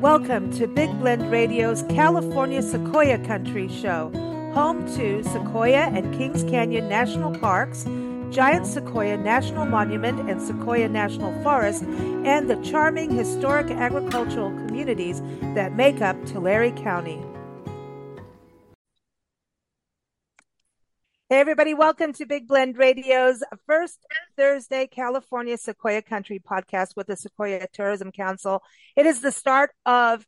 Welcome 0.00 0.52
to 0.52 0.68
Big 0.68 0.96
Blend 1.00 1.28
Radio's 1.28 1.82
California 1.88 2.62
Sequoia 2.62 3.18
Country 3.26 3.66
Show, 3.66 4.12
home 4.54 4.86
to 4.94 5.24
Sequoia 5.24 5.90
and 5.92 6.16
Kings 6.16 6.44
Canyon 6.44 6.88
National 6.88 7.36
Parks, 7.36 7.82
Giant 8.30 8.64
Sequoia 8.64 9.16
National 9.16 9.66
Monument 9.66 10.30
and 10.30 10.40
Sequoia 10.40 10.88
National 10.88 11.32
Forest, 11.42 11.82
and 11.82 12.48
the 12.48 12.54
charming 12.62 13.10
historic 13.10 13.72
agricultural 13.72 14.50
communities 14.50 15.20
that 15.56 15.74
make 15.74 16.00
up 16.00 16.16
Tulare 16.26 16.70
County. 16.70 17.20
Hey, 21.30 21.40
everybody, 21.40 21.74
welcome 21.74 22.14
to 22.14 22.24
Big 22.24 22.48
Blend 22.48 22.78
Radio's 22.78 23.44
first 23.66 23.98
Thursday 24.38 24.86
California 24.86 25.58
Sequoia 25.58 26.00
Country 26.00 26.38
podcast 26.38 26.96
with 26.96 27.06
the 27.06 27.16
Sequoia 27.16 27.66
Tourism 27.70 28.12
Council. 28.12 28.62
It 28.96 29.04
is 29.04 29.20
the 29.20 29.30
start 29.30 29.72
of 29.84 30.26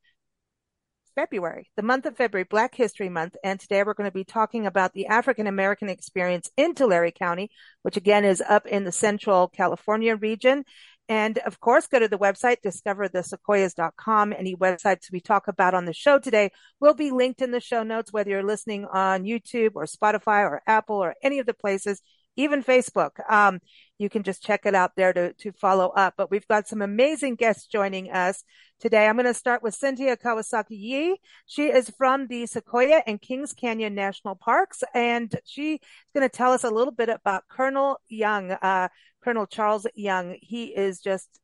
February, 1.14 1.70
the 1.74 1.82
month 1.82 2.04
of 2.04 2.18
February, 2.18 2.44
Black 2.50 2.74
History 2.74 3.08
Month. 3.08 3.34
And 3.42 3.58
today 3.58 3.82
we're 3.82 3.94
going 3.94 4.10
to 4.10 4.14
be 4.14 4.24
talking 4.24 4.66
about 4.66 4.92
the 4.92 5.06
African 5.06 5.46
American 5.46 5.88
experience 5.88 6.50
in 6.58 6.74
Tulare 6.74 7.12
County, 7.12 7.50
which 7.80 7.96
again 7.96 8.26
is 8.26 8.42
up 8.46 8.66
in 8.66 8.84
the 8.84 8.92
central 8.92 9.48
California 9.48 10.16
region. 10.16 10.66
And 11.10 11.38
of 11.38 11.58
course, 11.58 11.88
go 11.88 11.98
to 11.98 12.06
the 12.06 12.16
website, 12.16 12.58
discoverthesequoias.com. 12.64 14.32
Any 14.32 14.54
websites 14.54 15.10
we 15.10 15.18
talk 15.18 15.48
about 15.48 15.74
on 15.74 15.84
the 15.84 15.92
show 15.92 16.20
today 16.20 16.52
will 16.78 16.94
be 16.94 17.10
linked 17.10 17.42
in 17.42 17.50
the 17.50 17.58
show 17.58 17.82
notes, 17.82 18.12
whether 18.12 18.30
you're 18.30 18.44
listening 18.44 18.84
on 18.84 19.24
YouTube 19.24 19.72
or 19.74 19.86
Spotify 19.86 20.48
or 20.48 20.62
Apple 20.68 21.02
or 21.02 21.16
any 21.20 21.40
of 21.40 21.46
the 21.46 21.52
places, 21.52 22.00
even 22.36 22.62
Facebook. 22.62 23.10
Um, 23.28 23.58
you 23.98 24.08
can 24.08 24.22
just 24.22 24.44
check 24.44 24.66
it 24.66 24.74
out 24.76 24.92
there 24.96 25.12
to, 25.12 25.32
to 25.32 25.50
follow 25.50 25.88
up. 25.88 26.14
But 26.16 26.30
we've 26.30 26.46
got 26.46 26.68
some 26.68 26.80
amazing 26.80 27.34
guests 27.34 27.66
joining 27.66 28.12
us 28.12 28.44
today. 28.78 29.08
I'm 29.08 29.16
going 29.16 29.26
to 29.26 29.34
start 29.34 29.64
with 29.64 29.78
Sintia 29.78 30.16
Kawasaki 30.16 30.70
Yee. 30.70 31.20
She 31.46 31.66
is 31.66 31.90
from 31.90 32.28
the 32.28 32.46
Sequoia 32.46 33.02
and 33.04 33.20
Kings 33.20 33.52
Canyon 33.52 33.96
National 33.96 34.36
Parks, 34.36 34.84
and 34.94 35.34
she's 35.44 35.80
going 36.14 36.28
to 36.28 36.34
tell 36.34 36.52
us 36.52 36.62
a 36.62 36.70
little 36.70 36.92
bit 36.92 37.08
about 37.08 37.48
Colonel 37.48 38.00
Young. 38.08 38.52
Uh, 38.52 38.88
Colonel 39.22 39.46
Charles 39.46 39.86
Young. 39.94 40.36
He 40.40 40.66
is 40.66 41.00
just 41.00 41.40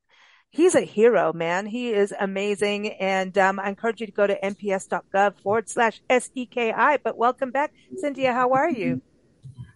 he's 0.51 0.75
a 0.75 0.81
hero, 0.81 1.33
man. 1.33 1.67
He 1.67 1.91
is 1.91 2.13
amazing. 2.19 2.89
And 2.95 3.37
um, 3.39 3.61
I 3.61 3.69
encourage 3.69 4.01
you 4.01 4.07
to 4.07 4.13
go 4.13 4.27
to 4.27 4.39
nps.gov 4.41 5.41
forward 5.43 5.69
slash 5.69 6.01
SEKI. 6.11 6.99
But 7.03 7.17
welcome 7.17 7.51
back, 7.51 7.73
Sintia. 8.03 8.33
How 8.33 8.53
are 8.53 8.71
you? 8.71 9.03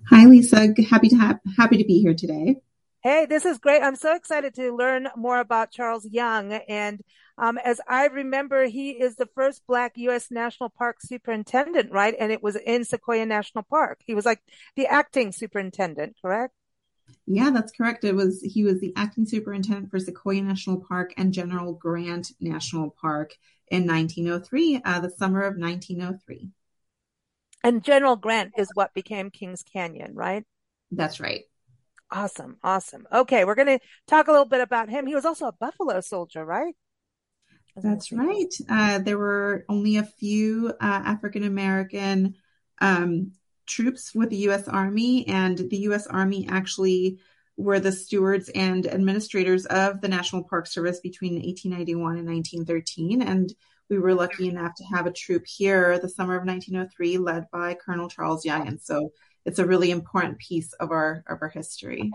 Hi, 0.08 0.24
Lisa. 0.24 0.74
Happy 0.88 1.08
to 1.10 1.16
have, 1.16 1.40
happy 1.56 1.76
to 1.78 1.84
be 1.84 2.00
here 2.00 2.14
today. 2.14 2.56
Hey, 3.02 3.26
this 3.26 3.46
is 3.46 3.58
great. 3.58 3.82
I'm 3.82 3.96
so 3.96 4.14
excited 4.14 4.54
to 4.56 4.76
learn 4.76 5.08
more 5.16 5.40
about 5.40 5.70
Charles 5.70 6.04
Young. 6.04 6.52
And 6.52 7.00
um, 7.38 7.56
as 7.56 7.80
I 7.88 8.06
remember, 8.06 8.66
he 8.66 8.90
is 8.90 9.16
the 9.16 9.28
first 9.34 9.62
Black 9.66 9.92
U.S. 9.96 10.30
National 10.30 10.68
Park 10.68 10.96
superintendent, 11.00 11.92
right? 11.92 12.14
And 12.18 12.30
it 12.30 12.42
was 12.42 12.56
in 12.56 12.84
Sequoia 12.84 13.24
National 13.24 13.64
Park. 13.64 14.00
He 14.04 14.14
was 14.14 14.26
like 14.26 14.40
the 14.76 14.86
acting 14.86 15.32
superintendent, 15.32 16.16
correct? 16.20 16.52
Yeah, 17.26 17.50
that's 17.50 17.72
correct. 17.72 18.04
It 18.04 18.14
was 18.14 18.40
he 18.42 18.64
was 18.64 18.80
the 18.80 18.92
acting 18.96 19.26
superintendent 19.26 19.90
for 19.90 19.98
Sequoia 19.98 20.42
National 20.42 20.80
Park 20.80 21.12
and 21.16 21.32
General 21.32 21.74
Grant 21.74 22.32
National 22.40 22.90
Park 22.90 23.36
in 23.68 23.86
1903, 23.86 24.82
uh, 24.84 25.00
the 25.00 25.10
summer 25.10 25.42
of 25.42 25.56
1903. 25.56 26.50
And 27.62 27.84
General 27.84 28.16
Grant 28.16 28.52
is 28.56 28.70
what 28.74 28.94
became 28.94 29.30
Kings 29.30 29.62
Canyon, 29.62 30.14
right? 30.14 30.44
That's 30.91 31.20
right. 31.20 31.44
Awesome, 32.10 32.56
awesome. 32.64 33.06
Okay, 33.12 33.44
we're 33.44 33.54
going 33.54 33.78
to 33.78 33.84
talk 34.08 34.26
a 34.26 34.32
little 34.32 34.46
bit 34.46 34.60
about 34.60 34.88
him. 34.88 35.06
He 35.06 35.14
was 35.14 35.24
also 35.24 35.46
a 35.46 35.52
Buffalo 35.52 36.00
soldier, 36.00 36.44
right? 36.44 36.74
That's 37.76 38.10
right. 38.10 38.52
Uh, 38.68 38.98
there 38.98 39.18
were 39.18 39.64
only 39.68 39.96
a 39.96 40.04
few 40.04 40.70
uh, 40.80 41.02
African 41.04 41.44
American 41.44 42.34
um, 42.80 43.32
troops 43.70 44.14
with 44.14 44.30
the 44.30 44.36
U.S. 44.48 44.68
Army, 44.68 45.26
and 45.28 45.56
the 45.56 45.78
U.S. 45.78 46.06
Army 46.06 46.47
actually 46.50 47.19
were 47.56 47.81
the 47.81 47.92
stewards 47.92 48.48
and 48.50 48.86
administrators 48.86 49.66
of 49.66 50.00
the 50.00 50.08
National 50.08 50.44
Park 50.44 50.66
Service 50.66 51.00
between 51.00 51.34
1891 51.34 52.16
and 52.16 52.26
1913. 52.26 53.22
And 53.22 53.53
we 53.88 53.98
were 53.98 54.14
lucky 54.14 54.48
enough 54.48 54.75
to 54.76 54.84
have 54.84 55.06
a 55.06 55.12
troop 55.12 55.44
here 55.47 55.98
the 55.98 56.08
summer 56.08 56.36
of 56.36 56.47
1903, 56.47 57.19
led 57.19 57.47
by 57.53 57.75
Colonel 57.75 58.08
Charles 58.08 58.44
Young. 58.44 58.66
And 58.66 58.81
so 58.81 59.12
it's 59.44 59.58
a 59.58 59.66
really 59.66 59.91
important 59.91 60.38
piece 60.38 60.72
of 60.75 60.91
our 60.91 61.25
of 61.26 61.38
our 61.42 61.48
history. 61.48 62.10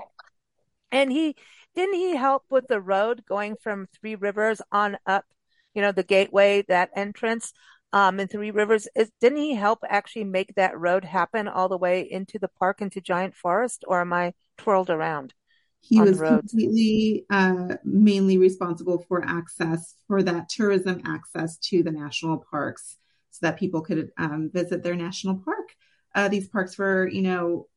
And 0.92 1.12
he 1.12 1.36
didn't 1.76 1.96
he 1.96 2.16
help 2.16 2.44
with 2.50 2.68
the 2.68 2.82
road 2.82 3.24
going 3.28 3.56
from 3.62 3.88
Three 3.88 4.16
Rivers 4.16 4.62
on 4.72 4.98
up, 5.06 5.26
you 5.74 5.82
know, 5.82 5.92
the 5.92 6.04
gateway, 6.04 6.64
that 6.70 6.92
entrance 6.96 7.54
um, 7.94 8.20
in 8.20 8.28
Three 8.28 8.52
Rivers. 8.52 8.88
Is, 8.96 9.12
didn't 9.22 9.40
he 9.40 9.54
help 9.54 9.80
actually 9.88 10.26
make 10.26 10.56
that 10.56 10.78
road 10.78 11.06
happen 11.06 11.48
all 11.48 11.70
the 11.70 11.78
way 11.78 12.02
into 12.02 12.40
the 12.40 12.50
park, 12.60 12.82
into 12.82 13.02
Giant 13.02 13.36
Forest, 13.36 13.84
or 13.88 14.02
am 14.02 14.14
I 14.14 14.34
twirled 14.58 14.90
around? 14.90 15.34
He 15.80 16.02
was 16.02 16.20
completely, 16.20 17.26
uh, 17.30 17.76
mainly 17.84 18.40
responsible 18.40 19.06
for 19.08 19.24
access, 19.24 19.94
for 20.08 20.24
that 20.24 20.50
tourism 20.50 21.02
access 21.06 21.58
to 21.58 21.84
the 21.84 21.92
national 21.92 22.44
parks 22.50 22.98
so 23.30 23.46
that 23.46 23.60
people 23.60 23.82
could 23.82 24.10
um, 24.18 24.50
visit 24.52 24.82
their 24.82 24.96
national 24.96 25.42
park. 25.46 25.70
Uh, 26.16 26.28
these 26.28 26.48
parks 26.48 26.78
were, 26.78 27.08
you 27.08 27.22
know, 27.22 27.68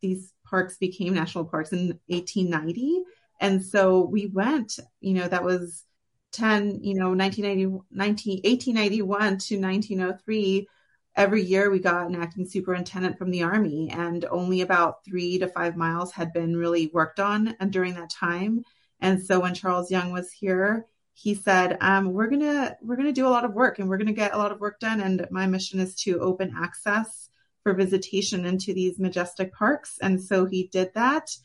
these 0.00 0.32
parks 0.48 0.78
became 0.78 1.12
national 1.12 1.44
parks 1.44 1.72
in 1.72 1.98
1890. 2.06 3.02
And 3.40 3.62
so 3.62 4.00
we 4.00 4.26
went, 4.26 4.78
you 5.00 5.14
know, 5.14 5.28
that 5.28 5.44
was 5.44 5.84
10, 6.32 6.80
you 6.82 6.94
know, 6.94 7.10
1990, 7.10 7.84
19, 7.90 8.40
1891 8.44 9.38
to 9.38 9.60
1903, 9.60 10.68
every 11.16 11.42
year 11.42 11.70
we 11.70 11.80
got 11.80 12.06
an 12.06 12.14
acting 12.14 12.46
superintendent 12.46 13.18
from 13.18 13.30
the 13.30 13.42
army 13.42 13.90
and 13.90 14.24
only 14.26 14.60
about 14.60 15.04
three 15.04 15.38
to 15.38 15.48
five 15.48 15.76
miles 15.76 16.12
had 16.12 16.32
been 16.32 16.56
really 16.56 16.90
worked 16.94 17.18
on 17.18 17.56
and 17.60 17.72
during 17.72 17.94
that 17.94 18.10
time. 18.10 18.62
And 19.00 19.22
so 19.22 19.40
when 19.40 19.54
Charles 19.54 19.90
Young 19.90 20.12
was 20.12 20.30
here, 20.30 20.86
he 21.14 21.34
said, 21.34 21.76
um, 21.80 22.12
we're 22.12 22.30
to, 22.30 22.76
we're 22.80 22.96
to 22.96 23.12
do 23.12 23.26
a 23.26 23.30
lot 23.30 23.44
of 23.44 23.52
work 23.52 23.80
and 23.80 23.88
we're 23.88 23.98
to 23.98 24.12
get 24.12 24.34
a 24.34 24.38
lot 24.38 24.52
of 24.52 24.60
work 24.60 24.78
done. 24.78 25.00
And 25.00 25.26
my 25.32 25.46
mission 25.46 25.80
is 25.80 25.96
to 26.02 26.20
open 26.20 26.54
access 26.56 27.28
for 27.64 27.74
visitation 27.74 28.44
into 28.44 28.72
these 28.72 29.00
majestic 29.00 29.52
parks. 29.52 29.98
And 30.00 30.22
so 30.22 30.46
he 30.46 30.68
did 30.68 30.94
that 30.94 31.36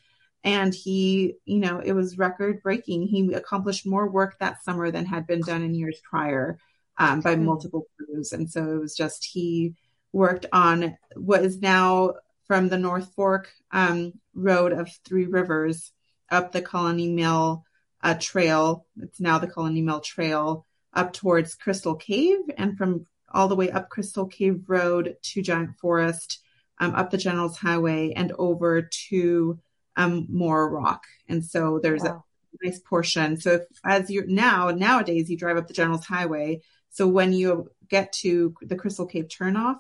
and 0.44 0.74
he 0.74 1.36
you 1.46 1.60
know 1.60 1.80
it 1.80 1.94
was 1.94 2.18
record 2.18 2.62
breaking 2.62 3.08
he 3.08 3.34
accomplished 3.34 3.86
more 3.86 4.10
work 4.10 4.38
that 4.40 4.64
summer 4.64 4.92
than 4.92 5.06
had 5.06 5.26
been 5.26 5.42
done 5.42 5.64
in 5.64 5.74
years 5.74 6.00
prior 6.10 6.58
um, 6.98 7.22
by 7.22 7.36
multiple 7.36 7.88
crews. 7.98 8.34
And 8.34 8.50
so 8.50 8.72
it 8.72 8.80
was 8.80 8.96
just 8.96 9.26
he 9.26 9.74
worked 10.12 10.46
on 10.52 10.98
what 11.16 11.44
is 11.44 11.60
now 11.60 12.14
from 12.46 12.70
the 12.70 12.78
north 12.78 13.14
fork 13.16 13.50
um, 13.72 14.14
road 14.34 14.74
of 14.74 14.90
three 15.06 15.26
rivers 15.26 15.92
up 16.30 16.52
the 16.52 16.62
colony 16.62 17.10
mill 17.10 17.64
uh, 18.02 18.16
trail. 18.20 18.86
It's 19.02 19.20
now 19.20 19.40
the 19.40 19.48
colony 19.48 19.82
mill 19.82 20.02
trail 20.02 20.66
up 20.94 21.14
towards 21.14 21.56
crystal 21.56 21.96
cave 21.96 22.40
and 22.58 22.78
from 22.78 23.06
all 23.32 23.48
the 23.48 23.56
way 23.56 23.72
up 23.72 23.90
crystal 23.90 24.28
cave 24.28 24.64
road 24.68 25.16
to 25.24 25.42
giant 25.42 25.72
forest 25.80 26.40
um, 26.80 26.94
up 26.94 27.10
the 27.10 27.18
general's 27.18 27.58
highway 27.58 28.14
and 28.16 28.32
over 28.38 28.84
to 28.84 29.60
um, 29.96 30.28
Moro 30.30 30.68
Rock. 30.68 31.04
And 31.28 31.44
so 31.44 31.80
there's 31.82 32.04
wow. 32.04 32.24
a 32.62 32.66
nice 32.66 32.80
portion. 32.80 33.40
So 33.40 33.54
if, 33.54 33.62
as 33.86 34.10
you're 34.10 34.28
now, 34.28 34.70
nowadays 34.70 35.30
you 35.30 35.38
drive 35.38 35.58
up 35.58 35.68
the 35.68 35.74
General's 35.74 36.06
Highway. 36.06 36.62
So 36.90 37.08
when 37.08 37.34
you 37.34 37.70
get 37.90 38.14
to 38.14 38.54
the 38.62 38.76
Crystal 38.76 39.06
Cave 39.06 39.28
turnoff, 39.28 39.78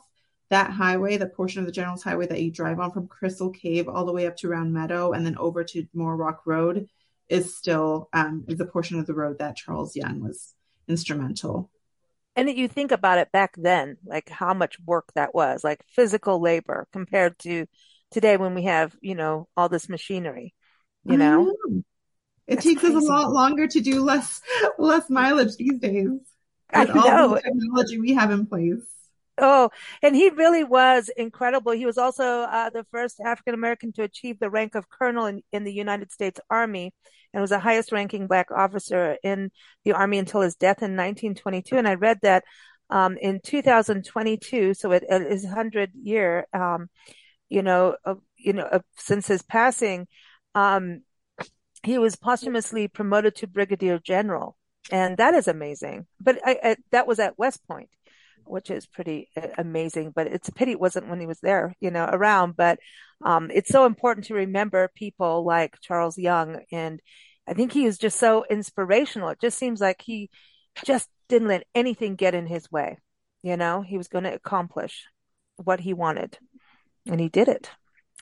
that 0.50 0.70
highway, 0.70 1.18
the 1.18 1.28
portion 1.28 1.62
of 1.62 1.66
the 1.66 1.72
General's 1.72 2.04
Highway 2.04 2.28
that 2.28 2.42
you 2.42 2.52
drive 2.52 2.80
on 2.80 2.92
from 2.92 3.08
Crystal 3.08 3.50
Cave 3.50 3.88
all 3.88 4.06
the 4.06 4.12
way 4.12 4.28
up 4.28 4.38
to 4.38 4.48
Round 4.48 4.72
Meadow 4.72 5.14
and 5.14 5.26
then 5.26 5.38
over 5.38 5.64
to 5.64 5.88
Moro 5.94 6.16
Rock 6.16 6.44
Road 6.46 6.88
is 7.28 7.56
still 7.56 8.10
um, 8.14 8.46
is 8.48 8.60
a 8.60 8.66
portion 8.66 9.00
of 9.00 9.08
the 9.08 9.14
road 9.14 9.40
that 9.40 9.56
Charles 9.56 9.96
Young 9.96 10.20
was 10.20 10.54
instrumental. 10.88 11.72
And 12.36 12.50
you 12.50 12.68
think 12.68 12.92
about 12.92 13.20
it 13.20 13.32
back 13.32 13.56
then, 13.58 13.98
like 14.06 14.30
how 14.30 14.54
much 14.54 14.78
work 14.86 15.12
that 15.16 15.34
was, 15.36 15.64
like 15.64 15.84
physical 15.88 16.40
labor 16.40 16.88
compared 16.92 17.38
to 17.40 17.68
today 18.14 18.38
when 18.38 18.54
we 18.56 18.64
have, 18.64 18.96
you 19.02 19.16
know, 19.16 19.48
all 19.58 19.70
this 19.70 19.90
machinery, 19.90 20.54
you 21.04 21.18
know? 21.18 21.44
know. 21.44 21.84
It 22.46 22.56
That's 22.56 22.66
takes 22.66 22.82
crazy. 22.82 22.96
us 22.96 23.04
a 23.04 23.08
lot 23.08 23.32
longer 23.32 23.68
to 23.68 23.80
do 23.82 24.04
less 24.04 24.42
less 24.78 25.10
mileage 25.10 25.56
these 25.56 25.80
days. 25.80 26.10
I 26.74 26.86
know. 26.86 27.08
All 27.08 27.30
the 27.30 27.42
technology 27.42 28.00
we 28.00 28.14
have 28.14 28.32
in 28.32 28.46
place. 28.46 28.84
Oh, 29.40 29.70
and 30.04 30.16
he 30.16 30.30
really 30.30 30.64
was 30.64 31.10
incredible. 31.16 31.72
He 31.72 31.86
was 31.86 31.98
also 31.98 32.42
uh, 32.42 32.70
the 32.70 32.86
first 32.92 33.20
African 33.20 33.54
American 33.54 33.92
to 33.94 34.04
achieve 34.04 34.40
the 34.40 34.50
rank 34.50 34.76
of 34.76 34.90
colonel 34.90 35.26
in, 35.26 35.42
in 35.52 35.64
the 35.64 35.74
United 35.74 36.12
States 36.12 36.40
Army 36.50 36.94
and 37.34 37.42
was 37.42 37.50
the 37.50 37.60
highest 37.60 37.92
ranking 37.92 38.28
black 38.28 38.52
officer 38.52 39.18
in 39.24 39.52
the 39.86 39.94
Army 39.94 40.20
until 40.20 40.42
his 40.42 40.56
death 40.56 40.84
in 40.84 40.92
1922. 40.92 41.78
And 41.78 41.88
I 41.88 41.96
read 41.96 42.20
that 42.22 42.44
um, 42.90 43.18
in 43.18 43.40
2022, 43.44 44.76
so 44.76 44.92
it, 44.92 45.04
it 45.10 45.22
is 45.24 45.44
100 45.44 45.92
year, 45.96 46.46
um, 46.54 46.90
you 47.54 47.62
know, 47.62 47.96
you 48.38 48.54
know, 48.54 48.82
since 48.98 49.28
his 49.28 49.44
passing, 49.44 50.08
um, 50.56 51.02
he 51.84 51.98
was 51.98 52.16
posthumously 52.16 52.88
promoted 52.88 53.36
to 53.38 53.48
brigadier 53.48 54.00
general. 54.00 54.58
and 54.92 55.18
that 55.18 55.34
is 55.34 55.48
amazing. 55.48 56.08
But 56.20 56.40
I, 56.44 56.60
I, 56.64 56.76
that 56.92 57.08
was 57.08 57.20
at 57.20 57.38
West 57.38 57.62
Point, 57.68 57.90
which 58.46 58.70
is 58.72 58.86
pretty 58.88 59.30
uh, 59.38 59.48
amazing. 59.58 60.12
But 60.16 60.28
it's 60.28 60.50
a 60.50 60.52
pity 60.52 60.72
it 60.72 60.80
wasn't 60.80 61.10
when 61.10 61.20
he 61.20 61.28
was 61.28 61.40
there, 61.42 61.76
you 61.80 61.92
know, 61.92 62.06
around. 62.12 62.56
But 62.56 62.80
um, 63.24 63.52
it's 63.54 63.70
so 63.70 63.86
important 63.86 64.28
to 64.28 64.34
remember 64.34 64.90
people 64.96 65.46
like 65.46 65.80
Charles 65.82 66.18
Young, 66.18 66.62
and 66.72 67.00
I 67.48 67.54
think 67.54 67.72
he 67.72 67.86
is 67.86 67.98
just 67.98 68.20
so 68.20 68.46
inspirational. 68.50 69.30
It 69.30 69.42
just 69.42 69.58
seems 69.60 69.80
like 69.80 70.02
he 70.02 70.30
just 70.86 71.08
didn't 71.30 71.50
let 71.50 71.68
anything 71.76 72.16
get 72.16 72.36
in 72.36 72.48
his 72.48 72.72
way. 72.72 72.98
You 73.44 73.58
know, 73.58 73.82
he 73.82 73.98
was 73.98 74.08
going 74.08 74.24
to 74.24 74.34
accomplish 74.34 75.06
what 75.58 75.80
he 75.80 75.94
wanted, 75.94 76.38
and 77.08 77.20
he 77.20 77.30
did 77.30 77.48
it. 77.48 77.70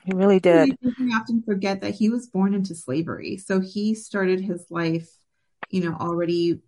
He 0.04 0.12
really 0.14 0.40
did. 0.40 0.76
We 0.82 1.12
often 1.14 1.42
forget 1.42 1.80
that 1.82 1.94
he 1.94 2.08
was 2.08 2.26
born 2.26 2.54
into 2.54 2.74
slavery, 2.74 3.36
so 3.36 3.60
he 3.60 3.94
started 3.94 4.40
his 4.40 4.66
life 4.68 5.08
you 5.72 5.82
know, 5.82 5.96
already 5.98 6.60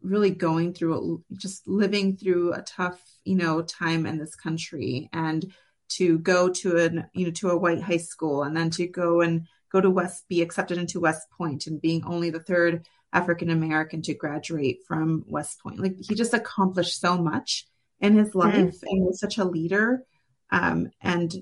really 0.00 0.30
going 0.30 0.72
through 0.72 1.22
just 1.34 1.68
living 1.68 2.16
through 2.16 2.54
a 2.54 2.62
tough, 2.62 3.00
you 3.24 3.36
know, 3.36 3.60
time 3.60 4.06
in 4.06 4.18
this 4.18 4.34
country 4.34 5.10
and 5.12 5.52
to 5.88 6.18
go 6.20 6.48
to 6.48 6.78
an, 6.78 7.06
you 7.12 7.26
know, 7.26 7.32
to 7.32 7.50
a 7.50 7.56
white 7.56 7.82
high 7.82 7.98
school 7.98 8.42
and 8.44 8.56
then 8.56 8.70
to 8.70 8.86
go 8.86 9.20
and 9.20 9.46
go 9.70 9.80
to 9.80 9.90
West, 9.90 10.24
be 10.28 10.40
accepted 10.40 10.78
into 10.78 11.00
West 11.00 11.28
Point 11.36 11.66
and 11.66 11.82
being 11.82 12.04
only 12.04 12.30
the 12.30 12.40
third 12.40 12.86
African 13.12 13.50
American 13.50 14.00
to 14.02 14.14
graduate 14.14 14.78
from 14.88 15.24
West 15.26 15.60
Point. 15.60 15.80
Like 15.80 15.96
he 16.00 16.14
just 16.14 16.34
accomplished 16.34 16.98
so 16.98 17.18
much 17.18 17.66
in 18.00 18.16
his 18.16 18.30
mm-hmm. 18.30 18.38
life 18.38 18.80
mm. 18.80 18.82
and 18.84 19.04
was 19.04 19.20
such 19.20 19.38
a 19.38 19.44
leader. 19.44 20.04
Um, 20.50 20.90
and 21.00 21.34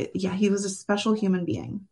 it, 0.00 0.10
yeah, 0.14 0.34
he 0.34 0.50
was 0.50 0.64
a 0.64 0.70
special 0.70 1.12
human 1.12 1.44
being. 1.44 1.86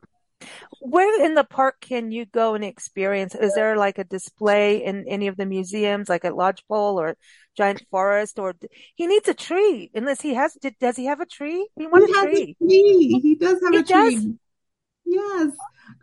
Where 0.80 1.24
in 1.24 1.34
the 1.34 1.44
park 1.44 1.80
can 1.80 2.12
you 2.12 2.24
go 2.24 2.54
and 2.54 2.64
experience? 2.64 3.34
Is 3.34 3.54
there 3.54 3.76
like 3.76 3.98
a 3.98 4.04
display 4.04 4.84
in 4.84 5.06
any 5.08 5.26
of 5.26 5.36
the 5.36 5.46
museums, 5.46 6.08
like 6.08 6.24
at 6.24 6.36
Lodgepole 6.36 7.00
or 7.00 7.16
Giant 7.56 7.82
Forest? 7.90 8.38
Or 8.38 8.54
he 8.94 9.06
needs 9.06 9.28
a 9.28 9.34
tree, 9.34 9.90
unless 9.94 10.20
he 10.20 10.34
has. 10.34 10.54
Did, 10.54 10.76
does 10.78 10.96
he 10.96 11.06
have 11.06 11.20
a 11.20 11.26
tree? 11.26 11.68
We 11.76 11.86
want 11.86 12.06
he 12.06 12.12
a 12.12 12.22
tree. 12.22 12.56
a 12.60 12.64
tree. 12.64 13.20
He 13.20 13.34
does 13.34 13.60
have 13.62 13.72
he 13.72 13.78
a 13.78 13.82
tree. 13.82 14.14
Does? 14.14 14.26
Yes, 15.04 15.52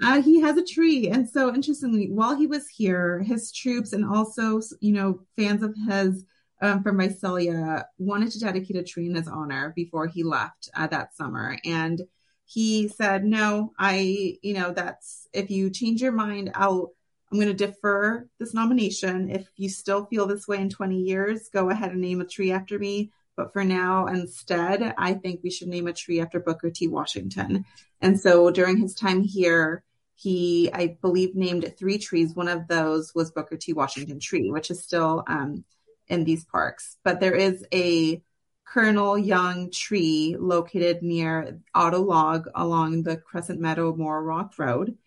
uh, 0.03 0.21
he 0.21 0.41
has 0.41 0.57
a 0.57 0.65
tree. 0.65 1.09
And 1.09 1.29
so, 1.29 1.53
interestingly, 1.53 2.11
while 2.11 2.35
he 2.35 2.47
was 2.47 2.67
here, 2.67 3.19
his 3.19 3.51
troops 3.51 3.93
and 3.93 4.03
also, 4.03 4.59
you 4.81 4.93
know, 4.93 5.21
fans 5.37 5.63
of 5.63 5.75
his 5.87 6.25
um, 6.61 6.83
from 6.83 6.97
Visalia 6.99 7.87
wanted 7.97 8.31
to 8.31 8.39
dedicate 8.39 8.77
a 8.77 8.83
tree 8.83 9.07
in 9.07 9.15
his 9.15 9.27
honor 9.27 9.73
before 9.75 10.07
he 10.07 10.23
left 10.23 10.69
uh, 10.75 10.87
that 10.87 11.15
summer. 11.15 11.57
And 11.65 12.01
he 12.45 12.87
said, 12.87 13.25
no, 13.25 13.73
I, 13.77 14.37
you 14.41 14.53
know, 14.53 14.71
that's, 14.71 15.27
if 15.33 15.49
you 15.49 15.69
change 15.69 16.01
your 16.01 16.11
mind, 16.11 16.51
I'll, 16.55 16.93
I'm 17.31 17.39
going 17.39 17.55
to 17.55 17.65
defer 17.65 18.27
this 18.39 18.53
nomination. 18.53 19.29
If 19.29 19.47
you 19.57 19.67
still 19.67 20.05
feel 20.05 20.27
this 20.27 20.47
way 20.47 20.59
in 20.59 20.69
20 20.69 20.95
years, 20.95 21.49
go 21.49 21.69
ahead 21.69 21.91
and 21.91 22.01
name 22.01 22.21
a 22.21 22.25
tree 22.25 22.51
after 22.51 22.77
me. 22.77 23.11
But 23.35 23.51
for 23.51 23.63
now, 23.63 24.07
instead, 24.07 24.93
I 24.97 25.13
think 25.15 25.41
we 25.43 25.51
should 25.51 25.67
name 25.67 25.87
a 25.87 25.93
tree 25.93 26.21
after 26.21 26.39
Booker 26.39 26.69
T. 26.69 26.87
Washington. 26.87 27.65
And 27.99 28.19
so 28.19 28.49
during 28.51 28.77
his 28.77 28.93
time 28.93 29.21
here, 29.21 29.83
he, 30.15 30.69
I 30.71 30.97
believe, 31.01 31.35
named 31.35 31.73
three 31.77 31.97
trees. 31.97 32.33
One 32.33 32.47
of 32.47 32.67
those 32.67 33.13
was 33.13 33.31
Booker 33.31 33.57
T. 33.57 33.73
Washington 33.73 34.19
tree, 34.19 34.49
which 34.49 34.71
is 34.71 34.81
still 34.81 35.23
um, 35.27 35.65
in 36.07 36.23
these 36.23 36.45
parks. 36.45 36.97
But 37.03 37.19
there 37.19 37.35
is 37.35 37.65
a 37.73 38.21
Colonel 38.65 39.17
Young 39.17 39.71
tree 39.71 40.35
located 40.39 41.01
near 41.01 41.59
Auto 41.73 42.01
Log 42.01 42.47
along 42.55 43.03
the 43.03 43.17
Crescent 43.17 43.59
Meadow 43.59 43.95
Moro 43.95 44.21
Rock 44.21 44.53
Road. 44.57 44.97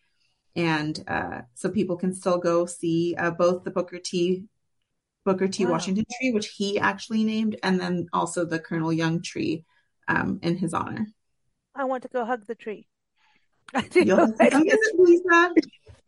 And 0.56 1.02
uh, 1.06 1.42
so 1.54 1.68
people 1.68 1.96
can 1.96 2.14
still 2.14 2.38
go 2.38 2.66
see 2.66 3.14
uh, 3.16 3.30
both 3.30 3.64
the 3.64 3.70
Booker 3.70 3.98
T. 3.98 4.44
Booker 5.24 5.48
T. 5.48 5.64
Wow. 5.64 5.72
Washington 5.72 6.04
tree, 6.18 6.32
which 6.32 6.48
he 6.48 6.78
actually 6.78 7.24
named, 7.24 7.56
and 7.62 7.78
then 7.78 8.06
also 8.12 8.44
the 8.44 8.58
Colonel 8.58 8.92
Young 8.92 9.20
tree 9.22 9.64
um, 10.08 10.38
in 10.42 10.56
his 10.56 10.72
honor. 10.72 11.06
I 11.74 11.84
want 11.84 12.02
to 12.04 12.08
go 12.08 12.24
hug 12.24 12.46
the 12.46 12.54
tree. 12.54 12.86
I 13.74 13.82
do. 13.82 14.00
Lisa. 14.98 15.52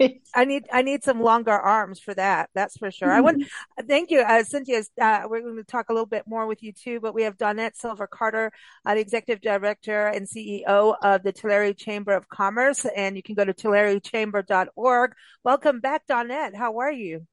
I 0.35 0.45
need 0.45 0.67
I 0.73 0.83
need 0.83 1.05
some 1.05 1.21
longer 1.21 1.53
arms 1.53 2.01
for 2.01 2.15
that. 2.15 2.51
That's 2.55 2.77
for 2.77 2.91
sure. 2.91 3.09
Mm-hmm. 3.09 3.17
I 3.17 3.21
want 3.21 3.45
thank 3.87 4.11
you, 4.11 4.21
uh, 4.21 4.43
Sintia. 4.43 4.85
Uh, 5.01 5.29
we're 5.29 5.43
going 5.43 5.57
to 5.57 5.65
talk 5.65 5.91
a 5.91 5.93
little 5.93 6.07
bit 6.07 6.25
more 6.27 6.47
with 6.47 6.63
you 6.63 6.73
too, 6.73 7.01
but 7.01 7.15
we 7.15 7.25
have 7.25 7.37
Donette 7.37 7.77
Silva 7.77 8.07
Carter, 8.07 8.53
uh, 8.87 8.95
the 8.95 9.01
executive 9.01 9.43
director 9.43 10.07
and 10.07 10.27
CEO 10.27 10.95
of 11.03 11.23
the 11.23 11.33
Tulare 11.33 11.75
Chamber 11.75 12.13
of 12.13 12.29
Commerce, 12.29 12.87
and 12.97 13.17
you 13.17 13.23
can 13.23 13.35
go 13.35 13.45
to 13.45 13.55
tularechamber.org. 13.55 15.13
Welcome 15.45 15.81
back, 15.81 16.07
Dawnette. 16.07 16.55
How 16.55 16.79
are 16.79 16.93
you? 16.93 17.27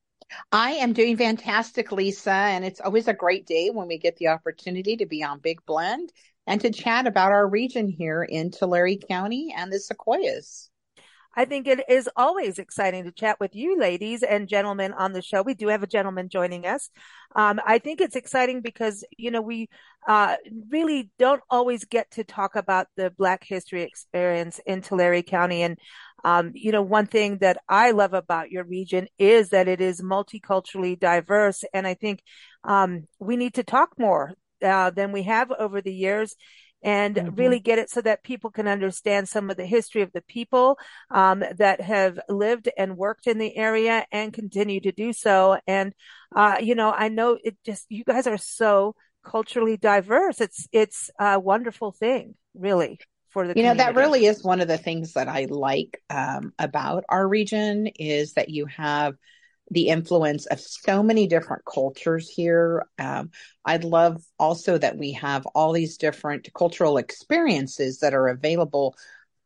I 0.52 0.72
am 0.72 0.94
doing 0.94 1.16
fantastic, 1.16 1.92
Lisa, 1.92 2.32
and 2.32 2.66
it's 2.66 2.82
always 2.82 3.08
a 3.08 3.14
great 3.14 3.46
day 3.46 3.70
when 3.70 3.88
we 3.88 3.98
get 3.98 4.18
the 4.18 4.28
opportunity 4.28 4.98
to 4.98 5.06
be 5.06 5.24
on 5.24 5.40
Big 5.40 5.66
Blend 5.66 6.12
and 6.46 6.60
to 6.62 6.72
chat 6.72 7.08
about 7.08 7.32
our 7.32 7.48
region 7.48 7.88
here 7.88 8.24
in 8.24 8.52
Tulare 8.52 8.98
County 8.98 9.54
and 9.56 9.72
the 9.72 9.80
Sequoias. 9.80 10.70
I 11.38 11.46
think 11.46 11.68
it 11.68 11.88
is 11.88 12.10
always 12.16 12.58
exciting 12.58 13.04
to 13.04 13.12
chat 13.12 13.40
with 13.40 13.56
you 13.56 13.78
ladies 13.80 14.24
and 14.24 14.48
gentlemen 14.48 14.92
on 14.94 15.14
the 15.14 15.22
show. 15.22 15.44
We 15.44 15.54
do 15.54 15.68
have 15.68 15.84
a 15.84 15.88
gentleman 15.88 16.30
joining 16.30 16.66
us. 16.66 16.90
Um, 17.36 17.62
I 17.64 17.78
think 17.78 18.02
it's 18.02 18.16
exciting 18.16 18.62
because, 18.62 19.06
you 19.20 19.30
know, 19.30 19.44
we 19.44 19.70
uh, 20.08 20.38
really 20.72 21.12
don't 21.20 21.44
always 21.52 21.86
get 21.86 22.10
to 22.12 22.24
talk 22.24 22.56
about 22.56 22.88
the 22.98 23.12
Black 23.12 23.44
history 23.44 23.84
experience 23.84 24.60
in 24.66 24.82
Tulare 24.82 25.22
County. 25.22 25.62
And, 25.62 25.78
um, 26.26 26.54
you 26.56 26.72
know, 26.72 26.82
one 26.82 27.06
thing 27.06 27.38
that 27.42 27.58
I 27.70 27.92
love 27.92 28.16
about 28.16 28.50
your 28.50 28.64
region 28.64 29.08
is 29.20 29.50
that 29.50 29.68
it 29.68 29.80
is 29.80 30.02
multiculturally 30.02 31.00
diverse. 31.00 31.64
And 31.72 31.86
I 31.86 31.94
think 31.94 32.24
um, 32.64 33.04
we 33.20 33.38
need 33.38 33.54
to 33.54 33.64
talk 33.64 33.92
more 34.00 34.34
uh, 34.64 34.90
than 34.90 35.12
we 35.12 35.22
have 35.22 35.52
over 35.52 35.82
the 35.82 35.94
years 35.94 36.36
and 36.84 37.16
mm-hmm. 37.16 37.36
really 37.36 37.60
get 37.60 37.80
it 37.80 37.90
so 37.90 38.02
that 38.02 38.24
people 38.24 38.50
can 38.50 38.68
understand 38.68 39.28
some 39.28 39.50
of 39.50 39.58
the 39.58 39.66
history 39.66 40.02
of 40.02 40.12
the 40.14 40.22
people 40.22 40.78
um, 41.10 41.44
that 41.58 41.82
have 41.82 42.20
lived 42.30 42.70
and 42.78 42.98
worked 42.98 43.28
in 43.28 43.38
the 43.38 43.56
area 43.58 44.06
and 44.12 44.34
continue 44.34 44.80
to 44.80 44.92
do 44.92 45.14
so. 45.14 45.60
And, 45.68 45.94
uh, 46.36 46.58
you 46.62 46.76
know, 46.76 46.92
I 46.92 47.10
know 47.10 47.38
it 47.44 47.58
just, 47.66 47.86
you 47.90 48.04
guys 48.04 48.28
are 48.28 48.38
so 48.38 48.96
culturally 49.24 49.78
diverse. 49.78 50.40
It's, 50.40 50.68
it's 50.72 51.10
a 51.20 51.40
wonderful 51.40 51.92
thing, 51.92 52.36
really. 52.54 53.00
For 53.30 53.46
the 53.46 53.56
you 53.58 53.64
know 53.64 53.74
that 53.74 53.96
really 53.96 54.26
is 54.26 54.42
one 54.42 54.62
of 54.62 54.70
the 54.70 54.78
things 54.78 55.14
that 55.14 55.28
I 55.28 55.48
like 55.50 56.02
um, 56.10 56.54
about 56.58 57.04
our 57.10 57.28
region 57.28 57.88
is 57.88 58.34
that 58.34 58.50
you 58.50 58.66
have 58.68 59.16
the 59.72 59.88
influence 59.90 60.46
of 60.46 60.60
so 60.60 61.04
many 61.04 61.28
different 61.28 61.64
cultures 61.66 62.30
here. 62.30 62.86
Um, 62.98 63.32
I'd 63.66 63.84
love 63.84 64.24
also 64.40 64.78
that 64.78 64.98
we 64.98 65.12
have 65.14 65.46
all 65.48 65.74
these 65.74 65.98
different 65.98 66.50
cultural 66.54 66.98
experiences 66.98 68.00
that 68.00 68.14
are 68.14 68.28
available 68.28 68.96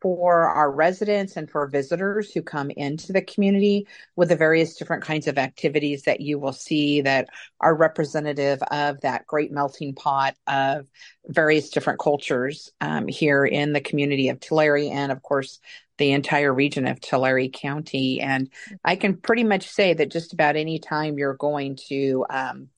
for 0.02 0.48
our 0.48 0.72
residents 0.72 1.38
and 1.38 1.50
for 1.50 1.68
visitors 1.68 2.32
who 2.32 2.42
come 2.42 2.72
into 2.72 3.14
the 3.14 3.22
community 3.22 3.88
with 4.16 4.30
the 4.30 4.36
various 4.36 4.76
different 4.76 5.04
kinds 5.04 5.28
of 5.28 5.38
activities 5.38 6.04
that 6.04 6.22
you 6.22 6.40
will 6.40 6.54
see 6.54 7.02
that 7.02 7.30
are 7.60 7.76
representative 7.76 8.62
of 8.72 9.00
that 9.02 9.28
great 9.28 9.52
melting 9.52 9.94
pot 9.94 10.36
of 10.48 10.88
various 11.28 11.70
different 11.70 12.00
cultures 12.00 12.72
um, 12.82 13.08
here 13.08 13.46
in 13.46 13.74
the 13.74 13.82
community 13.82 14.30
of 14.30 14.40
Tulare 14.40 14.90
and 14.92 15.12
of 15.12 15.22
course 15.22 15.60
the 16.02 16.12
entire 16.14 16.52
region 16.52 16.88
of 16.88 17.00
Tulare 17.00 17.48
County. 17.50 18.22
And 18.22 18.50
I 18.84 18.96
can 18.96 19.18
pretty 19.18 19.44
much 19.44 19.70
say 19.70 19.94
that 19.94 20.12
just 20.12 20.34
about 20.34 20.56
any 20.56 20.80
time 20.80 21.20
you're 21.20 21.36
going 21.36 21.78
to, 21.90 22.26
um, 22.28 22.70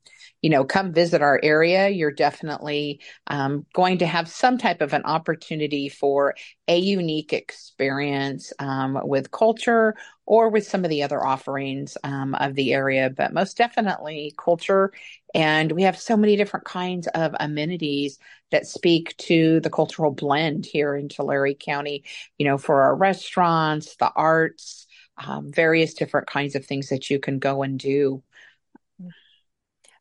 you 0.44 0.50
know, 0.50 0.66
come 0.66 0.92
visit 0.92 1.22
our 1.22 1.40
area, 1.42 1.88
you're 1.88 2.12
definitely 2.12 3.00
um, 3.28 3.66
going 3.74 3.98
to 4.00 4.06
have 4.06 4.28
some 4.28 4.58
type 4.58 4.82
of 4.82 4.94
an 4.94 5.04
opportunity 5.06 5.88
for 5.88 6.36
a 6.68 6.78
unique 6.78 7.32
experience 7.32 8.52
um, 8.60 9.00
with 9.04 9.32
culture 9.32 9.96
or 10.26 10.50
with 10.50 10.68
some 10.68 10.84
of 10.84 10.90
the 10.90 11.02
other 11.04 11.26
offerings 11.26 11.98
um, 12.04 12.36
of 12.36 12.56
the 12.56 12.74
area, 12.74 13.10
but 13.10 13.34
most 13.34 13.56
definitely 13.56 14.36
culture. 14.38 14.92
And 15.34 15.72
we 15.72 15.84
have 15.84 15.98
so 15.98 16.18
many 16.18 16.36
different 16.36 16.66
kinds 16.66 17.08
of 17.08 17.34
amenities 17.40 18.20
that 18.52 18.68
speak 18.68 19.16
to 19.18 19.62
the 19.62 19.70
cultural 19.70 20.12
blend 20.12 20.66
here 20.66 20.94
in 20.94 21.08
Tulare 21.08 21.54
County, 21.54 22.04
you 22.38 22.46
know, 22.46 22.58
for 22.58 22.84
our 22.84 22.96
restaurants, 22.96 23.96
the 23.96 24.12
arts, 24.14 24.88
um, 25.18 25.52
various 25.54 25.94
different 25.94 26.28
kinds 26.28 26.56
of 26.56 26.66
things 26.66 26.90
that 26.90 27.10
you 27.10 27.20
can 27.20 27.40
go 27.40 27.64
and 27.64 27.80
do. 27.80 28.22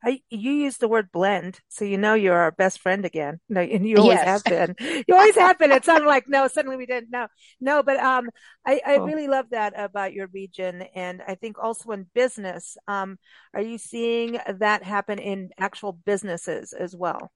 I, 0.05 0.21
you 0.31 0.51
use 0.53 0.79
the 0.79 0.89
word 0.89 1.13
blend, 1.13 1.61
so 1.69 1.85
you 1.85 1.97
know 1.97 2.15
you're 2.15 2.37
our 2.37 2.51
best 2.51 2.81
friend 2.81 3.05
again. 3.05 3.39
No, 3.49 3.61
and 3.61 3.87
you 3.87 3.99
always 3.99 4.17
yes. 4.17 4.27
have 4.27 4.45
been. 4.45 5.05
You 5.07 5.15
always 5.15 5.37
have 5.37 5.59
been. 5.59 5.71
It 5.71 5.85
sounded 5.85 6.07
like 6.07 6.25
no, 6.29 6.49
suddenly 6.49 6.77
we 6.77 6.87
didn't. 6.87 7.11
No, 7.11 7.29
no, 7.61 7.83
but 7.83 7.99
um, 7.99 8.29
I, 8.67 8.81
I 8.85 8.97
oh. 8.97 9.05
really 9.05 9.29
love 9.29 9.47
that 9.51 9.75
about 9.77 10.13
your 10.13 10.27
region, 10.29 10.83
and 10.95 11.23
I 11.27 11.37
think 11.37 11.57
also 11.63 11.93
in 11.93 12.07
business. 12.15 12.77
Um, 12.89 13.19
are 13.55 13.63
you 13.63 13.79
seeing 13.79 14.39
that 14.59 14.83
happen 14.83 15.19
in 15.19 15.51
actual 15.59 15.93
businesses 15.93 16.73
as 16.73 16.97
well? 16.97 17.31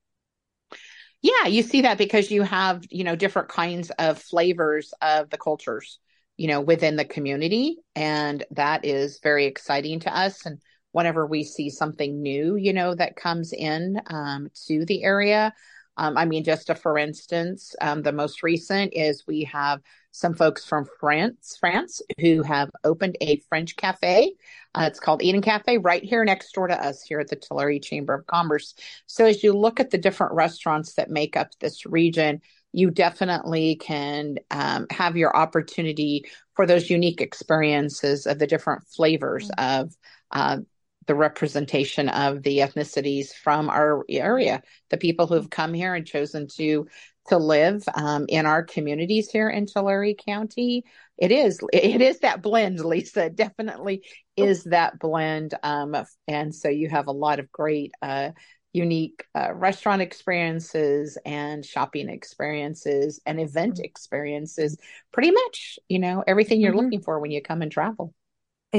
Yeah, 1.22 1.46
you 1.46 1.62
see 1.62 1.82
that 1.82 1.98
because 1.98 2.30
you 2.30 2.42
have 2.42 2.84
you 2.90 3.04
know 3.04 3.16
different 3.16 3.48
kinds 3.48 3.90
of 3.90 4.20
flavors 4.20 4.92
of 5.00 5.30
the 5.30 5.38
cultures, 5.38 6.00
you 6.36 6.48
know, 6.48 6.60
within 6.60 6.96
the 6.96 7.04
community, 7.04 7.76
and 7.94 8.44
that 8.50 8.84
is 8.84 9.20
very 9.22 9.46
exciting 9.46 10.00
to 10.00 10.16
us 10.16 10.44
and 10.46 10.60
whenever 10.96 11.26
we 11.26 11.44
see 11.44 11.68
something 11.68 12.22
new, 12.22 12.56
you 12.56 12.72
know, 12.72 12.94
that 12.94 13.16
comes 13.16 13.52
in 13.52 14.00
um, 14.06 14.48
to 14.66 14.82
the 14.86 15.04
area. 15.04 15.52
Um, 15.98 16.16
I 16.16 16.24
mean, 16.24 16.42
just 16.42 16.70
a, 16.70 16.74
for 16.74 16.96
instance, 16.96 17.76
um, 17.82 18.00
the 18.00 18.12
most 18.12 18.42
recent 18.42 18.94
is 18.94 19.26
we 19.26 19.44
have 19.44 19.82
some 20.12 20.32
folks 20.32 20.64
from 20.64 20.86
France, 20.98 21.58
France, 21.60 22.00
who 22.18 22.42
have 22.42 22.70
opened 22.82 23.18
a 23.20 23.42
French 23.50 23.76
cafe. 23.76 24.36
Uh, 24.74 24.84
it's 24.86 24.98
called 24.98 25.22
Eden 25.22 25.42
Cafe, 25.42 25.76
right 25.76 26.02
here 26.02 26.24
next 26.24 26.50
door 26.52 26.66
to 26.66 26.82
us 26.82 27.02
here 27.02 27.20
at 27.20 27.28
the 27.28 27.36
Tulare 27.36 27.78
Chamber 27.78 28.14
of 28.14 28.26
Commerce. 28.26 28.74
So 29.04 29.26
as 29.26 29.44
you 29.44 29.52
look 29.52 29.80
at 29.80 29.90
the 29.90 29.98
different 29.98 30.32
restaurants 30.32 30.94
that 30.94 31.10
make 31.10 31.36
up 31.36 31.48
this 31.60 31.84
region, 31.84 32.40
you 32.72 32.90
definitely 32.90 33.76
can 33.76 34.36
um, 34.50 34.86
have 34.88 35.18
your 35.18 35.36
opportunity 35.36 36.24
for 36.54 36.66
those 36.66 36.88
unique 36.88 37.20
experiences 37.20 38.26
of 38.26 38.38
the 38.38 38.46
different 38.46 38.86
flavors 38.86 39.50
mm-hmm. 39.50 39.82
of 39.82 39.96
uh, 40.30 40.58
the 41.06 41.14
representation 41.14 42.08
of 42.08 42.42
the 42.42 42.58
ethnicities 42.58 43.32
from 43.32 43.70
our 43.70 44.04
area, 44.08 44.62
the 44.90 44.96
people 44.96 45.26
who've 45.26 45.50
come 45.50 45.74
here 45.74 45.94
and 45.94 46.06
chosen 46.06 46.48
to 46.56 46.86
to 47.28 47.38
live 47.38 47.82
um, 47.94 48.26
in 48.28 48.46
our 48.46 48.62
communities 48.62 49.30
here 49.30 49.48
in 49.48 49.66
Tulare 49.66 50.14
County. 50.14 50.84
It 51.18 51.32
is 51.32 51.60
it 51.72 52.00
is 52.00 52.20
that 52.20 52.42
blend, 52.42 52.84
Lisa. 52.84 53.26
It 53.26 53.36
definitely 53.36 54.04
is 54.36 54.64
that 54.64 54.98
blend, 54.98 55.54
um, 55.62 55.96
and 56.28 56.54
so 56.54 56.68
you 56.68 56.88
have 56.88 57.06
a 57.06 57.12
lot 57.12 57.40
of 57.40 57.50
great. 57.50 57.92
Uh, 58.02 58.30
unique 58.72 59.24
uh, 59.34 59.54
restaurant 59.54 60.02
experiences 60.02 61.16
and 61.24 61.64
shopping 61.64 62.10
experiences 62.10 63.18
and 63.24 63.40
event 63.40 63.80
experiences 63.82 64.76
pretty 65.14 65.30
much 65.30 65.78
you 65.88 65.98
know 65.98 66.22
everything 66.26 66.60
you're 66.60 66.72
mm-hmm. 66.72 66.80
looking 66.80 67.00
for 67.00 67.18
when 67.18 67.30
you 67.30 67.40
come 67.40 67.62
and 67.62 67.72
travel 67.72 68.12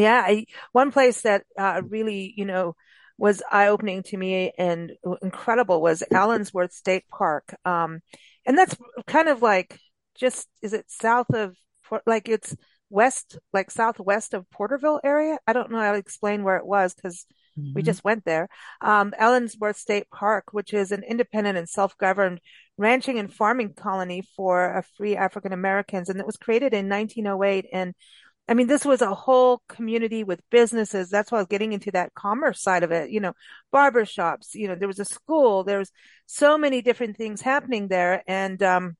yeah, 0.01 0.23
I, 0.25 0.45
one 0.71 0.91
place 0.91 1.21
that 1.21 1.43
uh, 1.57 1.81
really, 1.87 2.33
you 2.35 2.45
know, 2.45 2.75
was 3.17 3.41
eye 3.51 3.67
opening 3.67 4.03
to 4.03 4.17
me 4.17 4.51
and 4.57 4.91
incredible 5.21 5.81
was 5.81 6.03
Allensworth 6.11 6.71
State 6.71 7.07
Park. 7.09 7.55
Um, 7.65 8.01
and 8.45 8.57
that's 8.57 8.75
kind 9.07 9.27
of 9.27 9.41
like 9.41 9.79
just, 10.15 10.47
is 10.61 10.73
it 10.73 10.85
south 10.87 11.33
of, 11.33 11.55
like 12.05 12.29
it's 12.29 12.55
west, 12.89 13.39
like 13.53 13.71
southwest 13.71 14.33
of 14.33 14.49
Porterville 14.51 15.01
area? 15.03 15.37
I 15.47 15.53
don't 15.53 15.71
know 15.71 15.79
how 15.79 15.93
to 15.93 15.97
explain 15.97 16.43
where 16.43 16.57
it 16.57 16.65
was 16.65 16.93
because 16.93 17.25
mm-hmm. 17.57 17.73
we 17.73 17.81
just 17.81 18.03
went 18.03 18.23
there. 18.23 18.49
Um, 18.81 19.13
Allensworth 19.19 19.77
State 19.77 20.09
Park, 20.11 20.45
which 20.51 20.73
is 20.73 20.91
an 20.91 21.03
independent 21.03 21.57
and 21.57 21.67
self-governed 21.67 22.39
ranching 22.77 23.17
and 23.17 23.33
farming 23.33 23.73
colony 23.73 24.23
for 24.35 24.77
uh, 24.77 24.81
free 24.95 25.15
African 25.15 25.53
Americans. 25.53 26.09
And 26.09 26.19
it 26.19 26.25
was 26.25 26.37
created 26.37 26.73
in 26.73 26.87
1908 26.87 27.65
and 27.73 27.95
I 28.47 28.53
mean, 28.53 28.67
this 28.67 28.85
was 28.85 29.01
a 29.01 29.13
whole 29.13 29.61
community 29.67 30.23
with 30.23 30.41
businesses. 30.49 31.09
That's 31.09 31.31
why 31.31 31.39
I 31.39 31.41
was 31.41 31.47
getting 31.47 31.73
into 31.73 31.91
that 31.91 32.13
commerce 32.13 32.61
side 32.61 32.83
of 32.83 32.91
it. 32.91 33.09
You 33.09 33.19
know, 33.19 33.33
barbershops, 33.73 34.53
you 34.53 34.67
know, 34.67 34.75
there 34.75 34.87
was 34.87 34.99
a 34.99 35.05
school. 35.05 35.63
There 35.63 35.79
was 35.79 35.91
so 36.25 36.57
many 36.57 36.81
different 36.81 37.17
things 37.17 37.41
happening 37.41 37.87
there. 37.87 38.23
And, 38.27 38.61
um, 38.63 38.95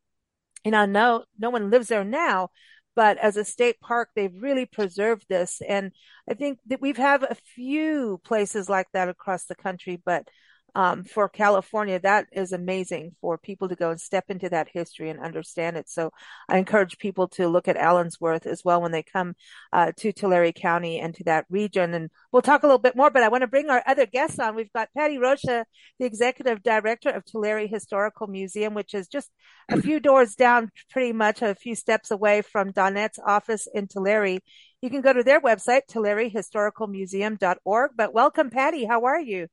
you 0.66 0.72
know, 0.72 0.86
no, 0.86 1.24
no 1.40 1.50
one 1.50 1.70
lives 1.70 1.88
there 1.88 2.04
now, 2.04 2.50
but 2.96 3.18
as 3.20 3.38
a 3.38 3.46
state 3.46 3.80
park, 3.80 4.10
they've 4.16 4.42
really 4.42 4.66
preserved 4.66 5.26
this. 5.30 5.62
And 5.68 5.92
I 6.30 6.34
think 6.34 6.60
that 6.66 6.82
we've 6.82 6.98
have 6.98 7.24
a 7.24 7.38
few 7.56 8.20
places 8.26 8.68
like 8.68 8.88
that 8.94 9.08
across 9.08 9.46
the 9.46 9.56
country, 9.56 10.02
but 10.04 10.28
um, 10.76 11.04
for 11.04 11.28
California, 11.28 12.00
that 12.00 12.28
is 12.32 12.52
amazing 12.52 13.16
for 13.20 13.38
people 13.38 13.68
to 13.70 13.76
go 13.76 13.90
and 13.90 14.00
step 14.00 14.26
into 14.30 14.50
that 14.50 14.70
history 14.72 15.10
and 15.10 15.20
understand 15.20 15.76
it. 15.76 15.90
So 15.90 16.12
I 16.48 16.58
encourage 16.58 16.98
people 16.98 17.28
to 17.30 17.48
look 17.48 17.68
at 17.68 17.78
Allensworth 17.78 18.46
as 18.46 18.64
well 18.64 18.82
when 18.82 18.92
they 18.92 19.04
come 19.04 19.36
uh, 19.74 19.92
to 19.98 20.12
Tulare 20.12 20.52
County 20.52 21.00
and 21.00 21.16
to 21.16 21.24
that 21.24 21.46
region. 21.50 21.94
And 21.94 22.10
we'll 22.32 22.42
talk 22.42 22.64
a 22.64 22.68
little 22.68 22.80
bit 22.80 22.96
more, 22.96 23.10
but 23.10 23.24
I 23.24 23.30
want 23.30 23.42
to 23.42 23.48
bring 23.48 23.70
our 23.70 23.84
other 23.88 24.06
guests 24.06 24.40
on. 24.40 24.56
We've 24.56 24.72
got 24.72 24.90
Patty 24.96 25.18
Rocha, 25.18 25.66
the 26.00 26.06
executive 26.06 26.62
director 26.62 27.10
of 27.10 27.26
Tulare 27.26 27.68
Historical 27.68 28.28
Museum, 28.28 28.74
which 28.74 28.94
is 28.94 29.08
just 29.08 29.32
a 29.70 29.78
few 29.82 30.00
doors 30.00 30.36
down, 30.36 30.72
pretty 30.92 31.14
much 31.14 31.42
a 31.42 31.56
few 31.56 31.76
steps 31.76 32.12
away 32.12 32.42
from 32.42 32.72
Donette's 32.72 33.20
office 33.26 33.68
in 33.74 33.88
Tulare. 33.88 34.40
You 34.82 34.92
can 34.92 35.02
go 35.02 35.12
to 35.12 35.24
their 35.24 35.42
website, 35.42 35.82
tularehistoricalmuseum.org. 35.90 37.92
But 37.96 38.14
welcome, 38.14 38.52
Patty. 38.52 38.86
How 38.86 39.06
are 39.06 39.20
you? 39.20 39.48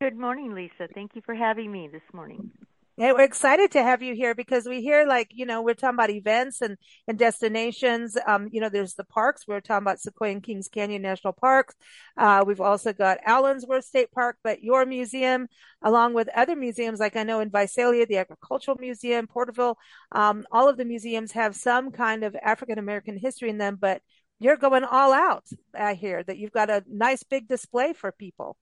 Good 0.00 0.16
morning, 0.16 0.54
Lisa. 0.54 0.88
Thank 0.94 1.14
you 1.14 1.22
for 1.24 1.34
having 1.34 1.70
me 1.70 1.88
this 1.88 2.02
morning. 2.12 2.50
Hey, 2.96 3.12
we're 3.12 3.20
excited 3.20 3.70
to 3.72 3.82
have 3.84 4.02
you 4.02 4.16
here 4.16 4.34
because 4.34 4.66
we 4.66 4.82
hear 4.82 5.06
like, 5.06 5.28
you 5.30 5.46
know, 5.46 5.62
we're 5.62 5.74
talking 5.74 5.94
about 5.94 6.10
events 6.10 6.60
and, 6.60 6.76
and 7.06 7.16
destinations. 7.16 8.16
Um, 8.26 8.48
you 8.50 8.60
know, 8.60 8.68
there's 8.68 8.94
the 8.94 9.04
parks. 9.04 9.46
We're 9.46 9.60
talking 9.60 9.84
about 9.84 10.00
Sequoia 10.00 10.32
and 10.32 10.42
Kings 10.42 10.66
Canyon 10.66 11.02
National 11.02 11.32
Parks. 11.32 11.76
Uh, 12.16 12.42
we've 12.44 12.60
also 12.60 12.92
got 12.92 13.18
Allensworth 13.24 13.84
State 13.84 14.10
Park, 14.10 14.38
but 14.42 14.64
your 14.64 14.84
museum, 14.84 15.46
along 15.80 16.14
with 16.14 16.28
other 16.34 16.56
museums, 16.56 16.98
like 16.98 17.14
I 17.14 17.22
know 17.22 17.38
in 17.38 17.50
Visalia, 17.50 18.04
the 18.04 18.16
Agricultural 18.16 18.78
Museum, 18.80 19.28
Porterville, 19.28 19.78
um, 20.10 20.44
all 20.50 20.68
of 20.68 20.76
the 20.76 20.84
museums 20.84 21.30
have 21.32 21.54
some 21.54 21.92
kind 21.92 22.24
of 22.24 22.34
African 22.42 22.80
American 22.80 23.16
history 23.16 23.48
in 23.48 23.58
them, 23.58 23.78
but 23.80 24.02
you're 24.40 24.56
going 24.56 24.82
all 24.82 25.12
out. 25.12 25.44
I 25.72 25.94
hear 25.94 26.24
that 26.24 26.38
you've 26.38 26.50
got 26.50 26.68
a 26.68 26.82
nice 26.88 27.22
big 27.22 27.46
display 27.46 27.92
for 27.92 28.10
people. 28.10 28.56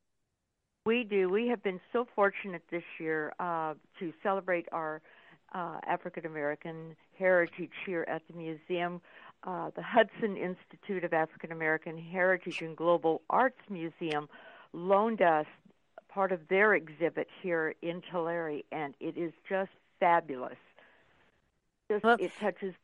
We 0.86 1.02
do. 1.02 1.28
We 1.28 1.48
have 1.48 1.64
been 1.64 1.80
so 1.92 2.06
fortunate 2.14 2.62
this 2.70 2.84
year 3.00 3.32
uh, 3.40 3.74
to 3.98 4.12
celebrate 4.22 4.68
our 4.70 5.02
uh, 5.52 5.78
African 5.84 6.24
American 6.26 6.94
heritage 7.18 7.72
here 7.84 8.04
at 8.06 8.22
the 8.28 8.34
museum. 8.34 9.00
Uh, 9.42 9.70
the 9.74 9.82
Hudson 9.82 10.36
Institute 10.36 11.02
of 11.02 11.12
African 11.12 11.50
American 11.50 11.98
Heritage 11.98 12.62
and 12.62 12.76
Global 12.76 13.20
Arts 13.28 13.58
Museum 13.68 14.28
loaned 14.72 15.22
us 15.22 15.46
part 16.08 16.30
of 16.30 16.46
their 16.46 16.74
exhibit 16.74 17.26
here 17.42 17.74
in 17.82 18.00
Tulare, 18.08 18.62
and 18.70 18.94
it 19.00 19.16
is 19.16 19.32
just 19.48 19.72
fabulous. 19.98 20.56
Just, 21.90 22.04
well, 22.04 22.16
it 22.20 22.30
touches 22.38 22.74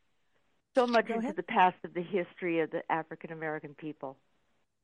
so 0.75 0.89
much 0.89 1.09
into 1.09 1.33
the 1.33 1.45
past 1.45 1.77
of 1.85 1.95
the 1.95 2.03
history 2.03 2.59
of 2.59 2.73
the 2.73 2.83
African 2.91 3.31
American 3.31 3.75
people. 3.75 4.17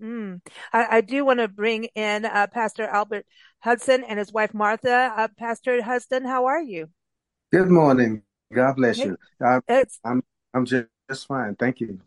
Mm. 0.03 0.41
I, 0.73 0.99
I, 0.99 1.01
do 1.01 1.25
want 1.25 1.41
to 1.41 1.49
bring 1.49 1.85
in 1.97 2.25
uh, 2.25 2.47
Pastor 2.47 2.85
Albert 2.85 3.27
Hudson 3.59 4.05
and 4.05 4.19
his 4.19 4.33
wife 4.33 4.55
Martha. 4.55 5.13
Uh, 5.17 5.29
Pastor 5.37 5.83
Hudson, 5.83 6.25
how 6.25 6.47
are 6.47 6.63
you? 6.63 6.89
Good 7.51 7.69
morning. 7.69 8.23
God 8.55 8.77
bless 8.77 8.99
you. 8.99 9.17
I, 9.43 9.61
I'm 10.05 10.23
I'm 10.55 10.65
just, 10.65 10.87
just 11.09 11.27
fine. 11.27 11.57
Thank 11.57 11.81
you. 11.81 12.01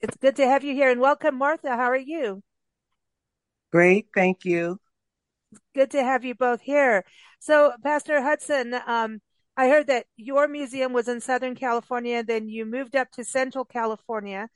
It's 0.00 0.16
good 0.16 0.36
to 0.36 0.46
have 0.46 0.64
you 0.64 0.74
here, 0.74 0.90
and 0.90 1.00
welcome, 1.00 1.36
Martha. 1.38 1.70
How 1.70 1.90
are 1.90 1.96
you? 1.96 2.42
Great, 3.70 4.08
thank 4.14 4.44
you. 4.44 4.80
good 5.74 5.90
to 5.92 6.02
have 6.02 6.24
you 6.24 6.34
both 6.34 6.60
here. 6.60 7.04
So, 7.38 7.72
Pastor 7.82 8.20
Hudson, 8.20 8.74
um, 8.86 9.20
I 9.56 9.68
heard 9.68 9.86
that 9.88 10.06
your 10.16 10.48
museum 10.48 10.92
was 10.92 11.08
in 11.08 11.20
Southern 11.20 11.54
California, 11.54 12.22
then 12.22 12.48
you 12.48 12.64
moved 12.64 12.96
up 12.96 13.10
to 13.12 13.24
Central 13.24 13.64
California 13.64 14.48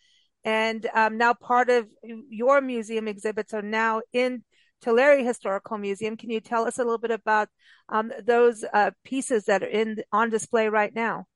and 0.45 0.89
um, 0.95 1.19
now 1.19 1.35
part 1.35 1.71
of 1.71 1.87
your 2.03 2.61
museum 2.61 3.09
exhibits 3.09 3.55
are 3.55 3.63
now 3.63 4.03
in 4.13 4.43
Tulare 4.83 5.25
Historical 5.25 5.79
Museum. 5.79 6.17
Can 6.17 6.31
you 6.31 6.41
tell 6.41 6.67
us 6.67 6.79
a 6.79 6.83
little 6.83 6.99
bit 6.99 7.13
about 7.13 7.49
um, 7.89 8.13
those 8.25 8.65
uh, 8.73 8.91
pieces 9.05 9.45
that 9.45 9.63
are 9.63 9.67
in 9.67 10.03
on 10.13 10.31
display 10.31 10.69
right 10.69 10.95
now? 10.95 11.27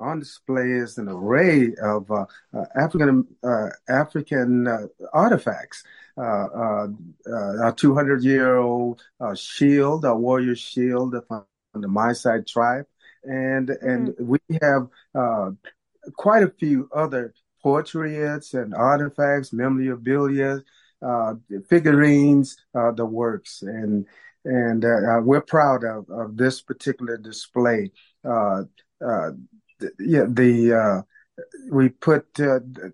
On 0.00 0.18
display 0.18 0.70
is 0.70 0.98
an 0.98 1.08
array 1.08 1.72
of 1.82 2.10
uh, 2.10 2.26
uh, 2.54 2.64
African 2.76 3.26
uh, 3.42 3.68
African 3.88 4.66
uh, 4.66 4.86
artifacts. 5.12 5.82
Uh, 6.16 6.88
a 7.62 7.72
200 7.76 8.24
year 8.24 8.56
old 8.56 9.00
shield, 9.36 10.04
a 10.04 10.12
warrior 10.16 10.56
shield 10.56 11.14
from 11.28 11.44
the 11.74 11.86
Maasai 11.86 12.44
tribe, 12.44 12.86
and 13.22 13.70
and 13.70 14.08
mm-hmm. 14.08 14.26
we 14.26 14.38
have 14.60 14.88
quite 16.16 16.42
a 16.42 16.50
few 16.58 16.88
other 16.92 17.34
portraits 17.62 18.54
and 18.54 18.74
artifacts, 18.74 19.52
memorabilia, 19.52 20.62
uh, 21.00 21.34
figurines, 21.68 22.56
uh, 22.74 22.90
the 22.92 23.06
works, 23.06 23.62
and 23.62 24.06
and 24.44 24.84
uh, 24.84 24.88
uh 24.88 25.20
we're 25.20 25.40
proud 25.40 25.84
of, 25.84 26.08
of 26.10 26.36
this 26.36 26.60
particular 26.60 27.16
display. 27.16 27.92
Uh, 28.24 28.62
uh, 29.04 29.30
the 29.78 31.04
we 31.70 31.88
put 31.88 32.26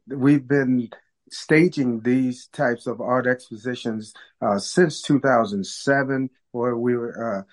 we've 0.07 0.47
been 0.47 0.91
staging 1.31 2.01
these 2.01 2.49
types 2.49 2.87
of 2.87 3.01
art 3.01 3.27
expositions 3.27 4.13
since 4.59 5.01
2007, 5.01 6.29
where 6.53 6.77
we 6.77 6.95
were 6.95 7.47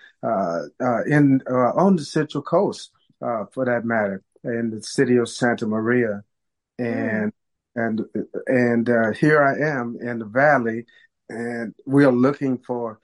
in 1.08 1.42
on 1.48 1.96
the 1.96 2.04
Central 2.04 2.44
Coast, 2.44 2.92
for 3.20 3.64
that 3.64 3.86
matter, 3.86 4.22
in 4.44 4.70
the 4.70 4.84
city 4.84 5.16
of 5.16 5.30
Santa 5.30 5.66
Maria 5.66 6.26
and 6.82 7.32
mm. 7.32 7.36
and 7.76 8.02
and 8.48 8.90
uh, 8.90 9.12
here 9.12 9.42
I 9.44 9.58
am 9.78 9.98
in 10.02 10.20
the 10.20 10.26
valley, 10.26 10.86
and 11.30 11.74
we 11.86 12.06
are 12.06 12.12
looking 12.12 12.58
for 12.58 13.00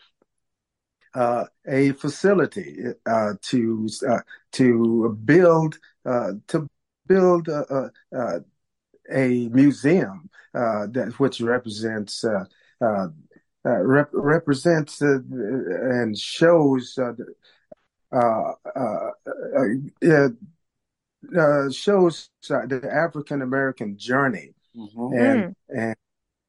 uh, 1.13 1.45
a 1.67 1.93
facility 1.93 2.77
uh, 3.05 3.33
to 3.41 3.89
uh, 4.07 4.19
to 4.51 5.17
build 5.25 5.79
uh, 6.05 6.33
to 6.47 6.67
build 7.07 7.47
a, 7.47 7.91
a 9.11 9.49
museum 9.49 10.29
that 10.53 11.13
which 11.17 11.41
represents 11.41 12.23
rep- 13.63 14.09
represents 14.13 15.01
and 15.01 16.17
shows 16.17 16.99
uh, 18.11 18.29
uh, 21.35 21.39
uh, 21.39 21.67
uh, 21.67 21.69
shows 21.71 22.29
the 22.47 22.89
African 22.91 23.41
American 23.41 23.97
journey, 23.97 24.53
mm-hmm. 24.75 25.17
and 25.17 25.43
mm. 25.43 25.55
and 25.69 25.95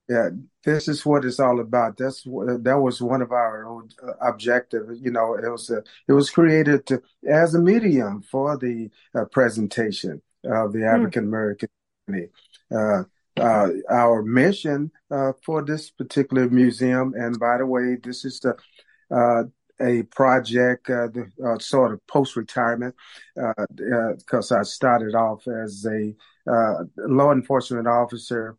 yeah, 0.09 0.29
this 0.65 0.89
is 0.89 1.05
what 1.05 1.25
it's 1.25 1.41
all 1.41 1.61
about. 1.61 1.99
That's 1.99 2.25
what, 2.25 2.65
that 2.65 2.79
was 2.79 3.03
one 3.03 3.23
of 3.23 3.31
our 3.33 3.85
objectives. 4.21 5.01
You 5.01 5.11
know, 5.11 5.35
it 5.35 5.49
was 5.49 5.71
a, 5.71 5.83
it 6.09 6.13
was 6.13 6.31
created 6.31 6.87
to, 6.87 7.03
as 7.29 7.55
a 7.55 7.59
medium 7.59 8.23
for 8.23 8.57
the 8.57 8.91
uh, 9.15 9.27
presentation 9.27 10.23
of 10.45 10.73
the 10.73 10.87
African 10.87 11.25
American 11.25 11.69
journey. 12.09 12.29
Uh, 12.75 13.05
uh, 13.39 13.69
our 13.89 14.23
mission 14.23 14.91
for 15.45 15.63
this 15.63 15.91
particular 15.91 16.49
museum, 16.49 17.15
and 17.15 17.39
by 17.39 17.59
the 17.59 17.67
way, 17.67 17.97
this 18.03 18.25
is 18.25 18.41
the 18.41 18.57
a 19.81 20.03
project, 20.05 20.91
uh, 20.91 21.09
uh, 21.45 21.59
sort 21.59 21.93
of 21.93 22.07
post 22.07 22.37
retirement, 22.37 22.95
because 23.35 24.53
uh, 24.53 24.57
uh, 24.57 24.61
I 24.61 24.63
started 24.63 25.15
off 25.15 25.47
as 25.47 25.87
a 25.87 26.15
uh, 26.51 26.85
law 26.97 27.33
enforcement 27.33 27.87
officer 27.87 28.57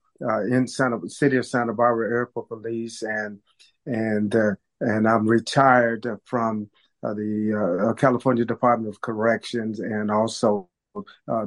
in 0.49 0.67
Santa 0.67 1.09
City 1.09 1.37
of 1.37 1.45
Santa 1.45 1.73
Barbara 1.73 2.09
Airport 2.09 2.49
Police, 2.49 3.03
and 3.03 3.39
and 3.85 4.33
and 4.81 5.07
I'm 5.07 5.27
retired 5.27 6.07
from 6.25 6.69
the 7.01 7.95
California 7.97 8.45
Department 8.45 8.93
of 8.93 9.01
Corrections, 9.01 9.79
and 9.79 10.11
also 10.11 10.69
uh, 11.27 11.45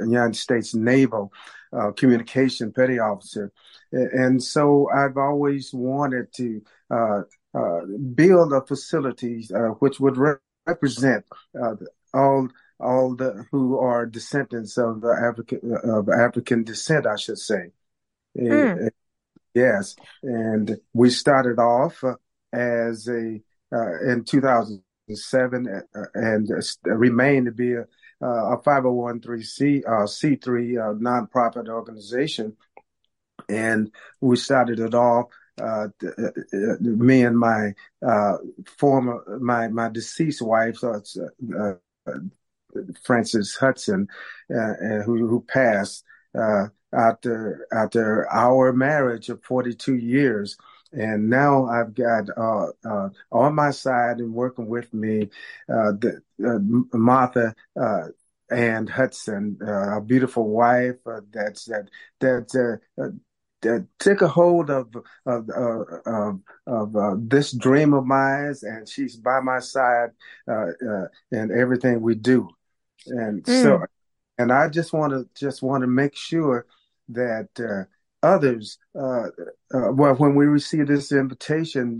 United 0.00 0.36
States 0.36 0.74
Naval 0.74 1.32
uh, 1.72 1.92
Communication 1.92 2.72
Petty 2.72 2.98
Officer, 2.98 3.52
and 3.92 4.42
so 4.42 4.88
I've 4.90 5.16
always 5.16 5.72
wanted 5.72 6.32
to 6.34 6.62
uh, 6.90 7.22
uh, 7.54 7.80
build 8.14 8.52
a 8.52 8.60
facility 8.60 9.46
uh, 9.54 9.70
which 9.80 9.98
would 9.98 10.16
re- 10.16 10.34
represent 10.66 11.24
uh, 11.60 11.74
all 12.14 12.48
all 12.78 13.14
the 13.14 13.44
who 13.50 13.78
are 13.78 14.06
descendants 14.06 14.78
of 14.78 15.04
African 15.04 15.60
of 15.82 16.08
African 16.08 16.64
descent, 16.64 17.06
I 17.06 17.16
should 17.16 17.38
say. 17.38 17.72
Mm. 18.38 18.90
yes, 19.54 19.96
and 20.22 20.78
we 20.92 21.10
started 21.10 21.58
off 21.58 22.04
as 22.52 23.08
a 23.08 23.40
in 23.72 24.24
2007 24.24 25.82
and 26.14 26.48
remained 26.84 27.46
to 27.46 27.52
be 27.52 27.72
a, 27.72 27.84
a 28.20 28.58
501c 28.58 29.82
uh, 29.84 30.06
C3 30.06 30.38
uh, 30.46 30.94
nonprofit 30.94 31.68
organization, 31.68 32.56
and 33.48 33.90
we 34.20 34.36
started 34.36 34.78
it 34.78 34.94
off 34.94 35.26
uh, 35.60 35.88
uh, 36.04 36.26
uh, 36.26 36.76
me 36.80 37.22
and 37.22 37.38
my 37.38 37.74
uh, 38.06 38.36
former 38.78 39.38
my 39.40 39.68
my 39.68 39.88
deceased 39.88 40.42
wife, 40.42 40.82
uh, 40.82 41.00
uh 41.58 41.74
Frances 43.02 43.56
Hudson, 43.56 44.08
who 44.48 45.26
who 45.26 45.44
passed 45.48 46.04
after 46.92 47.66
after 47.72 48.30
our 48.30 48.72
marriage 48.72 49.28
of 49.28 49.42
42 49.44 49.96
years. 49.96 50.56
And 50.92 51.30
now 51.30 51.66
I've 51.66 51.94
got 51.94 52.28
on 52.36 53.54
my 53.54 53.70
side 53.70 54.18
and 54.18 54.34
working 54.34 54.66
with 54.66 54.92
me, 54.92 55.30
the, 55.68 56.20
Martha 56.92 57.54
and 58.50 58.88
Hudson, 58.88 59.58
uh, 59.62 59.98
a 59.98 60.00
beautiful 60.00 60.48
wife 60.48 60.96
uh, 61.06 61.20
that's 61.32 61.66
that 61.66 61.88
that 62.18 62.80
uh, 63.64 63.68
uh, 63.68 63.78
took 63.98 64.22
a 64.22 64.28
hold 64.28 64.70
of 64.70 64.94
of 65.26 65.48
uh, 65.50 65.84
of, 66.06 66.40
of 66.66 66.96
uh, 66.96 67.14
this 67.18 67.52
dream 67.52 67.94
of 67.94 68.06
mine, 68.06 68.54
and 68.62 68.88
she's 68.88 69.16
by 69.16 69.40
my 69.40 69.58
side 69.58 70.10
uh, 70.48 70.66
uh, 70.88 71.06
in 71.32 71.50
everything 71.50 72.00
we 72.00 72.14
do. 72.14 72.48
And 73.06 73.42
mm. 73.42 73.62
so, 73.62 73.82
and 74.38 74.52
I 74.52 74.68
just 74.68 74.92
want 74.92 75.12
to 75.12 75.28
just 75.34 75.62
want 75.62 75.82
to 75.82 75.86
make 75.86 76.16
sure 76.16 76.66
that 77.08 77.48
uh, 77.58 77.84
others, 78.26 78.78
well, 78.94 80.14
when 80.14 80.34
we 80.34 80.46
receive 80.46 80.86
this 80.86 81.12
invitation 81.12 81.98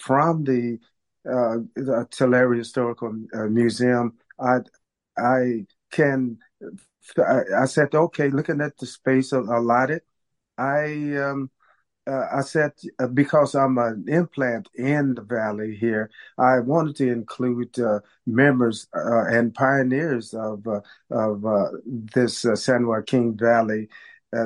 from 0.00 0.44
the, 0.44 0.78
the 1.24 2.06
Tulare 2.10 2.54
Historical 2.54 3.12
Museum, 3.48 4.14
I 4.38 4.58
I 5.16 5.66
can. 5.90 6.38
I, 7.16 7.62
I 7.62 7.64
said, 7.64 7.94
okay, 7.94 8.28
looking 8.28 8.60
at 8.60 8.76
the 8.76 8.84
space 8.84 9.32
allotted, 9.32 10.02
I 10.58 11.16
um, 11.16 11.50
uh, 12.08 12.26
I 12.32 12.40
said 12.40 12.72
uh, 12.98 13.06
because 13.06 13.54
I'm 13.54 13.76
an 13.78 14.04
implant 14.08 14.68
in 14.74 15.14
the 15.14 15.22
valley 15.22 15.76
here, 15.76 16.10
I 16.38 16.60
wanted 16.60 16.96
to 16.96 17.12
include 17.12 17.78
uh, 17.78 18.00
members 18.26 18.88
uh, 18.96 19.26
and 19.26 19.54
pioneers 19.54 20.32
of 20.32 20.66
uh, 20.66 20.80
of 21.10 21.44
uh, 21.44 21.68
this 21.86 22.46
San 22.54 22.86
Joaquin 22.86 23.36
Valley. 23.36 23.88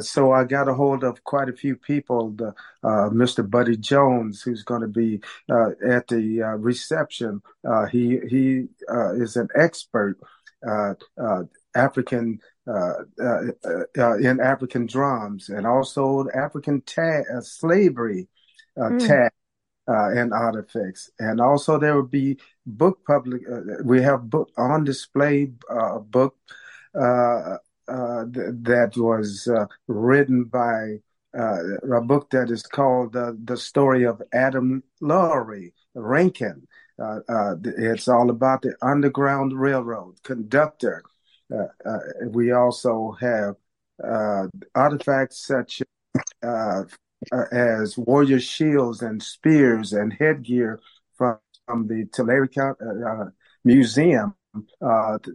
so 0.00 0.32
I 0.32 0.44
got 0.44 0.68
a 0.68 0.74
hold 0.74 1.04
of 1.04 1.22
quite 1.24 1.48
a 1.48 1.56
few 1.56 1.76
people. 1.76 2.30
The, 2.30 2.54
Mr. 2.84 3.48
Buddy 3.48 3.76
Jones, 3.76 4.42
who's 4.42 4.62
going 4.64 4.82
to 4.82 4.88
be 4.88 5.20
at 5.50 6.08
the 6.08 6.56
reception, 6.58 7.42
he 7.92 8.18
he 8.28 8.68
is 9.22 9.36
an 9.36 9.48
expert. 9.54 10.18
African 11.74 12.38
Uh, 12.68 12.92
uh, 13.20 13.40
uh, 13.98 14.16
in 14.18 14.38
African 14.38 14.86
drums 14.86 15.48
and 15.48 15.66
also 15.66 16.26
African 16.32 16.80
tag, 16.82 17.24
slavery 17.40 18.28
mm. 18.78 19.04
tag 19.04 19.32
and 19.88 20.32
artifacts. 20.32 21.10
And 21.18 21.40
also 21.40 21.76
there 21.76 21.96
will 21.96 22.06
be 22.06 22.38
book 22.64 23.00
public. 23.04 23.42
we 23.84 24.00
have 24.02 24.30
book 24.30 24.48
on 24.56 24.84
display 24.84 25.50
a 25.68 25.98
book 25.98 26.36
th- 26.94 27.58
that 27.84 28.92
was 28.94 29.48
written 29.88 30.44
by 30.44 30.98
a 31.34 32.00
book 32.00 32.30
that 32.30 32.48
is 32.48 32.62
called 32.62 33.14
The 33.14 33.56
Story 33.56 34.04
of 34.04 34.22
Adam 34.32 34.84
Lowry 35.00 35.74
Rankin. 35.96 36.68
Uh, 36.96 37.18
uh, 37.28 37.54
it's 37.64 38.06
all 38.06 38.30
about 38.30 38.62
the 38.62 38.76
Underground 38.82 39.58
Railroad 39.58 40.22
conductor 40.22 41.02
uh, 41.02 41.02
uh, 41.02 41.11
Uh, 41.52 41.66
uh, 41.84 41.98
we 42.28 42.52
also 42.52 43.16
have 43.20 43.56
uh, 44.02 44.46
artifacts 44.74 45.46
such 45.46 45.82
uh, 46.42 46.82
as 47.52 47.96
warrior 47.96 48.40
shields 48.40 49.02
and 49.02 49.22
spears 49.22 49.92
and 49.92 50.12
headgear 50.12 50.80
from, 51.14 51.38
from 51.66 51.86
the 51.86 52.06
Tulare 52.12 52.48
Museum 53.64 54.34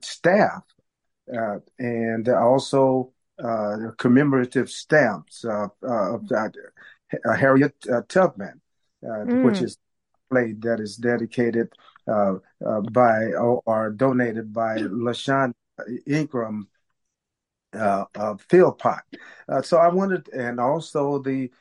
staff, 0.03 0.63
and 1.79 2.29
also 2.29 3.13
commemorative 3.97 4.69
stamps 4.69 5.45
of 5.45 5.71
Harriet 7.37 7.75
Tubman, 8.09 8.61
mm. 9.03 9.43
which 9.43 9.61
is 9.61 9.77
plate 10.29 10.59
that 10.61 10.79
is 10.79 10.97
dedicated 10.97 11.69
uh, 12.07 12.35
uh, 12.65 12.81
by 12.91 13.31
or, 13.33 13.61
or, 13.65 13.89
donated 13.91 14.53
by 14.53 14.77
LaShawn 14.77 15.53
Ingram 16.05 16.67
uh, 17.73 18.05
uh, 18.15 18.35
Philpott. 18.49 19.01
Uh, 19.49 19.61
so 19.61 19.77
I 19.77 19.89
wanted, 19.89 20.29
and 20.29 20.59
also 20.59 21.19
the 21.19 21.51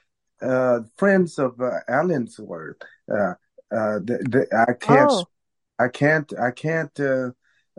uh, 0.40 0.80
Friends 0.96 1.38
of 1.38 1.60
uh, 1.60 1.80
Allensworth. 1.88 2.82
Uh, 3.10 3.34
uh, 3.70 3.98
the, 3.98 4.18
the, 4.30 4.64
I 4.68 4.72
can't, 4.74 5.10
oh. 5.10 5.24
I 5.78 5.88
can't, 5.88 6.32
I 6.38 6.50
can't 6.50 7.00
uh, 7.00 7.30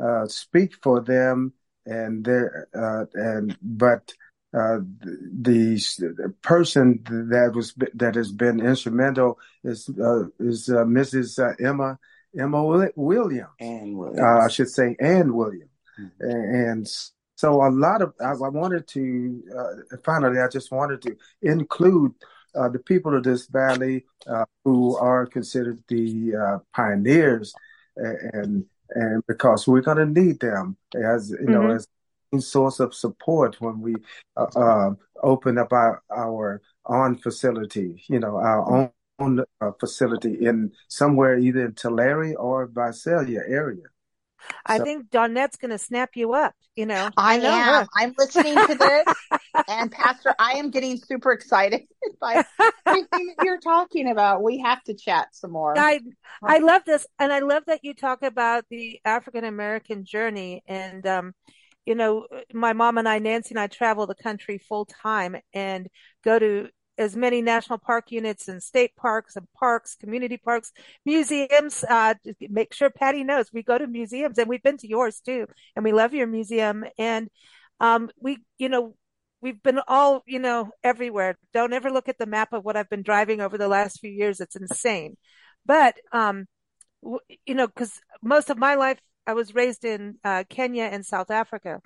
uh, 0.02 0.28
speak 0.28 0.76
for 0.82 1.02
them, 1.02 1.54
and 1.86 2.24
their 2.24 2.68
uh, 2.76 3.06
and 3.14 3.58
but. 3.62 4.14
Uh, 4.54 4.80
the, 5.02 5.76
the 6.00 6.34
person 6.42 7.04
that 7.04 7.52
was 7.54 7.76
that 7.94 8.16
has 8.16 8.32
been 8.32 8.62
instrumental 8.62 9.38
is 9.66 9.90
uh, 10.02 10.24
is 10.40 10.70
uh, 10.70 10.86
Mrs. 10.86 11.38
Uh, 11.38 11.54
Emma 11.64 12.00
Emma 12.36 12.64
Williams. 12.64 13.50
Ann 13.60 13.98
Williams. 13.98 14.20
Uh, 14.20 14.46
I 14.46 14.48
should 14.48 14.70
say 14.70 14.96
Ann 15.02 15.34
Williams. 15.34 15.70
Mm-hmm. 16.00 16.30
And 16.30 16.88
so 17.36 17.66
a 17.66 17.70
lot 17.70 18.02
of, 18.02 18.14
I, 18.20 18.32
I 18.32 18.50
wanted 18.50 18.88
to, 18.90 19.44
uh, 19.58 19.98
finally, 20.04 20.40
I 20.40 20.48
just 20.48 20.72
wanted 20.72 21.02
to 21.04 21.16
include 21.42 22.14
uh, 22.58 22.70
the 22.70 22.80
people 22.80 23.16
of 23.16 23.24
this 23.24 23.48
valley 23.48 24.06
uh, 24.26 24.46
who 24.64 24.98
are 24.98 25.26
considered 25.26 25.84
the 25.88 26.36
uh, 26.36 26.60
pioneers, 26.74 27.54
and 27.96 28.66
and 28.90 29.24
because 29.28 29.68
we're 29.68 29.82
going 29.82 29.98
to 29.98 30.22
need 30.22 30.40
them 30.40 30.78
as 30.96 31.30
you 31.30 31.38
mm-hmm. 31.38 31.52
know 31.52 31.72
as 31.72 31.88
a 32.34 32.42
source 32.42 32.80
of 32.80 32.94
support 32.94 33.60
when 33.62 33.80
we 33.80 33.96
uh, 34.36 34.48
uh, 34.56 34.92
open 35.22 35.58
up 35.58 35.72
our 35.72 36.02
our 36.10 36.62
own 36.86 37.18
facility, 37.18 38.04
you 38.08 38.20
know, 38.20 38.38
our 38.38 38.72
own. 38.72 38.92
Own, 39.20 39.44
facility 39.80 40.46
in 40.46 40.72
somewhere 40.90 41.40
either 41.40 41.66
in 41.66 41.74
Tulare 41.74 42.36
or 42.36 42.68
Visalia 42.68 43.42
area. 43.48 43.86
I 44.66 44.80
think 44.80 45.10
Donette's 45.10 45.58
going 45.58 45.72
to 45.72 45.78
snap 45.78 46.12
you 46.16 46.34
up. 46.34 46.54
You 46.76 46.86
know, 46.86 47.10
I, 47.18 47.38
know 47.38 47.50
am. 47.50 47.88
I'm 47.96 48.14
listening 48.20 48.54
to 48.54 48.76
this, 48.76 49.42
and 49.68 49.92
Pastor, 49.92 50.36
I 50.38 50.54
am 50.54 50.70
getting 50.70 50.98
super 50.98 51.32
excited 51.32 51.82
by 52.22 52.44
everything 52.86 53.34
that 53.36 53.44
you're 53.44 53.60
talking 53.60 54.12
about. 54.12 54.44
We 54.44 54.60
have 54.60 54.84
to 54.84 54.94
chat 54.94 55.30
some 55.32 55.52
more. 55.52 55.78
I 55.78 56.02
I 56.44 56.60
love 56.60 56.84
this, 56.86 57.08
and 57.18 57.34
I 57.34 57.40
love 57.40 57.64
that 57.66 57.80
you 57.82 57.96
talk 57.96 58.22
about 58.22 58.66
the 58.70 59.00
African 59.04 59.44
American 59.44 60.06
journey. 60.06 60.62
And 60.68 61.06
um, 61.08 61.34
you 61.88 61.96
know, 61.96 62.28
my 62.54 62.74
mom 62.74 63.00
and 63.00 63.08
I, 63.10 63.20
Nancy 63.20 63.56
and 63.56 63.60
I, 63.60 63.68
travel 63.68 64.06
the 64.06 64.14
country 64.14 64.60
full 64.60 64.86
time 64.86 65.38
and 65.54 65.88
go 66.24 66.38
to 66.38 66.70
as 66.98 67.16
many 67.16 67.42
national 67.42 67.80
park 67.80 68.12
units 68.12 68.48
and 68.48 68.62
state 68.62 68.96
parks 68.96 69.36
and 69.36 69.48
parks, 69.54 69.96
community 69.96 70.38
parks, 70.38 70.72
museums. 71.06 71.84
Uh, 71.88 72.16
make 72.42 72.74
sure 72.74 72.90
Patty 72.90 73.24
knows 73.24 73.52
we 73.54 73.64
go 73.64 73.78
to 73.78 73.88
museums 73.88 74.38
and 74.38 74.48
we've 74.48 74.64
been 74.64 74.78
to 74.78 74.88
yours 74.88 75.20
too. 75.20 75.48
And 75.76 75.86
we 75.86 75.94
love 75.94 76.14
your 76.14 76.28
museum. 76.28 76.86
And, 76.98 77.30
um, 77.80 78.10
we, 78.20 78.40
you 78.58 78.70
know, 78.70 78.96
we've 79.42 79.62
been 79.62 79.80
all, 79.88 80.24
you 80.26 80.40
know, 80.40 80.72
everywhere. 80.84 81.38
Don't 81.54 81.74
ever 81.74 81.92
look 81.92 82.10
at 82.10 82.18
the 82.18 82.26
map 82.26 82.54
of 82.54 82.66
what 82.66 82.76
I've 82.76 82.90
been 82.90 83.04
driving 83.04 83.42
over 83.42 83.58
the 83.58 83.68
last 83.68 84.00
few 84.00 84.12
years. 84.12 84.40
It's 84.40 84.56
insane. 84.56 85.18
But, 85.66 85.96
um, 86.12 86.46
you 87.46 87.54
know, 87.54 87.68
cause 87.68 88.00
most 88.24 88.50
of 88.50 88.58
my 88.58 88.76
life 88.76 89.00
I 89.28 89.34
was 89.34 89.54
raised 89.54 89.86
in 89.86 90.16
uh, 90.24 90.46
Kenya 90.50 90.86
and 90.86 91.06
South 91.06 91.30
Africa. 91.30 91.82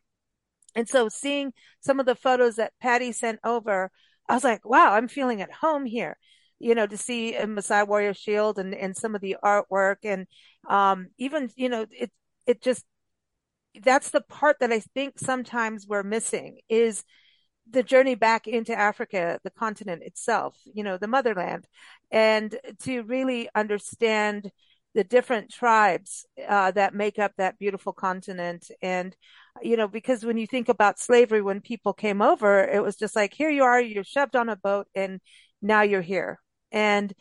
And 0.75 0.87
so 0.87 1.09
seeing 1.09 1.53
some 1.81 1.99
of 1.99 2.05
the 2.05 2.15
photos 2.15 2.55
that 2.55 2.73
Patty 2.81 3.11
sent 3.11 3.39
over, 3.43 3.91
I 4.31 4.35
was 4.35 4.45
like, 4.45 4.63
wow, 4.63 4.93
I'm 4.93 5.09
feeling 5.09 5.41
at 5.41 5.51
home 5.51 5.85
here. 5.85 6.17
You 6.59 6.73
know, 6.73 6.87
to 6.87 6.97
see 6.97 7.35
a 7.35 7.45
Maasai 7.45 7.85
warrior 7.85 8.13
shield 8.13 8.59
and, 8.59 8.73
and 8.73 8.95
some 8.95 9.13
of 9.13 9.21
the 9.21 9.35
artwork 9.43 9.97
and, 10.05 10.25
um, 10.69 11.07
even, 11.17 11.49
you 11.55 11.67
know, 11.69 11.85
it, 11.91 12.11
it 12.45 12.61
just, 12.61 12.85
that's 13.83 14.11
the 14.11 14.21
part 14.21 14.57
that 14.59 14.71
I 14.71 14.79
think 14.79 15.19
sometimes 15.19 15.85
we're 15.85 16.03
missing 16.03 16.59
is 16.69 17.03
the 17.69 17.83
journey 17.83 18.15
back 18.15 18.47
into 18.47 18.73
Africa, 18.73 19.39
the 19.43 19.49
continent 19.49 20.03
itself, 20.03 20.55
you 20.73 20.83
know, 20.83 20.97
the 20.97 21.07
motherland 21.07 21.67
and 22.11 22.57
to 22.83 23.01
really 23.03 23.49
understand 23.53 24.49
the 24.93 25.03
different 25.03 25.51
tribes 25.51 26.25
uh, 26.47 26.71
that 26.71 26.93
make 26.93 27.19
up 27.19 27.33
that 27.37 27.59
beautiful 27.59 27.91
continent. 27.91 28.71
And, 28.81 29.13
you 29.61 29.77
know, 29.77 29.87
because 29.87 30.23
when 30.25 30.37
you 30.37 30.47
think 30.47 30.69
about 30.69 30.99
slavery, 30.99 31.41
when 31.41 31.61
people 31.61 31.93
came 31.93 32.21
over, 32.21 32.63
it 32.63 32.81
was 32.81 32.95
just 32.95 33.15
like, 33.15 33.33
here 33.33 33.49
you 33.49 33.63
are, 33.63 33.81
you're 33.81 34.03
shoved 34.03 34.35
on 34.35 34.49
a 34.49 34.55
boat 34.55 34.87
and 34.95 35.19
now 35.61 35.81
you're 35.81 36.01
here. 36.01 36.39
And 36.71 37.13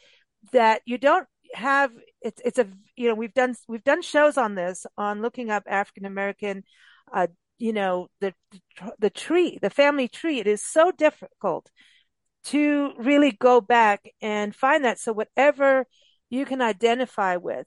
that 0.52 0.82
you 0.86 0.98
don't 0.98 1.26
have, 1.54 1.90
it's, 2.22 2.40
it's 2.44 2.58
a, 2.58 2.66
you 2.96 3.08
know, 3.08 3.14
we've 3.14 3.34
done, 3.34 3.54
we've 3.68 3.84
done 3.84 4.02
shows 4.02 4.38
on 4.38 4.54
this, 4.54 4.86
on 4.96 5.22
looking 5.22 5.50
up 5.50 5.64
African 5.66 6.04
American, 6.04 6.62
uh, 7.12 7.26
you 7.58 7.72
know, 7.72 8.08
the, 8.20 8.32
the 8.98 9.10
tree, 9.10 9.58
the 9.60 9.70
family 9.70 10.08
tree. 10.08 10.38
It 10.40 10.46
is 10.46 10.64
so 10.64 10.92
difficult 10.92 11.70
to 12.44 12.92
really 12.96 13.32
go 13.32 13.60
back 13.60 14.08
and 14.22 14.54
find 14.54 14.84
that. 14.84 14.98
So 14.98 15.12
whatever, 15.12 15.86
you 16.30 16.44
can 16.46 16.62
identify 16.62 17.36
with 17.36 17.66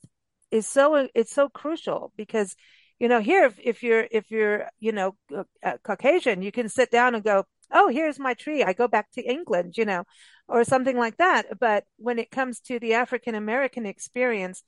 is 0.52 0.68
so 0.68 1.08
it's 1.14 1.34
so 1.34 1.50
crucial 1.50 2.14
because 2.16 2.56
you 3.04 3.10
know 3.10 3.20
here 3.20 3.44
if, 3.44 3.60
if 3.62 3.84
you're 3.84 4.08
if 4.12 4.32
you're 4.32 4.70
you 4.80 4.94
know 4.94 5.16
uh, 5.36 5.78
caucasian 5.84 6.42
you 6.42 6.54
can 6.54 6.70
sit 6.70 6.90
down 6.90 7.16
and 7.16 7.24
go 7.24 7.44
oh 7.72 7.90
here's 7.90 8.18
my 8.18 8.34
tree. 8.34 8.64
I 8.64 8.72
go 8.72 8.88
back 8.88 9.12
to 9.12 9.22
england 9.22 9.78
you 9.78 9.84
know 9.84 10.06
or 10.48 10.64
something 10.64 10.98
like 10.98 11.18
that. 11.18 11.60
But 11.60 11.84
when 11.98 12.18
it 12.18 12.32
comes 12.32 12.62
to 12.62 12.80
the 12.80 12.94
african 12.94 13.36
american 13.36 13.86
experience 13.86 14.64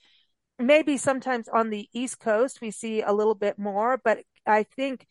maybe 0.59 0.97
sometimes 0.97 1.47
on 1.47 1.69
the 1.69 1.87
east 1.93 2.19
coast 2.19 2.59
we 2.61 2.71
see 2.71 3.01
a 3.01 3.13
little 3.13 3.35
bit 3.35 3.57
more 3.59 3.99
but 4.03 4.19
i 4.45 4.63
think 4.63 5.05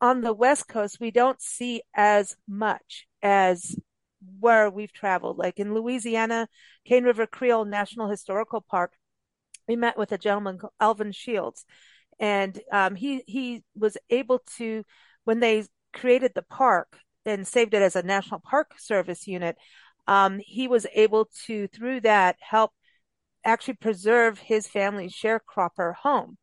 on 0.00 0.20
the 0.22 0.32
west 0.32 0.68
coast 0.68 0.98
we 1.00 1.10
don't 1.10 1.40
see 1.40 1.82
as 1.94 2.36
much 2.46 3.06
as 3.22 3.76
where 4.38 4.70
we've 4.70 4.92
traveled. 4.92 5.38
Like 5.38 5.58
in 5.58 5.74
Louisiana, 5.74 6.48
Cane 6.84 7.04
River 7.04 7.26
Creole 7.26 7.64
National 7.64 8.08
Historical 8.08 8.60
Park, 8.60 8.92
we 9.68 9.76
met 9.76 9.98
with 9.98 10.12
a 10.12 10.18
gentleman 10.18 10.58
called 10.58 10.72
Alvin 10.80 11.12
Shields, 11.12 11.64
and 12.20 12.60
um, 12.70 12.94
he 12.94 13.22
he 13.26 13.64
was 13.74 13.96
able 14.10 14.40
to 14.58 14.84
when 15.24 15.40
they 15.40 15.64
created 15.92 16.32
the 16.34 16.42
park 16.42 16.98
and 17.26 17.46
saved 17.46 17.74
it 17.74 17.82
as 17.82 17.96
a 17.96 18.02
National 18.02 18.40
Park 18.40 18.72
Service 18.78 19.26
unit. 19.26 19.56
Um, 20.06 20.40
he 20.44 20.68
was 20.68 20.86
able 20.94 21.28
to 21.46 21.66
through 21.68 22.02
that 22.02 22.36
help 22.40 22.72
actually 23.44 23.74
preserve 23.74 24.38
his 24.38 24.66
family's 24.68 25.14
sharecropper 25.14 25.94
home 25.94 26.36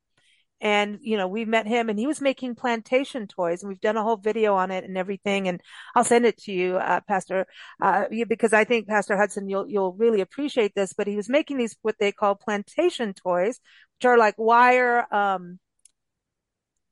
and 0.59 0.97
you 1.01 1.17
know 1.17 1.27
we 1.27 1.45
met 1.45 1.67
him 1.67 1.89
and 1.89 1.99
he 1.99 2.07
was 2.07 2.21
making 2.21 2.55
plantation 2.55 3.27
toys 3.27 3.61
and 3.61 3.69
we've 3.69 3.81
done 3.81 3.97
a 3.97 4.03
whole 4.03 4.17
video 4.17 4.55
on 4.55 4.71
it 4.71 4.83
and 4.83 4.97
everything 4.97 5.47
and 5.47 5.61
i'll 5.95 6.03
send 6.03 6.25
it 6.25 6.37
to 6.37 6.51
you 6.51 6.77
uh, 6.77 6.99
pastor 7.07 7.45
uh, 7.81 8.05
because 8.27 8.53
i 8.53 8.63
think 8.63 8.87
pastor 8.87 9.15
hudson 9.15 9.47
you'll 9.47 9.67
you'll 9.69 9.93
really 9.93 10.21
appreciate 10.21 10.73
this 10.75 10.93
but 10.93 11.07
he 11.07 11.15
was 11.15 11.29
making 11.29 11.57
these 11.57 11.75
what 11.83 11.95
they 11.99 12.11
call 12.11 12.35
plantation 12.35 13.13
toys 13.13 13.59
which 13.99 14.05
are 14.05 14.17
like 14.17 14.35
wire 14.37 15.13
um 15.13 15.59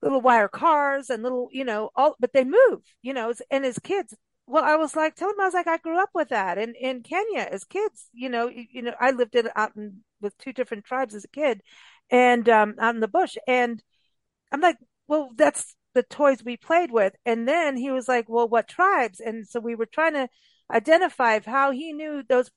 little 0.06 0.22
wire 0.22 0.48
cars 0.48 1.10
and 1.10 1.24
little 1.24 1.50
you 1.52 1.66
know 1.66 1.90
all 1.96 2.16
but 2.20 2.32
they 2.32 2.46
move 2.46 2.82
you 3.02 3.14
know 3.14 3.34
and 3.52 3.66
as 3.66 3.80
kids 3.80 4.16
well, 4.48 4.64
I 4.64 4.76
was 4.76 4.96
like, 4.96 5.16
tell 5.16 5.30
him 5.30 5.40
I 5.40 5.46
was 5.46 5.54
like, 5.54 5.68
I 5.68 5.78
grew 5.78 6.00
up 6.00 6.12
with 6.14 6.30
that 6.30 6.58
in, 6.58 6.76
in 6.76 7.02
Kenya 7.02 7.48
as 7.52 7.64
kids, 7.64 8.10
you 8.14 8.30
know, 8.30 8.48
you, 8.48 8.66
you 8.70 8.82
know, 8.84 8.94
I 9.00 9.12
lived 9.12 9.36
in 9.36 9.50
out 9.56 9.76
in, 9.76 10.04
with 10.22 10.38
two 10.38 10.54
different 10.54 10.86
tribes 10.86 11.16
as 11.16 11.24
a 11.24 11.30
kid 11.30 11.62
and 12.12 12.48
um, 12.50 12.76
out 12.80 12.94
in 12.96 13.02
the 13.02 13.08
bush. 13.08 13.38
And 13.48 13.82
I'm 14.52 14.62
like, 14.62 14.78
well, 15.08 15.30
that's 15.36 15.76
the 15.96 16.04
toys 16.04 16.44
we 16.44 16.58
played 16.58 16.92
with. 16.92 17.16
And 17.26 17.48
then 17.48 17.76
he 17.76 17.90
was 17.90 18.08
like, 18.08 18.30
well, 18.30 18.48
what 18.48 18.68
tribes? 18.68 19.20
And 19.20 19.48
so 19.48 19.60
we 19.60 19.76
were 19.76 19.88
trying 19.88 20.14
to 20.14 20.28
identify 20.72 21.40
how 21.44 21.72
he 21.72 21.94
knew 21.94 22.24
those, 22.28 22.52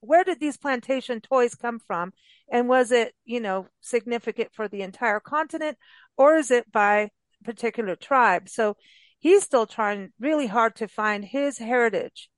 where 0.00 0.24
did 0.24 0.40
these 0.40 0.56
plantation 0.56 1.20
toys 1.20 1.54
come 1.54 1.78
from? 1.78 2.12
And 2.50 2.68
was 2.68 2.90
it, 2.90 3.14
you 3.24 3.40
know, 3.40 3.68
significant 3.80 4.52
for 4.52 4.68
the 4.68 4.82
entire 4.82 5.20
continent 5.20 5.78
or 6.16 6.36
is 6.36 6.50
it 6.50 6.70
by 6.72 7.10
particular 7.44 7.96
tribe? 7.96 8.48
So 8.48 8.76
he's 9.18 9.42
still 9.42 9.66
trying 9.66 10.12
really 10.18 10.46
hard 10.46 10.76
to 10.76 10.88
find 10.88 11.24
his 11.24 11.58
heritage, 11.58 12.28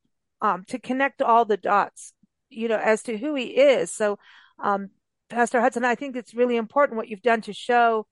um, 0.40 0.64
to 0.68 0.78
connect 0.78 1.22
all 1.22 1.44
the 1.44 1.56
dots, 1.56 2.12
you 2.50 2.68
know, 2.68 2.78
as 2.78 3.02
to 3.04 3.16
who 3.16 3.34
he 3.34 3.46
is. 3.46 3.90
So, 3.90 4.18
um, 4.62 4.90
Pastor 5.30 5.60
Hudson, 5.60 5.84
I 5.84 5.94
think 5.94 6.14
it's 6.14 6.34
really 6.34 6.56
important 6.56 6.98
what 6.98 7.08
you've 7.08 7.22
done 7.22 7.40
to 7.42 7.54
show 7.54 8.06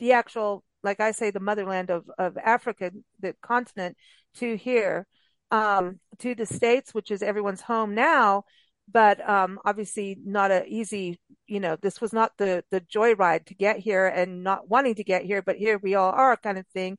the 0.00 0.12
actual, 0.12 0.64
like 0.82 0.98
I 0.98 1.12
say, 1.12 1.30
the 1.30 1.38
motherland 1.38 1.90
of, 1.90 2.10
of 2.18 2.36
Africa, 2.38 2.90
the 3.20 3.36
continent 3.40 3.96
to 4.36 4.56
here, 4.56 5.06
um, 5.52 6.00
to 6.18 6.34
the 6.34 6.46
States, 6.46 6.92
which 6.92 7.10
is 7.10 7.22
everyone's 7.22 7.60
home 7.60 7.94
now, 7.94 8.44
but, 8.90 9.26
um, 9.28 9.58
obviously 9.64 10.16
not 10.24 10.50
a 10.50 10.64
easy, 10.66 11.18
you 11.46 11.60
know, 11.60 11.76
this 11.80 12.00
was 12.00 12.12
not 12.12 12.32
the, 12.38 12.64
the 12.70 12.80
joyride 12.82 13.46
to 13.46 13.54
get 13.54 13.78
here 13.78 14.06
and 14.06 14.42
not 14.44 14.68
wanting 14.68 14.94
to 14.96 15.04
get 15.04 15.24
here, 15.24 15.42
but 15.42 15.56
here 15.56 15.78
we 15.78 15.94
all 15.94 16.10
are 16.12 16.36
kind 16.36 16.58
of 16.58 16.66
thing. 16.68 16.98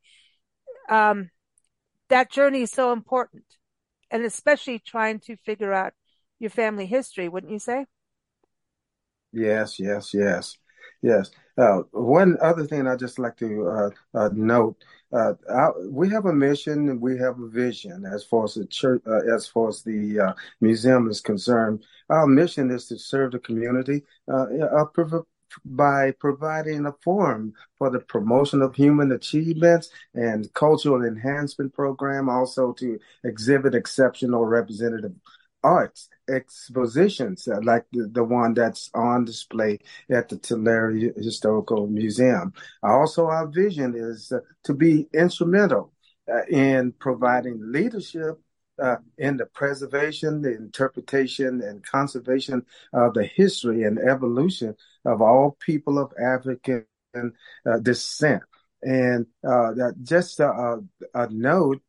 Um, 0.90 1.30
that 2.10 2.32
journey 2.32 2.64
is 2.64 2.72
so 2.72 2.92
important 2.92 3.44
and 4.12 4.24
especially 4.26 4.80
trying 4.80 5.20
to 5.22 5.36
figure 5.38 5.74
out 5.74 5.94
your 6.40 6.50
family 6.50 6.86
history, 6.86 7.30
wouldn't 7.30 7.52
you 7.52 7.60
say? 7.60 7.86
Yes, 9.34 9.80
yes, 9.80 10.14
yes, 10.14 10.58
yes. 11.02 11.32
Uh, 11.58 11.82
one 11.92 12.38
other 12.42 12.66
thing 12.66 12.88
I'd 12.88 13.00
just 13.00 13.20
like 13.20 13.38
to 13.38 13.68
uh, 13.68 13.90
uh, 14.18 14.30
note: 14.34 14.78
uh, 15.12 15.34
our, 15.50 15.76
we 15.90 16.10
have 16.10 16.26
a 16.26 16.34
mission 16.34 17.00
we 17.00 17.18
have 17.18 17.40
a 17.40 17.48
vision 17.48 18.06
as 18.06 18.24
far 18.24 18.46
as 18.46 18.56
the 18.56 18.66
church, 18.66 19.02
uh, 19.06 19.34
as 19.34 19.48
far 19.48 19.70
as 19.70 19.84
the 19.84 20.20
uh, 20.20 20.34
museum 20.62 21.10
is 21.10 21.22
concerned. 21.22 21.84
Our 22.10 22.28
mission 22.28 22.72
is 22.72 22.88
to 22.88 22.98
serve 22.98 23.32
the 23.34 23.40
community 23.40 24.04
by 25.66 26.12
providing 26.12 26.86
a 26.86 26.94
forum 27.04 27.54
for 27.78 27.90
the 27.90 28.00
promotion 28.00 28.62
of 28.62 28.74
human 28.76 29.12
achievements 29.12 29.90
and 30.14 30.52
cultural 30.54 31.04
enhancement 31.04 31.74
program, 31.74 32.30
also 32.30 32.72
to 32.74 32.98
exhibit 33.24 33.76
exceptional 33.76 34.46
representative 34.46 35.14
arts 35.63 36.10
expositions 36.30 37.47
uh, 37.47 37.60
like 37.63 37.86
the, 37.91 38.08
the 38.12 38.24
one 38.24 38.54
that's 38.54 38.89
on 38.93 39.26
display 39.26 39.80
at 40.10 40.30
the 40.30 40.38
Tulare 40.38 40.91
Historical 41.17 41.88
Museum. 41.88 42.54
Also, 42.84 43.26
our 43.26 43.47
vision 43.47 43.93
is 43.95 44.32
uh, 44.32 44.39
to 44.63 44.74
be 44.74 45.08
instrumental 45.13 45.91
uh, 46.32 46.45
in 46.50 46.93
providing 46.93 47.60
leadership 47.71 48.39
uh, 48.82 48.95
in 49.17 49.38
the 49.38 49.45
preservation, 49.45 50.41
the 50.41 50.56
interpretation, 50.56 51.62
and 51.62 51.86
conservation 51.86 52.65
of 52.93 53.13
the 53.13 53.26
history 53.26 53.84
and 53.84 54.00
evolution 54.00 54.76
of 55.06 55.21
all 55.21 55.58
people 55.60 56.00
of 56.00 56.12
African 56.19 56.86
uh, 57.13 57.78
descent. 57.82 58.41
And 58.82 59.28
uh, 59.47 59.91
just 60.02 60.39
a, 60.39 60.80
a 61.13 61.30
note, 61.30 61.82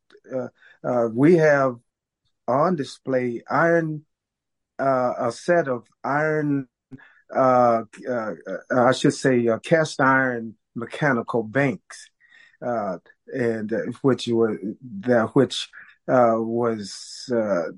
we 1.13 1.37
have 1.37 1.77
on 2.47 2.75
display 2.75 3.41
iron, 3.49 4.05
uh, 4.79 5.13
a 5.17 5.31
set 5.31 5.67
of 5.67 5.87
iron, 6.03 6.67
uh, 7.35 7.83
uh, 8.09 8.31
I 8.75 8.91
should 8.91 9.13
say, 9.13 9.47
uh, 9.47 9.59
cast 9.59 10.01
iron 10.01 10.55
mechanical 10.75 11.43
banks, 11.43 12.09
uh, 12.61 12.97
and 13.27 13.71
which 14.01 14.27
were 14.27 14.59
that 15.01 15.29
which 15.33 15.69
uh, 16.07 16.35
was 16.35 17.29
uh, 17.33 17.71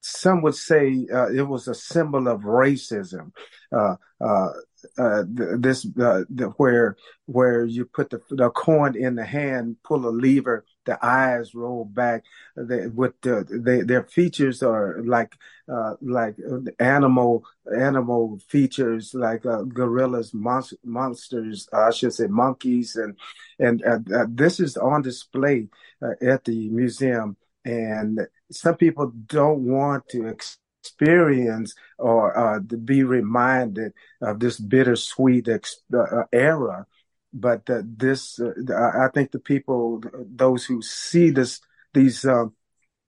some 0.00 0.40
would 0.42 0.54
say 0.54 1.06
it 1.10 1.46
was 1.46 1.68
a 1.68 1.74
symbol 1.74 2.28
of 2.28 2.42
racism. 2.42 3.32
Uh, 3.72 3.96
uh, 4.20 4.48
uh 4.98 5.24
this 5.26 5.82
the, 5.82 6.52
where 6.56 6.96
where 7.26 7.64
you 7.64 7.84
put 7.84 8.10
the, 8.10 8.20
the 8.30 8.50
coin 8.50 8.96
in 8.96 9.16
the 9.16 9.24
hand, 9.24 9.76
pull 9.82 10.06
a 10.06 10.10
lever, 10.10 10.64
the 10.86 11.04
eyes 11.04 11.54
roll 11.54 11.84
back. 11.84 12.24
With 12.56 13.20
the, 13.20 13.84
their 13.86 14.04
features 14.04 14.62
are 14.62 15.02
like 15.04 15.34
uh, 15.70 15.94
like 16.00 16.36
animal 16.78 17.44
animal 17.76 18.38
features, 18.48 19.12
like 19.14 19.42
gorillas, 19.42 20.32
mon- 20.32 20.78
monsters. 20.84 21.68
I 21.72 21.90
should 21.90 22.14
say 22.14 22.28
monkeys, 22.28 22.96
and 22.96 23.16
and 23.58 24.06
this 24.30 24.60
is 24.60 24.76
on 24.76 25.02
display 25.02 25.68
at 26.22 26.44
the 26.44 26.68
museum 26.70 27.36
and 27.66 28.20
some 28.50 28.76
people 28.76 29.12
don't 29.26 29.64
want 29.64 30.08
to 30.10 30.26
experience 30.26 31.74
or 31.98 32.38
uh, 32.38 32.60
to 32.68 32.76
be 32.76 33.02
reminded 33.02 33.92
of 34.22 34.38
this 34.38 34.58
bittersweet 34.60 35.48
ex- 35.48 35.82
uh, 35.92 36.22
era. 36.32 36.86
But 37.38 37.68
uh, 37.68 37.82
this, 37.84 38.40
uh, 38.40 38.52
I 38.72 39.08
think 39.12 39.30
the 39.30 39.38
people, 39.38 40.02
those 40.14 40.64
who 40.64 40.80
see 40.80 41.30
this, 41.30 41.60
these 41.92 42.24
um, 42.24 42.54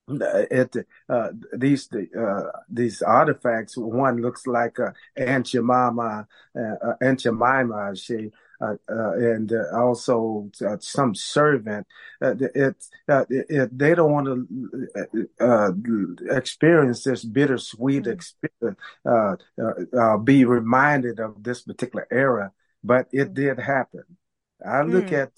it 0.08 0.74
uh, 1.08 1.28
these 1.52 1.88
uh, 1.92 2.42
these 2.68 3.02
artifacts. 3.02 3.76
One 3.76 4.18
looks 4.18 4.46
like 4.46 4.78
uh, 4.80 4.92
Aunt 5.16 5.46
Jemima, 5.46 6.26
uh, 6.58 6.94
Aunt 7.00 7.20
Jemima. 7.20 7.94
She 7.96 8.30
uh, 8.60 8.74
uh, 8.90 9.12
and 9.12 9.52
uh, 9.52 9.66
also 9.72 10.50
some 10.80 11.14
servant. 11.14 11.86
It, 12.20 12.76
it, 13.06 13.78
they 13.78 13.94
don't 13.94 14.10
want 14.12 14.26
to 15.38 16.16
experience 16.28 17.04
this 17.04 17.24
bittersweet 17.24 18.04
mm. 18.04 18.12
experience, 18.12 18.80
be 20.24 20.44
reminded 20.44 21.20
of 21.20 21.40
this 21.40 21.62
particular 21.62 22.08
era, 22.10 22.50
but 22.82 23.08
it 23.12 23.30
mm. 23.30 23.34
did 23.34 23.58
happen. 23.58 24.04
I 24.64 24.82
look 24.82 25.06
mm. 25.06 25.22
at 25.22 25.32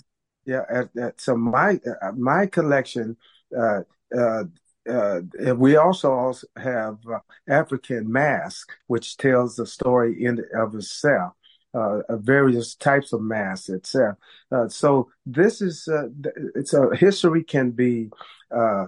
yeah, 0.46 0.62
at, 0.68 0.96
at, 0.96 1.20
so 1.20 1.36
my 1.36 1.78
my 2.16 2.46
collection. 2.46 3.16
Uh, 3.56 3.80
uh, 4.16 4.44
uh, 4.90 5.20
we 5.56 5.76
also 5.76 6.32
have 6.56 6.96
uh, 7.06 7.18
African 7.46 8.10
Mask, 8.10 8.72
which 8.86 9.18
tells 9.18 9.56
the 9.56 9.66
story 9.66 10.24
in 10.24 10.42
of 10.54 10.74
itself 10.74 11.34
uh, 11.74 12.00
various 12.16 12.74
types 12.74 13.12
of 13.12 13.22
mass 13.22 13.68
itself. 13.68 14.16
Uh, 14.50 14.68
so 14.68 15.10
this 15.26 15.60
is 15.60 15.88
uh, 15.88 16.08
it's 16.54 16.74
a 16.74 16.94
history 16.96 17.44
can 17.44 17.70
be 17.70 18.08
uh, 18.54 18.86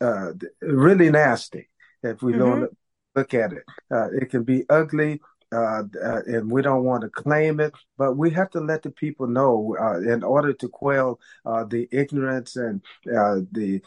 uh, 0.00 0.32
really 0.60 1.10
nasty 1.10 1.68
if 2.02 2.22
we 2.22 2.32
mm-hmm. 2.32 2.40
don't 2.40 2.76
look 3.14 3.34
at 3.34 3.52
it. 3.52 3.64
Uh, 3.92 4.08
it 4.12 4.30
can 4.30 4.44
be 4.44 4.64
ugly. 4.68 5.20
And 5.52 6.50
we 6.50 6.62
don't 6.62 6.84
want 6.84 7.02
to 7.02 7.08
claim 7.08 7.60
it, 7.60 7.72
but 7.98 8.16
we 8.16 8.30
have 8.30 8.50
to 8.50 8.60
let 8.60 8.82
the 8.82 8.90
people 8.90 9.26
know 9.26 9.74
in 10.06 10.22
order 10.22 10.52
to 10.52 10.68
quell 10.68 11.18
the 11.44 11.88
ignorance 11.90 12.56
and 12.56 12.82
the 13.04 13.80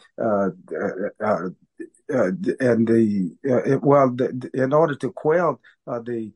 and 2.08 2.86
the 2.86 3.78
well, 3.82 4.10
the, 4.10 4.50
in 4.54 4.72
order 4.72 4.94
to 4.94 5.10
quell 5.12 5.60
the 5.86 6.32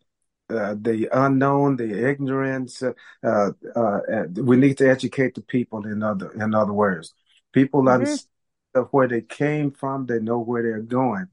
uh, 0.50 0.74
the 0.80 1.08
unknown, 1.12 1.76
the 1.76 2.08
ignorance. 2.08 2.82
Uh, 2.82 2.92
uh, 3.22 3.50
uh, 3.76 4.24
we 4.36 4.56
need 4.56 4.78
to 4.78 4.88
educate 4.88 5.34
the 5.34 5.42
people. 5.42 5.86
In 5.86 6.02
other 6.02 6.30
in 6.32 6.54
other 6.54 6.72
words, 6.72 7.12
people 7.52 7.80
mm-hmm. 7.80 7.88
understand 7.88 8.28
where 8.90 9.08
they 9.08 9.20
came 9.20 9.70
from. 9.72 10.06
They 10.06 10.20
know 10.20 10.38
where 10.38 10.62
they're 10.62 10.80
going. 10.80 11.26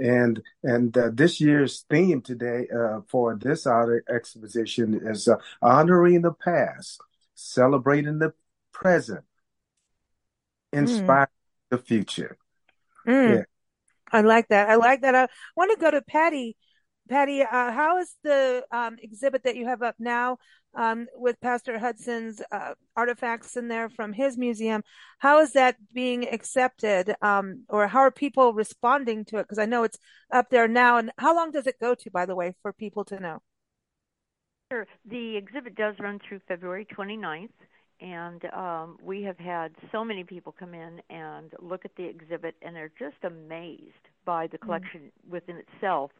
And 0.00 0.42
and 0.62 0.96
uh, 0.96 1.10
this 1.12 1.40
year's 1.40 1.84
theme 1.90 2.22
today 2.22 2.66
for 3.08 3.36
this 3.36 3.66
art 3.66 4.04
exposition 4.08 5.00
is 5.06 5.28
honoring 5.60 6.22
the 6.22 6.32
past, 6.32 7.00
celebrating 7.34 8.18
the 8.18 8.32
present, 8.72 9.24
inspiring 10.72 11.26
mm. 11.26 11.70
the 11.70 11.78
future. 11.78 12.38
Mm. 13.06 13.36
Yeah. 13.36 13.42
I 14.12 14.22
like 14.22 14.48
that. 14.48 14.68
I 14.68 14.76
like 14.76 15.02
that. 15.02 15.14
I 15.14 15.28
want 15.54 15.70
to 15.72 15.80
go 15.80 15.90
to 15.90 16.02
Patty 16.02 16.56
Patty, 17.10 17.42
uh, 17.42 17.72
how 17.72 17.98
is 17.98 18.14
the 18.22 18.64
um, 18.70 18.96
exhibit 19.02 19.42
that 19.42 19.56
you 19.56 19.66
have 19.66 19.82
up 19.82 19.96
now 19.98 20.38
um, 20.74 21.08
with 21.16 21.40
Pastor 21.40 21.76
Hudson's 21.76 22.40
uh, 22.52 22.74
artifacts 22.96 23.56
in 23.56 23.66
there 23.66 23.90
from 23.90 24.12
his 24.12 24.38
museum? 24.38 24.84
How 25.18 25.40
is 25.40 25.52
that 25.54 25.76
being 25.92 26.28
accepted, 26.28 27.16
um, 27.20 27.64
or 27.68 27.88
how 27.88 27.98
are 27.98 28.12
people 28.12 28.54
responding 28.54 29.24
to 29.26 29.38
it? 29.38 29.42
Because 29.42 29.58
I 29.58 29.66
know 29.66 29.82
it's 29.82 29.98
up 30.32 30.50
there 30.50 30.68
now. 30.68 30.98
And 30.98 31.10
how 31.18 31.34
long 31.34 31.50
does 31.50 31.66
it 31.66 31.80
go 31.80 31.96
to, 31.96 32.10
by 32.12 32.26
the 32.26 32.36
way, 32.36 32.54
for 32.62 32.72
people 32.72 33.04
to 33.06 33.18
know? 33.18 33.42
Sure. 34.72 34.86
The 35.04 35.36
exhibit 35.36 35.74
does 35.74 35.96
run 35.98 36.20
through 36.28 36.40
February 36.46 36.86
29th 36.96 37.48
and 38.00 38.44
um, 38.54 38.96
we 39.02 39.22
have 39.22 39.38
had 39.38 39.72
so 39.92 40.04
many 40.04 40.24
people 40.24 40.54
come 40.58 40.74
in 40.74 41.02
and 41.10 41.52
look 41.60 41.84
at 41.84 41.94
the 41.96 42.04
exhibit 42.04 42.54
and 42.62 42.74
they're 42.74 42.92
just 42.98 43.22
amazed 43.24 44.08
by 44.24 44.46
the 44.46 44.58
mm. 44.58 44.62
collection 44.62 45.00
mm-hmm. 45.00 45.32
within 45.32 45.56
itself 45.56 46.10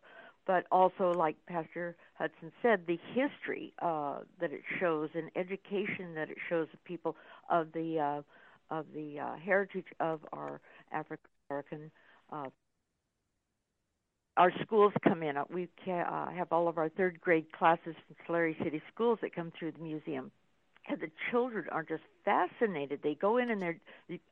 but 0.51 0.67
also, 0.73 1.13
like 1.13 1.37
Pastor 1.47 1.95
Hudson 2.15 2.51
said, 2.61 2.81
the 2.89 2.99
history 3.15 3.73
uh, 3.81 4.19
that 4.41 4.51
it 4.53 4.63
shows 4.81 5.09
and 5.15 5.31
education 5.37 6.13
that 6.17 6.29
it 6.29 6.39
shows 6.49 6.67
of 6.75 6.83
people 6.83 7.15
of 7.49 7.69
the 7.73 8.01
uh, 8.01 8.75
of 8.75 8.87
the 8.93 9.21
uh, 9.21 9.37
heritage 9.37 9.85
of 10.01 10.19
our 10.33 10.61
African 10.91 11.29
American. 11.49 11.91
Uh, 12.33 12.47
our 14.37 14.53
schools 14.65 14.93
come 15.05 15.23
in. 15.23 15.37
We 15.55 15.69
ca- 15.85 15.93
uh, 15.93 16.33
have 16.33 16.49
all 16.51 16.67
of 16.67 16.79
our 16.79 16.89
third 16.89 17.21
grade 17.21 17.53
classes 17.53 17.95
from 18.09 18.17
Tulare 18.27 18.57
City 18.61 18.83
Schools 18.93 19.21
that 19.23 19.33
come 19.33 19.53
through 19.57 19.71
the 19.71 19.85
museum 19.85 20.33
and 20.89 21.01
the 21.01 21.11
children 21.31 21.67
are 21.71 21.83
just 21.83 22.03
fascinated. 22.25 23.01
They 23.03 23.15
go 23.15 23.37
in 23.37 23.51
and 23.51 23.61
they're 23.61 23.79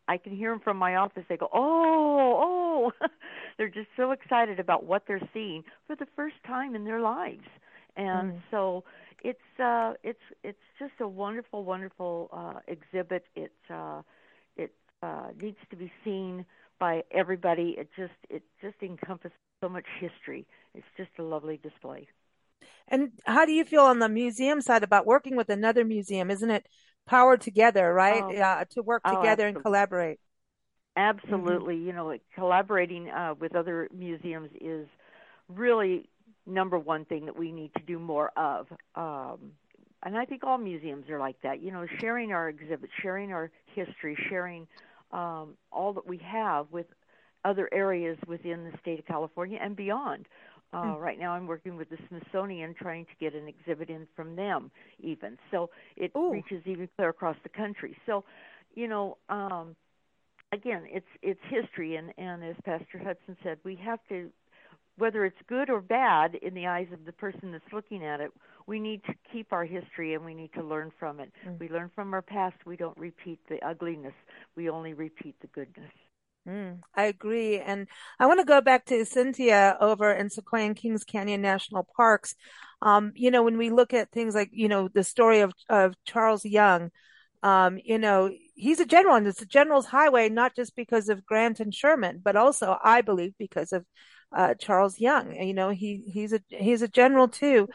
I 0.09 0.17
can 0.17 0.35
hear 0.35 0.51
them 0.51 0.61
from 0.61 0.77
my 0.77 0.97
office. 0.97 1.25
They 1.29 1.37
go, 1.37 1.49
"Oh, 1.53 2.93
oh." 3.03 3.09
they're 3.59 3.69
just 3.69 3.89
so 3.97 4.13
excited 4.13 4.59
about 4.59 4.85
what 4.85 5.05
they're 5.07 5.29
seeing 5.33 5.65
for 5.87 5.97
the 5.97 6.07
first 6.17 6.37
time 6.47 6.75
in 6.75 6.85
their 6.85 7.01
lives. 7.01 7.47
And 7.97 8.33
mm. 8.33 8.43
so 8.51 8.85
it's 9.23 9.61
uh 9.63 9.95
it's 10.03 10.19
it's 10.43 10.59
just 10.79 10.93
a 11.01 11.09
wonderful 11.09 11.65
wonderful 11.65 12.31
uh 12.33 12.61
exhibit. 12.67 13.25
It 13.35 13.53
uh 13.71 14.03
it 14.57 14.73
uh 15.03 15.29
needs 15.41 15.59
to 15.71 15.77
be 15.77 15.93
seen 16.05 16.45
by 16.79 17.03
everybody. 17.11 17.75
It 17.79 17.89
just 17.97 18.13
it 18.31 18.43
just 18.61 18.77
encompasses 18.83 19.37
so 19.61 19.69
much 19.69 19.87
history. 20.01 20.47
It's 20.75 20.87
just 20.97 21.11
a 21.19 21.23
lovely 21.23 21.59
display. 21.63 22.09
And 22.89 23.13
how 23.25 23.45
do 23.45 23.53
you 23.53 23.65
feel 23.65 23.83
on 23.83 23.99
the 23.99 24.09
museum 24.09 24.61
side 24.61 24.83
about 24.83 25.07
working 25.07 25.37
with 25.37 25.51
another 25.51 25.85
museum? 25.85 26.31
Isn't 26.31 26.51
it 26.51 26.67
power 27.09 27.37
together, 27.37 27.93
right? 27.93 28.23
Oh, 28.23 28.37
uh, 28.37 28.65
to 28.71 28.83
work 28.83 29.03
oh, 29.05 29.17
together 29.17 29.47
oh, 29.47 29.49
and 29.49 29.63
collaborate. 29.63 30.21
Absolutely. 30.97 31.77
Mm-hmm. 31.77 31.87
You 31.87 31.93
know, 31.93 32.17
collaborating 32.35 33.09
uh, 33.09 33.35
with 33.39 33.57
other 33.57 33.89
museums 33.93 34.51
is 34.61 34.87
really 35.49 36.09
number 36.47 36.79
one 36.79 37.05
thing 37.05 37.27
that 37.27 37.39
we 37.39 37.51
need 37.51 37.73
to 37.77 37.83
do 37.83 37.99
more 37.99 38.31
of. 38.37 38.67
Um, 38.95 39.53
and 40.03 40.17
I 40.17 40.25
think 40.25 40.45
all 40.45 40.59
museums 40.59 41.09
are 41.11 41.19
like 41.19 41.37
that. 41.43 41.63
You 41.63 41.73
know, 41.73 41.87
sharing 42.01 42.33
our 42.33 42.49
exhibits, 42.49 42.93
sharing 43.03 43.33
our 43.33 43.51
history, 43.75 44.17
sharing 44.29 44.67
um, 45.13 45.55
all 45.73 45.95
that 45.95 46.07
we 46.07 46.19
have 46.19 46.67
with 46.71 46.87
other 47.45 47.69
areas 47.73 48.19
within 48.27 48.65
the 48.65 48.77
state 48.81 48.99
of 48.99 49.07
California 49.07 49.59
and 49.61 49.75
beyond. 49.77 50.27
Uh, 50.73 50.83
mm. 50.83 51.01
Right 51.01 51.19
now, 51.19 51.33
I'm 51.33 51.47
working 51.47 51.77
with 51.77 51.89
the 51.89 51.97
Smithsonian 52.09 52.75
trying 52.75 53.07
to 53.07 53.11
get 53.19 53.35
an 53.35 53.49
exhibit 53.49 53.89
in 53.89 54.07
from 54.15 54.37
them, 54.37 54.71
even. 55.01 55.39
So 55.51 55.71
it 55.97 56.13
Ooh. 56.17 56.31
reaches 56.31 56.63
even 56.67 56.89
clear 56.97 57.09
across 57.09 57.37
the 57.43 57.49
country. 57.49 57.97
So, 58.05 58.25
you 58.75 58.87
know, 58.87 59.17
um, 59.31 59.75
again, 60.53 60.83
it's 60.87 61.07
it's 61.23 61.41
history, 61.49 61.97
and 61.97 62.13
and 62.19 62.45
as 62.45 62.57
Pastor 62.65 62.99
Hudson 62.99 63.37
said, 63.43 63.59
we 63.65 63.77
have 63.77 64.01
to, 64.11 64.31
whether 64.99 65.25
it's 65.25 65.39
good 65.49 65.71
or 65.71 65.81
bad 65.81 66.35
in 66.35 66.55
the 66.55 66.67
eyes 66.67 66.89
of 66.93 67.05
the 67.07 67.13
person 67.13 67.53
that's 67.53 67.73
looking 67.73 68.05
at 68.05 68.21
it, 68.21 68.31
we 68.67 68.79
need 68.79 69.03
to 69.05 69.15
keep 69.33 69.53
our 69.53 69.65
history 69.65 70.15
and 70.15 70.25
we 70.25 70.35
need 70.35 70.53
to 70.53 70.63
learn 70.63 70.93
from 70.99 71.21
it. 71.21 71.33
Mm. 71.47 71.59
We 71.59 71.69
learn 71.71 71.91
from 71.95 72.13
our 72.13 72.23
past. 72.23 72.57
We 72.67 72.77
don't 72.77 72.99
repeat 72.99 73.39
the 73.49 73.59
ugliness. 73.67 74.15
We 74.55 74.69
only 74.69 74.93
repeat 74.93 75.35
the 75.41 75.47
goodness. 75.49 75.91
Mm, 76.49 76.81
I 76.95 77.05
agree. 77.05 77.59
And 77.59 77.89
I 78.19 78.27
want 78.27 78.41
to 78.41 78.47
go 78.47 78.61
back 78.61 78.87
to 78.87 78.95
Sintia 79.05 79.77
over 79.81 80.11
in 80.13 80.31
Sequoia 80.31 80.65
and 80.65 80.77
Kings 80.77 81.05
Canyon 81.05 81.43
National 81.43 81.87
Parks. 81.97 82.35
Um, 82.81 83.13
you 83.15 83.31
know, 83.31 83.43
when 83.43 83.59
we 83.59 83.71
look 83.71 83.93
at 83.93 84.11
things 84.13 84.35
like, 84.35 84.51
you 84.53 84.69
know, 84.69 84.89
the 84.89 85.05
story 85.05 85.41
of, 85.41 85.53
of 85.69 85.95
Charles 86.05 86.45
Young, 86.45 86.91
um, 87.43 87.79
you 87.85 87.99
know, 87.99 88.31
he's 88.55 88.81
a 88.81 88.87
general 88.87 89.17
and 89.17 89.27
it's 89.27 89.43
a 89.43 89.47
general's 89.47 89.87
highway, 89.87 90.29
not 90.29 90.57
just 90.57 90.75
because 90.75 91.09
of 91.09 91.27
Grant 91.27 91.61
and 91.61 91.75
Sherman, 91.75 92.21
but 92.25 92.37
also, 92.37 92.79
I 92.83 93.03
believe, 93.03 93.35
because 93.39 93.73
of 93.73 93.85
uh, 94.35 94.55
Charles 94.55 94.99
Young. 94.99 95.35
You 95.35 95.55
know, 95.55 95.69
he, 95.71 96.03
he's 96.07 96.33
a, 96.33 96.41
he's 96.49 96.83
a 96.83 96.89
general 96.89 97.29
too. 97.29 97.69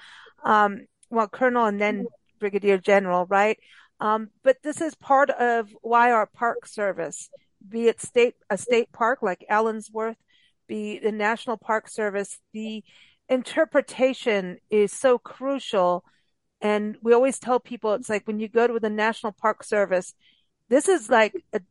Um, 0.44 0.88
well, 1.12 1.28
colonel 1.28 1.66
and 1.66 1.80
then 1.80 2.08
brigadier 2.40 2.78
general, 2.80 3.28
right? 3.28 3.60
Um, 4.00 4.30
but 4.44 4.58
this 4.64 4.82
is 4.82 4.96
part 4.96 5.30
of 5.30 5.70
why 5.82 6.12
our 6.12 6.26
park 6.26 6.66
service, 6.66 7.30
be 7.68 7.88
it 7.88 8.02
state 8.02 8.36
a 8.50 8.58
state 8.58 8.92
park 8.92 9.22
like 9.22 9.46
Allensworth, 9.50 10.18
be 10.68 11.00
the 11.00 11.12
National 11.12 11.58
Park 11.58 11.90
Service, 11.90 12.40
the 12.54 12.84
interpretation 13.30 14.58
is 14.70 14.92
so 14.92 15.18
crucial. 15.18 16.04
And 16.62 16.98
we 17.02 17.14
always 17.14 17.40
tell 17.40 17.60
people 17.60 17.94
it's 17.94 18.10
like 18.10 18.28
when 18.28 18.40
you 18.40 18.48
go 18.48 18.68
to 18.68 18.80
the 18.80 18.90
National 18.90 19.32
Park 19.32 19.64
Service, 19.64 20.14
this 20.70 20.88
is 20.88 21.10
like 21.10 21.34
a, 21.54 21.62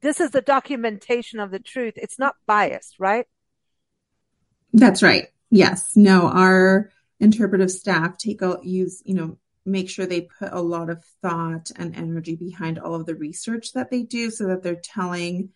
this 0.00 0.20
is 0.20 0.30
the 0.30 0.42
documentation 0.42 1.40
of 1.40 1.50
the 1.50 1.58
truth. 1.58 1.94
It's 1.96 2.18
not 2.18 2.36
biased, 2.46 2.96
right? 2.98 3.26
That's 4.72 5.02
right. 5.02 5.28
Yes. 5.50 5.92
No, 5.96 6.28
our 6.28 6.90
interpretive 7.18 7.70
staff 7.70 8.18
take 8.18 8.42
a 8.42 8.58
use, 8.62 9.02
you 9.04 9.14
know, 9.14 9.38
make 9.66 9.90
sure 9.90 10.06
they 10.06 10.22
put 10.22 10.52
a 10.52 10.62
lot 10.62 10.88
of 10.88 11.04
thought 11.22 11.70
and 11.76 11.96
energy 11.96 12.36
behind 12.36 12.78
all 12.78 12.94
of 12.94 13.04
the 13.04 13.16
research 13.16 13.72
that 13.72 13.90
they 13.90 14.02
do 14.02 14.30
so 14.30 14.46
that 14.46 14.62
they're 14.62 14.76
telling 14.76 15.50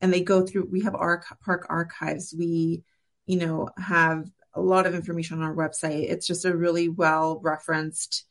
and 0.00 0.12
they 0.12 0.20
go 0.20 0.44
through 0.44 0.68
we 0.70 0.82
have 0.82 0.94
our 0.94 1.24
park 1.44 1.66
archives. 1.70 2.34
We 2.36 2.84
you 3.26 3.38
know 3.38 3.70
have 3.78 4.28
a 4.52 4.60
lot 4.60 4.86
of 4.86 4.94
information 4.94 5.38
on 5.38 5.44
our 5.44 5.54
website. 5.54 6.10
It's 6.10 6.26
just 6.26 6.44
a 6.44 6.56
really 6.56 6.88
well 6.88 7.40
referenced 7.42 8.24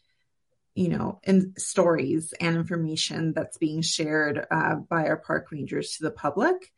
you 0.75 0.89
know 0.89 1.19
in 1.23 1.53
stories 1.57 2.33
and 2.39 2.55
information 2.55 3.33
that's 3.33 3.57
being 3.57 3.81
shared 3.81 4.45
uh, 4.51 4.75
by 4.75 5.07
our 5.07 5.17
park 5.17 5.51
rangers 5.51 5.93
to 5.93 6.03
the 6.03 6.11
public. 6.11 6.71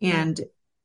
And 0.00 0.38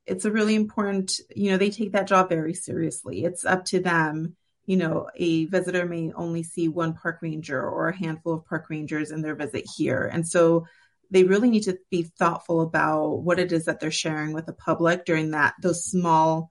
it's 0.06 0.24
a 0.24 0.32
really 0.32 0.56
important 0.56 1.20
you 1.34 1.50
know 1.52 1.56
they 1.56 1.70
take 1.70 1.92
that 1.92 2.08
job 2.08 2.28
very 2.28 2.54
seriously. 2.54 3.24
It's 3.24 3.44
up 3.44 3.64
to 3.66 3.80
them 3.80 4.36
you 4.66 4.76
know 4.76 5.08
a 5.16 5.46
visitor 5.46 5.86
may 5.86 6.12
only 6.12 6.42
see 6.42 6.68
one 6.68 6.94
park 6.94 7.18
ranger 7.22 7.60
or 7.60 7.88
a 7.88 7.96
handful 7.96 8.34
of 8.34 8.46
park 8.46 8.66
rangers 8.70 9.10
in 9.10 9.22
their 9.22 9.34
visit 9.34 9.66
here. 9.76 10.08
And 10.12 10.26
so 10.26 10.66
they 11.10 11.24
really 11.24 11.50
need 11.50 11.64
to 11.64 11.78
be 11.90 12.10
thoughtful 12.18 12.62
about 12.62 13.22
what 13.22 13.38
it 13.38 13.52
is 13.52 13.66
that 13.66 13.80
they're 13.80 13.90
sharing 13.90 14.32
with 14.32 14.46
the 14.46 14.52
public 14.52 15.04
during 15.04 15.32
that 15.32 15.54
those 15.60 15.84
small 15.84 16.50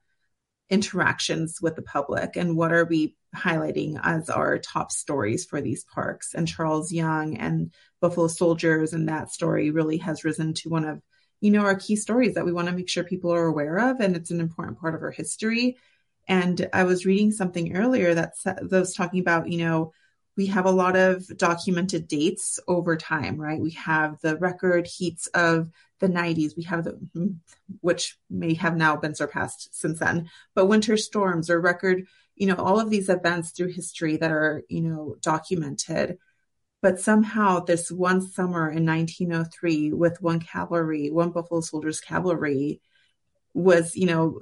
interactions 0.70 1.60
with 1.62 1.76
the 1.76 1.82
public. 1.82 2.36
And 2.36 2.56
what 2.56 2.72
are 2.72 2.86
we 2.86 3.16
highlighting 3.36 4.00
as 4.02 4.30
our 4.30 4.58
top 4.58 4.92
stories 4.92 5.46
for 5.46 5.62
these 5.62 5.84
parks? 5.84 6.34
And 6.34 6.48
charles 6.48 6.92
young 6.92 7.38
and 7.38 7.74
buffalo 8.02 8.28
soldiers 8.28 8.94
and 8.94 9.10
that 9.10 9.32
story 9.32 9.72
really 9.72 9.98
has 9.98 10.24
risen 10.24 10.54
to 10.56 10.70
one 10.70 10.86
of 10.86 11.02
you 11.40 11.50
know 11.50 11.62
our 11.62 11.76
key 11.76 11.96
stories 11.96 12.36
that 12.36 12.46
we 12.46 12.54
want 12.54 12.68
to 12.68 12.76
make 12.76 12.90
sure 12.90 13.04
people 13.04 13.34
are 13.34 13.46
aware 13.46 13.78
of. 13.80 14.00
And 14.00 14.16
it's 14.16 14.32
an 14.32 14.42
important 14.42 14.80
part 14.80 14.96
of 14.96 15.02
our 15.02 15.12
history 15.12 15.78
and 16.32 16.68
i 16.74 16.84
was 16.84 17.06
reading 17.06 17.32
something 17.32 17.76
earlier 17.76 18.16
that, 18.16 18.34
that 18.44 18.72
was 18.72 18.96
talking 18.96 19.20
about 19.20 19.48
you 19.48 19.60
know 19.60 19.92
we 20.38 20.46
have 20.48 20.66
a 20.66 20.72
lot 20.72 20.96
of 20.96 21.26
documented 21.38 22.08
dates 22.08 22.60
over 22.68 22.96
time, 22.96 23.40
right? 23.40 23.60
We 23.60 23.72
have 23.72 24.20
the 24.22 24.38
record 24.38 24.88
heats 24.88 25.28
of 25.28 25.70
the 26.00 26.08
90s. 26.08 26.56
We 26.56 26.64
have 26.64 26.86
the, 26.86 27.36
which 27.82 28.18
may 28.30 28.54
have 28.56 28.76
now 28.76 28.96
been 28.96 29.14
surpassed 29.14 29.70
since 29.76 30.00
then, 30.00 30.30
but 30.56 30.68
winter 30.68 30.98
storms 30.98 31.50
or 31.50 31.60
record, 31.60 32.08
you 32.36 32.48
know, 32.48 32.56
all 32.56 32.80
of 32.80 32.90
these 32.90 33.10
events 33.10 33.52
through 33.52 33.74
history 33.74 34.18
that 34.18 34.32
are, 34.32 34.64
you 34.70 34.82
know, 34.82 35.16
documented. 35.22 36.18
But 36.82 37.00
somehow 37.00 37.60
this 37.60 37.92
one 37.92 38.22
summer 38.22 38.72
in 38.72 38.86
1903 38.86 39.92
with 39.94 40.22
one 40.22 40.40
cavalry, 40.40 41.12
one 41.12 41.32
Buffalo 41.32 41.62
Soldiers 41.62 42.00
cavalry 42.00 42.82
was, 43.54 43.96
you 43.96 44.08
know, 44.08 44.42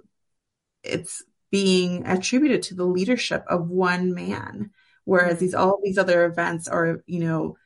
it's 0.83 1.23
being 1.51 2.05
attributed 2.05 2.63
to 2.63 2.75
the 2.75 2.85
leadership 2.85 3.43
of 3.47 3.69
one 3.69 4.13
man 4.13 4.71
Whereas 5.09 5.39
these 5.39 5.55
all 5.55 5.79
these 5.83 5.97
other 5.97 6.23
events 6.25 6.67
are, 6.67 7.01
you 7.07 7.21
know, 7.21 7.57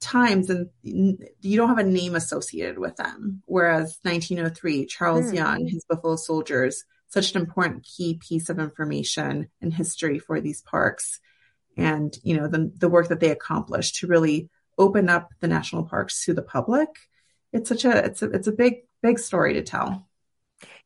times 0.00 0.50
and 0.50 0.68
you 0.82 1.56
don't 1.56 1.68
have 1.68 1.78
a 1.78 1.84
name 1.84 2.16
associated 2.16 2.80
with 2.80 2.96
them. 2.96 3.44
Whereas 3.46 4.00
1903, 4.02 4.86
Charles 4.86 5.26
mm. 5.26 5.34
Young, 5.36 5.68
his 5.68 5.84
Buffalo 5.88 6.16
Soldiers, 6.16 6.82
such 7.06 7.32
an 7.32 7.40
important 7.40 7.84
key 7.84 8.18
piece 8.20 8.48
of 8.48 8.58
information 8.58 9.50
and 9.62 9.72
history 9.72 10.18
for 10.18 10.40
these 10.40 10.62
parks. 10.62 11.20
And, 11.76 12.12
you 12.24 12.36
know, 12.36 12.48
the, 12.48 12.72
the 12.76 12.88
work 12.88 13.06
that 13.06 13.20
they 13.20 13.30
accomplished 13.30 14.00
to 14.00 14.08
really 14.08 14.50
open 14.76 15.08
up 15.08 15.30
the 15.38 15.46
national 15.46 15.84
parks 15.84 16.24
to 16.24 16.34
the 16.34 16.42
public. 16.42 16.88
It's 17.52 17.68
such 17.68 17.84
a, 17.84 18.04
it's 18.04 18.20
a, 18.20 18.30
it's 18.30 18.48
a 18.48 18.52
big, 18.52 18.78
big 19.00 19.20
story 19.20 19.54
to 19.54 19.62
tell. 19.62 20.08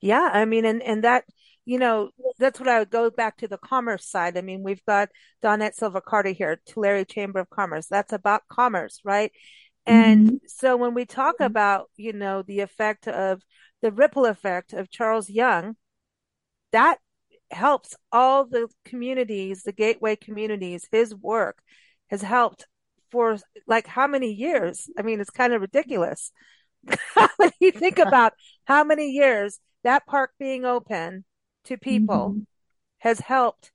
Yeah. 0.02 0.28
I 0.30 0.44
mean, 0.44 0.66
and, 0.66 0.82
and 0.82 1.04
that, 1.04 1.24
you 1.68 1.78
know, 1.78 2.08
that's 2.38 2.58
what 2.58 2.66
I 2.66 2.78
would 2.78 2.88
go 2.88 3.10
back 3.10 3.36
to 3.36 3.46
the 3.46 3.58
commerce 3.58 4.06
side. 4.06 4.38
I 4.38 4.40
mean, 4.40 4.62
we've 4.62 4.82
got 4.86 5.10
Donette 5.42 5.74
Silva 5.74 6.00
Carter 6.00 6.30
here, 6.30 6.58
Tulare 6.64 7.04
Chamber 7.04 7.40
of 7.40 7.50
Commerce. 7.50 7.88
That's 7.88 8.14
about 8.14 8.48
commerce, 8.50 9.00
right? 9.04 9.30
And 9.84 10.26
mm-hmm. 10.26 10.36
so 10.46 10.78
when 10.78 10.94
we 10.94 11.04
talk 11.04 11.34
mm-hmm. 11.34 11.44
about, 11.44 11.90
you 11.94 12.14
know, 12.14 12.40
the 12.40 12.60
effect 12.60 13.06
of 13.06 13.42
the 13.82 13.92
ripple 13.92 14.24
effect 14.24 14.72
of 14.72 14.90
Charles 14.90 15.28
Young, 15.28 15.76
that 16.72 17.00
helps 17.50 17.94
all 18.10 18.46
the 18.46 18.68
communities, 18.86 19.62
the 19.62 19.72
gateway 19.72 20.16
communities, 20.16 20.88
his 20.90 21.14
work 21.14 21.58
has 22.06 22.22
helped 22.22 22.66
for 23.10 23.36
like 23.66 23.86
how 23.86 24.06
many 24.06 24.32
years? 24.32 24.88
I 24.98 25.02
mean, 25.02 25.20
it's 25.20 25.28
kind 25.28 25.52
of 25.52 25.60
ridiculous. 25.60 26.32
when 27.36 27.50
you 27.60 27.72
think 27.72 27.98
about 28.06 28.32
how 28.64 28.84
many 28.84 29.10
years 29.10 29.60
that 29.84 30.06
park 30.06 30.30
being 30.38 30.64
open 30.64 31.26
to 31.68 31.76
people 31.76 32.30
mm-hmm. 32.30 32.40
has 32.98 33.20
helped 33.20 33.72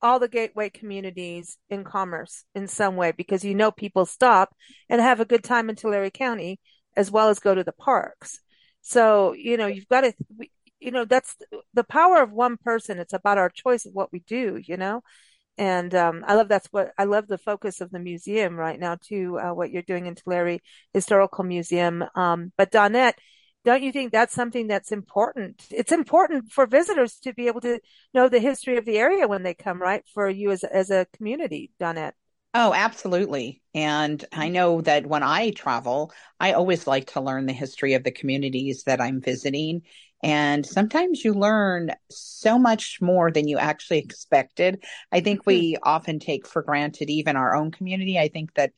all 0.00 0.18
the 0.18 0.28
gateway 0.28 0.68
communities 0.68 1.58
in 1.70 1.84
commerce 1.84 2.44
in 2.54 2.66
some 2.66 2.96
way 2.96 3.12
because 3.12 3.44
you 3.44 3.54
know 3.54 3.70
people 3.70 4.04
stop 4.04 4.54
and 4.88 5.00
have 5.00 5.20
a 5.20 5.24
good 5.24 5.44
time 5.44 5.70
in 5.70 5.76
Tulare 5.76 6.10
County 6.10 6.58
as 6.96 7.10
well 7.10 7.28
as 7.28 7.38
go 7.38 7.54
to 7.54 7.64
the 7.64 7.72
parks. 7.72 8.40
So, 8.80 9.32
you 9.32 9.56
know, 9.56 9.68
you've 9.68 9.88
got 9.88 10.02
to, 10.02 10.12
you 10.80 10.90
know, 10.90 11.04
that's 11.04 11.36
the 11.72 11.84
power 11.84 12.20
of 12.20 12.32
one 12.32 12.56
person. 12.56 12.98
It's 12.98 13.12
about 13.12 13.38
our 13.38 13.48
choice 13.48 13.86
of 13.86 13.92
what 13.94 14.12
we 14.12 14.20
do, 14.20 14.60
you 14.62 14.76
know? 14.76 15.02
And 15.56 15.94
um, 15.94 16.24
I 16.26 16.34
love 16.34 16.48
that's 16.48 16.66
what 16.72 16.92
I 16.98 17.04
love 17.04 17.28
the 17.28 17.38
focus 17.38 17.80
of 17.80 17.90
the 17.90 17.98
museum 17.98 18.56
right 18.56 18.80
now 18.80 18.96
too. 19.00 19.38
Uh, 19.38 19.52
what 19.52 19.70
you're 19.70 19.82
doing 19.82 20.06
in 20.06 20.14
Tulare 20.14 20.58
Historical 20.92 21.44
Museum. 21.44 22.04
Um, 22.14 22.52
but 22.56 22.72
Donette, 22.72 23.14
don't 23.64 23.82
you 23.82 23.92
think 23.92 24.12
that's 24.12 24.34
something 24.34 24.66
that's 24.66 24.92
important? 24.92 25.66
It's 25.70 25.92
important 25.92 26.50
for 26.50 26.66
visitors 26.66 27.18
to 27.20 27.32
be 27.32 27.46
able 27.46 27.60
to 27.62 27.80
know 28.12 28.28
the 28.28 28.40
history 28.40 28.76
of 28.76 28.84
the 28.84 28.98
area 28.98 29.28
when 29.28 29.42
they 29.42 29.54
come, 29.54 29.80
right? 29.80 30.02
For 30.12 30.28
you 30.28 30.50
as 30.50 30.64
as 30.64 30.90
a 30.90 31.06
community, 31.16 31.70
Donette. 31.80 32.12
Oh, 32.54 32.74
absolutely. 32.74 33.62
And 33.74 34.22
I 34.30 34.48
know 34.48 34.82
that 34.82 35.06
when 35.06 35.22
I 35.22 35.52
travel, 35.52 36.12
I 36.38 36.52
always 36.52 36.86
like 36.86 37.12
to 37.12 37.20
learn 37.22 37.46
the 37.46 37.54
history 37.54 37.94
of 37.94 38.04
the 38.04 38.10
communities 38.10 38.82
that 38.84 39.00
I'm 39.00 39.22
visiting. 39.22 39.82
And 40.22 40.64
sometimes 40.64 41.24
you 41.24 41.32
learn 41.32 41.92
so 42.10 42.58
much 42.58 42.98
more 43.00 43.30
than 43.30 43.48
you 43.48 43.56
actually 43.58 43.98
expected. 43.98 44.84
I 45.10 45.20
think 45.20 45.46
we 45.46 45.74
hmm. 45.74 45.78
often 45.82 46.18
take 46.18 46.46
for 46.46 46.62
granted 46.62 47.08
even 47.08 47.36
our 47.36 47.56
own 47.56 47.70
community. 47.70 48.18
I 48.18 48.28
think 48.28 48.52
that 48.54 48.72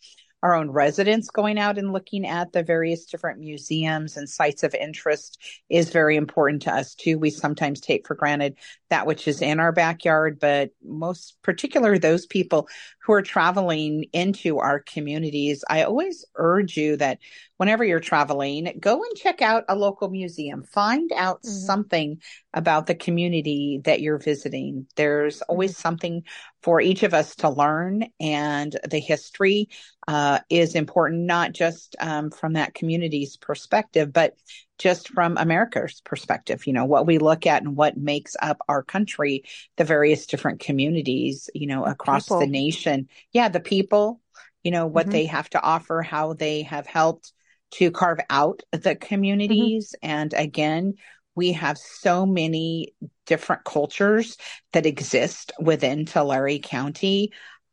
our 0.44 0.54
own 0.54 0.70
residents 0.70 1.30
going 1.30 1.58
out 1.58 1.78
and 1.78 1.90
looking 1.90 2.26
at 2.26 2.52
the 2.52 2.62
various 2.62 3.06
different 3.06 3.40
museums 3.40 4.18
and 4.18 4.28
sites 4.28 4.62
of 4.62 4.74
interest 4.74 5.40
is 5.70 5.88
very 5.88 6.16
important 6.16 6.60
to 6.60 6.70
us 6.70 6.94
too. 6.94 7.18
We 7.18 7.30
sometimes 7.30 7.80
take 7.80 8.06
for 8.06 8.14
granted 8.14 8.58
that 8.90 9.06
which 9.06 9.26
is 9.26 9.40
in 9.40 9.58
our 9.58 9.72
backyard, 9.72 10.38
but 10.38 10.72
most 10.84 11.40
particular 11.40 11.96
those 11.96 12.26
people 12.26 12.68
who 13.00 13.14
are 13.14 13.22
traveling 13.22 14.04
into 14.12 14.58
our 14.58 14.80
communities, 14.80 15.64
I 15.70 15.84
always 15.84 16.26
urge 16.36 16.76
you 16.76 16.98
that 16.98 17.20
whenever 17.56 17.84
you're 17.84 18.00
traveling, 18.00 18.76
go 18.80 19.02
and 19.02 19.16
check 19.16 19.40
out 19.40 19.64
a 19.68 19.76
local 19.76 20.08
museum. 20.08 20.64
Find 20.64 21.12
out 21.12 21.42
mm-hmm. 21.42 21.50
something 21.50 22.20
about 22.52 22.86
the 22.86 22.94
community 22.94 23.80
that 23.84 24.00
you're 24.00 24.18
visiting. 24.18 24.86
There's 24.96 25.42
always 25.42 25.72
mm-hmm. 25.72 25.80
something 25.82 26.22
for 26.62 26.80
each 26.80 27.02
of 27.02 27.14
us 27.14 27.36
to 27.36 27.50
learn, 27.50 28.06
and 28.18 28.74
the 28.88 28.98
history 28.98 29.68
uh, 30.08 30.40
is 30.50 30.74
important, 30.74 31.22
not 31.22 31.52
just 31.52 31.96
um, 32.00 32.30
from 32.30 32.54
that 32.54 32.74
community's 32.74 33.36
perspective, 33.36 34.12
but 34.12 34.34
just 34.78 35.08
from 35.10 35.36
America's 35.36 36.00
perspective, 36.00 36.66
you 36.66 36.72
know, 36.72 36.84
what 36.84 37.06
we 37.06 37.18
look 37.18 37.46
at 37.46 37.62
and 37.62 37.76
what 37.76 37.96
makes 37.96 38.34
up 38.42 38.58
our 38.68 38.82
country, 38.82 39.44
the 39.76 39.84
various 39.84 40.26
different 40.26 40.60
communities, 40.60 41.48
you 41.54 41.66
know, 41.66 41.84
across 41.84 42.24
people. 42.24 42.40
the 42.40 42.46
nation. 42.46 43.08
Yeah, 43.32 43.48
the 43.48 43.60
people, 43.60 44.20
you 44.64 44.72
know, 44.72 44.86
what 44.86 45.04
mm-hmm. 45.04 45.12
they 45.12 45.26
have 45.26 45.48
to 45.50 45.62
offer, 45.62 46.02
how 46.02 46.32
they 46.32 46.62
have 46.62 46.86
helped 46.86 47.32
to 47.74 47.90
carve 47.90 48.20
out 48.30 48.62
the 48.72 48.96
communities. 48.96 49.94
Mm-hmm. 50.02 50.10
And 50.10 50.34
again, 50.34 50.94
we 51.34 51.52
have 51.52 51.78
so 51.78 52.24
many 52.26 52.94
different 53.26 53.64
cultures 53.64 54.36
that 54.72 54.86
exist 54.86 55.52
within 55.60 56.06
Tulare 56.06 56.58
County. 56.58 57.32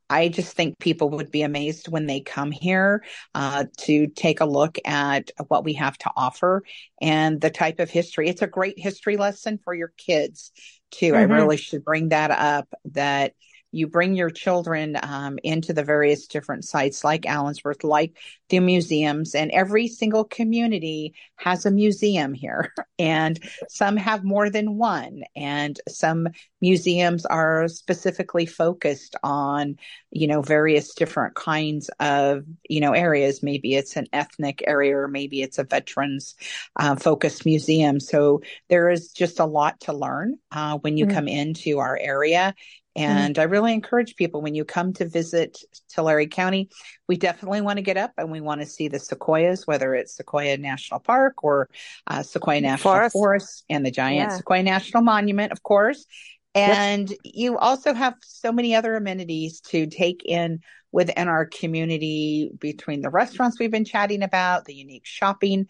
I 0.09 0.27
just 0.27 0.57
think 0.57 0.77
people 0.79 1.09
would 1.11 1.31
be 1.31 1.43
amazed 1.43 1.87
when 1.87 2.05
they 2.05 2.19
come 2.19 2.51
here 2.51 3.03
uh, 3.33 3.65
to 3.79 4.07
take 4.07 4.41
a 4.41 4.45
look 4.45 4.77
at 4.83 5.31
what 5.47 5.63
we 5.63 5.73
have 5.73 5.97
to 5.99 6.11
offer 6.17 6.63
and 7.01 7.39
the 7.39 7.49
type 7.49 7.79
of 7.79 7.89
history. 7.89 8.27
It's 8.27 8.41
a 8.41 8.47
great 8.47 8.77
history 8.77 9.15
lesson 9.15 9.59
for 9.63 9.73
your 9.73 9.93
kids 9.97 10.51
too. 10.89 11.13
Mm-hmm. 11.13 11.31
I 11.31 11.35
really 11.35 11.57
should 11.57 11.85
bring 11.85 12.09
that 12.09 12.31
up 12.31 12.67
that 12.91 13.35
you 13.71 13.87
bring 13.87 14.15
your 14.15 14.29
children 14.29 14.97
um, 15.01 15.39
into 15.43 15.73
the 15.73 15.83
various 15.83 16.27
different 16.27 16.65
sites 16.65 17.03
like 17.03 17.23
Allensworth, 17.23 17.83
like 17.83 18.17
the 18.49 18.59
museums, 18.59 19.33
and 19.33 19.49
every 19.51 19.87
single 19.87 20.25
community 20.25 21.13
has 21.37 21.65
a 21.65 21.71
museum 21.71 22.33
here. 22.33 22.73
And 22.99 23.39
some 23.67 23.97
have 23.97 24.23
more 24.23 24.51
than 24.51 24.77
one. 24.77 25.23
And 25.35 25.79
some 25.89 26.27
museums 26.61 27.25
are 27.25 27.67
specifically 27.67 28.45
focused 28.45 29.15
on, 29.23 29.77
you 30.11 30.27
know, 30.27 30.43
various 30.43 30.93
different 30.93 31.33
kinds 31.33 31.89
of, 31.99 32.43
you 32.69 32.79
know, 32.79 32.91
areas. 32.91 33.41
Maybe 33.41 33.73
it's 33.73 33.95
an 33.95 34.05
ethnic 34.13 34.63
area, 34.67 34.95
or 34.95 35.07
maybe 35.07 35.41
it's 35.41 35.57
a 35.57 35.63
veterans 35.63 36.35
uh, 36.75 36.95
focused 36.95 37.43
museum. 37.43 37.99
So 37.99 38.43
there 38.69 38.91
is 38.91 39.11
just 39.11 39.39
a 39.39 39.45
lot 39.45 39.79
to 39.81 39.93
learn 39.93 40.37
uh, 40.51 40.77
when 40.77 40.95
you 40.95 41.07
mm-hmm. 41.07 41.15
come 41.15 41.27
into 41.27 41.79
our 41.79 41.97
area. 41.97 42.53
And 42.95 43.35
mm-hmm. 43.35 43.41
I 43.41 43.45
really 43.45 43.73
encourage 43.73 44.15
people 44.15 44.41
when 44.41 44.53
you 44.53 44.65
come 44.65 44.91
to 44.93 45.07
visit 45.07 45.59
Tulare 45.89 46.25
County, 46.27 46.69
we 47.07 47.15
definitely 47.15 47.61
want 47.61 47.77
to 47.77 47.83
get 47.83 47.97
up 47.97 48.11
and 48.17 48.31
we 48.31 48.41
want 48.41 48.61
to 48.61 48.67
see 48.67 48.89
the 48.89 48.99
sequoias, 48.99 49.65
whether 49.65 49.95
it's 49.95 50.17
Sequoia 50.17 50.57
National 50.57 50.99
Park 50.99 51.43
or 51.43 51.69
uh, 52.07 52.21
Sequoia 52.23 52.59
National 52.61 52.93
Forest. 52.93 53.13
Forest. 53.13 53.63
and 53.69 53.85
the 53.85 53.91
giant 53.91 54.31
yeah. 54.31 54.37
Sequoia 54.37 54.63
National 54.63 55.03
Monument, 55.03 55.51
of 55.51 55.63
course. 55.63 56.05
And 56.53 57.09
yep. 57.09 57.19
you 57.23 57.57
also 57.57 57.93
have 57.93 58.15
so 58.21 58.51
many 58.51 58.75
other 58.75 58.95
amenities 58.95 59.61
to 59.61 59.87
take 59.87 60.23
in 60.25 60.59
within 60.91 61.29
our 61.29 61.45
community 61.45 62.51
between 62.59 63.01
the 63.01 63.09
restaurants 63.09 63.57
we've 63.57 63.71
been 63.71 63.85
chatting 63.85 64.21
about, 64.21 64.65
the 64.65 64.75
unique 64.75 65.05
shopping 65.05 65.67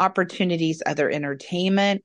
opportunities, 0.00 0.82
other 0.84 1.08
entertainment 1.08 2.02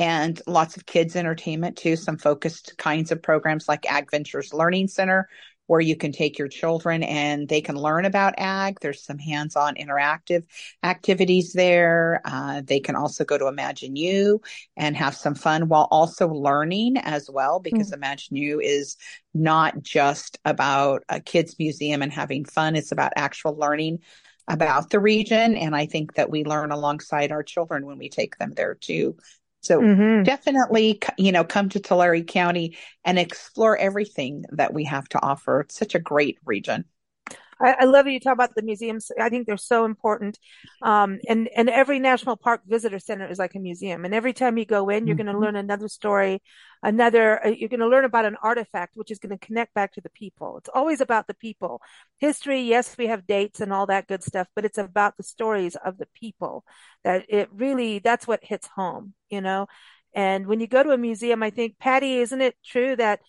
and 0.00 0.40
lots 0.46 0.78
of 0.78 0.86
kids 0.86 1.14
entertainment 1.14 1.76
too, 1.76 1.94
some 1.94 2.16
focused 2.16 2.76
kinds 2.78 3.12
of 3.12 3.22
programs 3.22 3.68
like 3.68 3.84
Ag 3.84 4.10
Ventures 4.10 4.54
Learning 4.54 4.88
Center, 4.88 5.28
where 5.66 5.80
you 5.80 5.94
can 5.94 6.10
take 6.10 6.38
your 6.38 6.48
children 6.48 7.02
and 7.02 7.48
they 7.48 7.60
can 7.60 7.76
learn 7.76 8.06
about 8.06 8.34
ag. 8.38 8.80
There's 8.80 9.04
some 9.04 9.18
hands 9.18 9.56
on 9.56 9.74
interactive 9.74 10.42
activities 10.82 11.52
there. 11.52 12.22
Uh, 12.24 12.62
they 12.64 12.80
can 12.80 12.96
also 12.96 13.24
go 13.24 13.36
to 13.36 13.44
ImagineU 13.44 14.42
and 14.74 14.96
have 14.96 15.14
some 15.14 15.34
fun 15.34 15.68
while 15.68 15.86
also 15.90 16.28
learning 16.28 16.96
as 16.96 17.28
well, 17.30 17.60
because 17.60 17.92
mm-hmm. 17.92 18.02
ImagineU 18.02 18.58
is 18.62 18.96
not 19.34 19.82
just 19.82 20.38
about 20.46 21.04
a 21.10 21.20
kids' 21.20 21.56
museum 21.58 22.00
and 22.00 22.12
having 22.12 22.46
fun, 22.46 22.74
it's 22.74 22.90
about 22.90 23.12
actual 23.16 23.54
learning 23.54 23.98
about 24.48 24.90
the 24.90 24.98
region. 24.98 25.56
And 25.56 25.76
I 25.76 25.86
think 25.86 26.14
that 26.14 26.30
we 26.30 26.42
learn 26.42 26.72
alongside 26.72 27.30
our 27.30 27.44
children 27.44 27.86
when 27.86 27.98
we 27.98 28.08
take 28.08 28.38
them 28.38 28.54
there 28.56 28.74
too. 28.74 29.16
So 29.60 29.80
mm-hmm. 29.80 30.22
definitely, 30.22 31.00
you 31.18 31.32
know, 31.32 31.44
come 31.44 31.68
to 31.70 31.80
Tulare 31.80 32.22
County 32.22 32.76
and 33.04 33.18
explore 33.18 33.76
everything 33.76 34.44
that 34.52 34.72
we 34.72 34.84
have 34.84 35.08
to 35.10 35.22
offer. 35.22 35.60
It's 35.60 35.78
such 35.78 35.94
a 35.94 36.00
great 36.00 36.38
region. 36.44 36.84
I, 37.60 37.76
I 37.80 37.84
love 37.84 38.04
that 38.04 38.12
you 38.12 38.20
talk 38.20 38.32
about 38.34 38.54
the 38.54 38.62
museums. 38.62 39.10
I 39.20 39.28
think 39.28 39.46
they're 39.46 39.56
so 39.56 39.84
important. 39.84 40.38
Um, 40.82 41.18
and, 41.28 41.48
and 41.56 41.68
every 41.68 41.98
national 41.98 42.36
park 42.36 42.62
visitor 42.66 42.98
center 42.98 43.30
is 43.30 43.38
like 43.38 43.54
a 43.54 43.58
museum. 43.58 44.04
And 44.04 44.14
every 44.14 44.32
time 44.32 44.58
you 44.58 44.64
go 44.64 44.88
in, 44.88 45.06
you're 45.06 45.16
mm-hmm. 45.16 45.26
going 45.26 45.34
to 45.34 45.40
learn 45.40 45.56
another 45.56 45.88
story, 45.88 46.42
another, 46.82 47.44
uh, 47.44 47.50
you're 47.50 47.68
going 47.68 47.80
to 47.80 47.88
learn 47.88 48.04
about 48.04 48.24
an 48.24 48.36
artifact, 48.42 48.96
which 48.96 49.10
is 49.10 49.18
going 49.18 49.36
to 49.36 49.46
connect 49.46 49.74
back 49.74 49.92
to 49.94 50.00
the 50.00 50.10
people. 50.10 50.58
It's 50.58 50.70
always 50.72 51.00
about 51.00 51.26
the 51.26 51.34
people. 51.34 51.80
History, 52.18 52.62
yes, 52.62 52.96
we 52.96 53.08
have 53.08 53.26
dates 53.26 53.60
and 53.60 53.72
all 53.72 53.86
that 53.86 54.08
good 54.08 54.22
stuff, 54.22 54.48
but 54.54 54.64
it's 54.64 54.78
about 54.78 55.16
the 55.16 55.22
stories 55.22 55.76
of 55.76 55.98
the 55.98 56.08
people 56.14 56.64
that 57.04 57.24
it 57.28 57.48
really, 57.52 57.98
that's 57.98 58.26
what 58.26 58.40
hits 58.42 58.68
home, 58.74 59.14
you 59.28 59.40
know? 59.40 59.66
And 60.12 60.46
when 60.46 60.60
you 60.60 60.66
go 60.66 60.82
to 60.82 60.90
a 60.90 60.98
museum, 60.98 61.42
I 61.42 61.50
think, 61.50 61.78
Patty, 61.78 62.16
isn't 62.16 62.40
it 62.40 62.56
true 62.64 62.96
that 62.96 63.20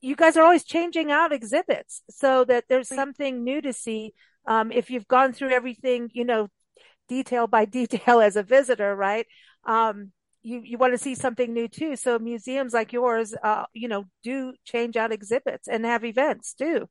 you 0.00 0.16
guys 0.16 0.36
are 0.36 0.42
always 0.42 0.64
changing 0.64 1.10
out 1.10 1.32
exhibits 1.32 2.02
so 2.10 2.44
that 2.44 2.64
there's 2.68 2.88
something 2.88 3.44
new 3.44 3.60
to 3.60 3.72
see. 3.72 4.14
Um, 4.46 4.72
if 4.72 4.90
you've 4.90 5.08
gone 5.08 5.32
through 5.32 5.50
everything, 5.50 6.10
you 6.12 6.24
know, 6.24 6.48
detail 7.08 7.46
by 7.46 7.64
detail 7.80 8.20
as 8.20 8.36
a 8.36 8.42
visitor, 8.42 8.94
right? 8.94 9.26
Um, 9.64 10.12
you, 10.42 10.60
you 10.64 10.78
want 10.78 10.94
to 10.94 10.98
see 10.98 11.14
something 11.14 11.52
new 11.52 11.68
too. 11.68 11.96
So 11.96 12.18
museums 12.18 12.72
like 12.72 12.92
yours, 12.92 13.34
uh, 13.42 13.64
you 13.72 13.88
know, 13.88 14.04
do 14.22 14.54
change 14.64 14.96
out 14.96 15.12
exhibits 15.12 15.66
and 15.66 15.84
have 15.84 16.04
events 16.04 16.54
too. 16.54 16.88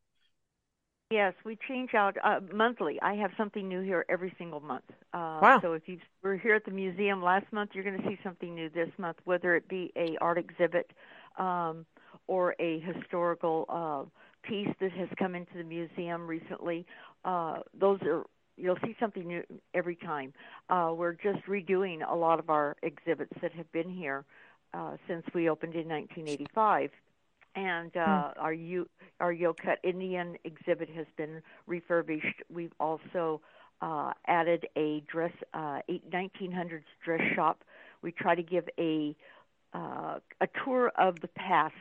Yes, 1.11 1.33
we 1.45 1.57
change 1.67 1.93
out 1.93 2.17
uh, 2.23 2.39
monthly. 2.51 2.99
I 3.01 3.13
have 3.13 3.31
something 3.37 3.67
new 3.67 3.81
here 3.81 4.05
every 4.09 4.33
single 4.39 4.59
month. 4.59 4.89
Uh, 5.13 5.39
wow. 5.41 5.59
So 5.61 5.73
if 5.73 5.87
you 5.87 5.99
were 6.23 6.35
here 6.35 6.55
at 6.55 6.65
the 6.65 6.71
museum 6.71 7.21
last 7.21 7.45
month, 7.53 7.71
you're 7.73 7.83
going 7.83 8.01
to 8.01 8.07
see 8.07 8.17
something 8.23 8.55
new 8.55 8.69
this 8.69 8.89
month, 8.97 9.17
whether 9.23 9.55
it 9.55 9.67
be 9.69 9.93
a 9.95 10.17
art 10.19 10.39
exhibit, 10.39 10.91
um, 11.37 11.85
or 12.27 12.55
a 12.59 12.79
historical 12.79 13.65
uh, 13.69 14.03
piece 14.47 14.73
that 14.79 14.91
has 14.91 15.09
come 15.17 15.35
into 15.35 15.57
the 15.57 15.63
museum 15.63 16.27
recently. 16.27 16.85
Uh, 17.23 17.59
those 17.79 17.99
are 18.03 18.23
you'll 18.57 18.77
see 18.85 18.95
something 18.99 19.27
new 19.27 19.43
every 19.73 19.95
time. 19.95 20.33
Uh, 20.69 20.93
we're 20.95 21.13
just 21.13 21.45
redoing 21.47 21.99
a 22.09 22.15
lot 22.15 22.39
of 22.39 22.49
our 22.49 22.77
exhibits 22.83 23.33
that 23.41 23.51
have 23.51 23.69
been 23.71 23.89
here 23.89 24.23
uh, 24.73 24.95
since 25.07 25.25
we 25.33 25.49
opened 25.49 25.73
in 25.73 25.87
1985. 25.87 26.91
And 27.55 27.95
uh, 27.95 28.31
hmm. 28.33 28.39
our 28.39 28.53
U- 28.53 28.89
our 29.19 29.33
Yokut 29.33 29.77
Indian 29.83 30.35
exhibit 30.43 30.89
has 30.89 31.05
been 31.15 31.41
refurbished. 31.67 32.43
We've 32.53 32.73
also 32.79 33.41
uh, 33.81 34.11
added 34.27 34.67
a 34.75 35.03
dress 35.09 35.31
uh, 35.53 35.79
1900s 35.89 36.83
dress 37.03 37.21
shop. 37.33 37.63
We 38.01 38.11
try 38.11 38.35
to 38.35 38.43
give 38.43 38.67
a 38.77 39.15
uh, 39.73 40.19
a 40.41 40.47
tour 40.63 40.91
of 40.97 41.19
the 41.21 41.27
past 41.29 41.73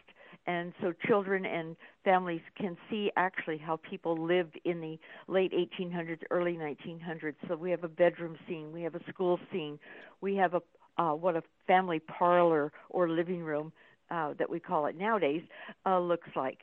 and 0.46 0.72
so 0.80 0.92
children 1.06 1.46
and 1.46 1.76
families 2.04 2.42
can 2.56 2.76
see 2.90 3.10
actually 3.16 3.58
how 3.58 3.76
people 3.76 4.16
lived 4.16 4.58
in 4.64 4.80
the 4.80 4.98
late 5.26 5.52
1800s, 5.52 6.20
early 6.30 6.52
1900s. 6.52 7.34
So 7.48 7.56
we 7.56 7.70
have 7.70 7.84
a 7.84 7.88
bedroom 7.88 8.36
scene, 8.46 8.72
we 8.72 8.82
have 8.82 8.94
a 8.94 9.00
school 9.08 9.38
scene, 9.52 9.78
we 10.20 10.36
have 10.36 10.54
a 10.54 10.62
uh, 10.96 11.12
what 11.12 11.34
a 11.34 11.42
family 11.66 11.98
parlor 11.98 12.70
or 12.88 13.08
living 13.08 13.42
room 13.42 13.72
uh, 14.10 14.32
that 14.38 14.48
we 14.48 14.60
call 14.60 14.86
it 14.86 14.96
nowadays 14.96 15.42
uh, 15.86 15.98
looks 15.98 16.28
like. 16.36 16.60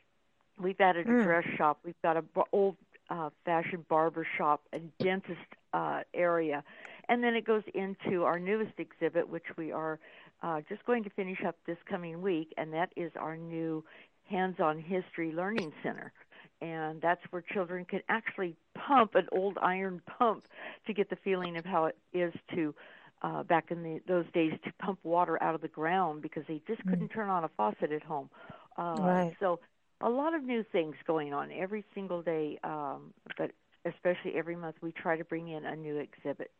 We've 0.58 0.80
added 0.80 1.06
a 1.06 1.10
mm. 1.10 1.24
dress 1.24 1.44
shop. 1.56 1.80
We've 1.84 2.00
got 2.02 2.16
a 2.16 2.22
b- 2.22 2.40
old 2.52 2.76
uh, 3.10 3.30
fashioned 3.44 3.86
barber 3.88 4.26
shop 4.38 4.62
and 4.72 4.90
dentist 4.98 5.38
uh, 5.74 6.00
area, 6.14 6.62
and 7.08 7.22
then 7.22 7.34
it 7.34 7.44
goes 7.44 7.62
into 7.74 8.24
our 8.24 8.38
newest 8.38 8.72
exhibit, 8.78 9.28
which 9.28 9.44
we 9.56 9.72
are 9.72 9.98
uh, 10.42 10.60
just 10.68 10.84
going 10.84 11.04
to 11.04 11.10
finish 11.10 11.38
up 11.46 11.56
this 11.66 11.78
coming 11.88 12.20
week, 12.20 12.52
and 12.56 12.72
that 12.72 12.92
is 12.96 13.12
our 13.16 13.36
new 13.36 13.84
Hands 14.28 14.56
on 14.60 14.78
History 14.78 15.32
Learning 15.32 15.72
Center. 15.82 16.12
And 16.60 17.00
that's 17.00 17.20
where 17.30 17.42
children 17.42 17.84
can 17.84 18.00
actually 18.08 18.56
pump 18.74 19.14
an 19.14 19.26
old 19.32 19.58
iron 19.60 20.00
pump 20.18 20.44
to 20.86 20.92
get 20.92 21.10
the 21.10 21.16
feeling 21.16 21.56
of 21.56 21.64
how 21.64 21.86
it 21.86 21.96
is 22.12 22.32
to, 22.54 22.74
uh, 23.22 23.42
back 23.42 23.70
in 23.70 23.82
the, 23.82 24.00
those 24.06 24.24
days, 24.32 24.52
to 24.64 24.72
pump 24.80 25.00
water 25.02 25.42
out 25.42 25.54
of 25.54 25.60
the 25.60 25.68
ground 25.68 26.22
because 26.22 26.44
they 26.46 26.62
just 26.66 26.82
couldn't 26.84 27.10
mm. 27.10 27.14
turn 27.14 27.28
on 27.28 27.44
a 27.44 27.50
faucet 27.56 27.90
at 27.90 28.02
home. 28.02 28.30
Uh, 28.78 28.96
right. 29.00 29.36
So, 29.40 29.60
a 30.00 30.08
lot 30.08 30.34
of 30.34 30.42
new 30.42 30.64
things 30.72 30.96
going 31.06 31.32
on 31.32 31.52
every 31.52 31.84
single 31.94 32.22
day, 32.22 32.58
um, 32.64 33.12
but 33.38 33.52
especially 33.84 34.34
every 34.34 34.56
month, 34.56 34.76
we 34.80 34.90
try 34.90 35.16
to 35.16 35.24
bring 35.24 35.48
in 35.48 35.64
a 35.64 35.76
new 35.76 35.98
exhibit. 35.98 36.50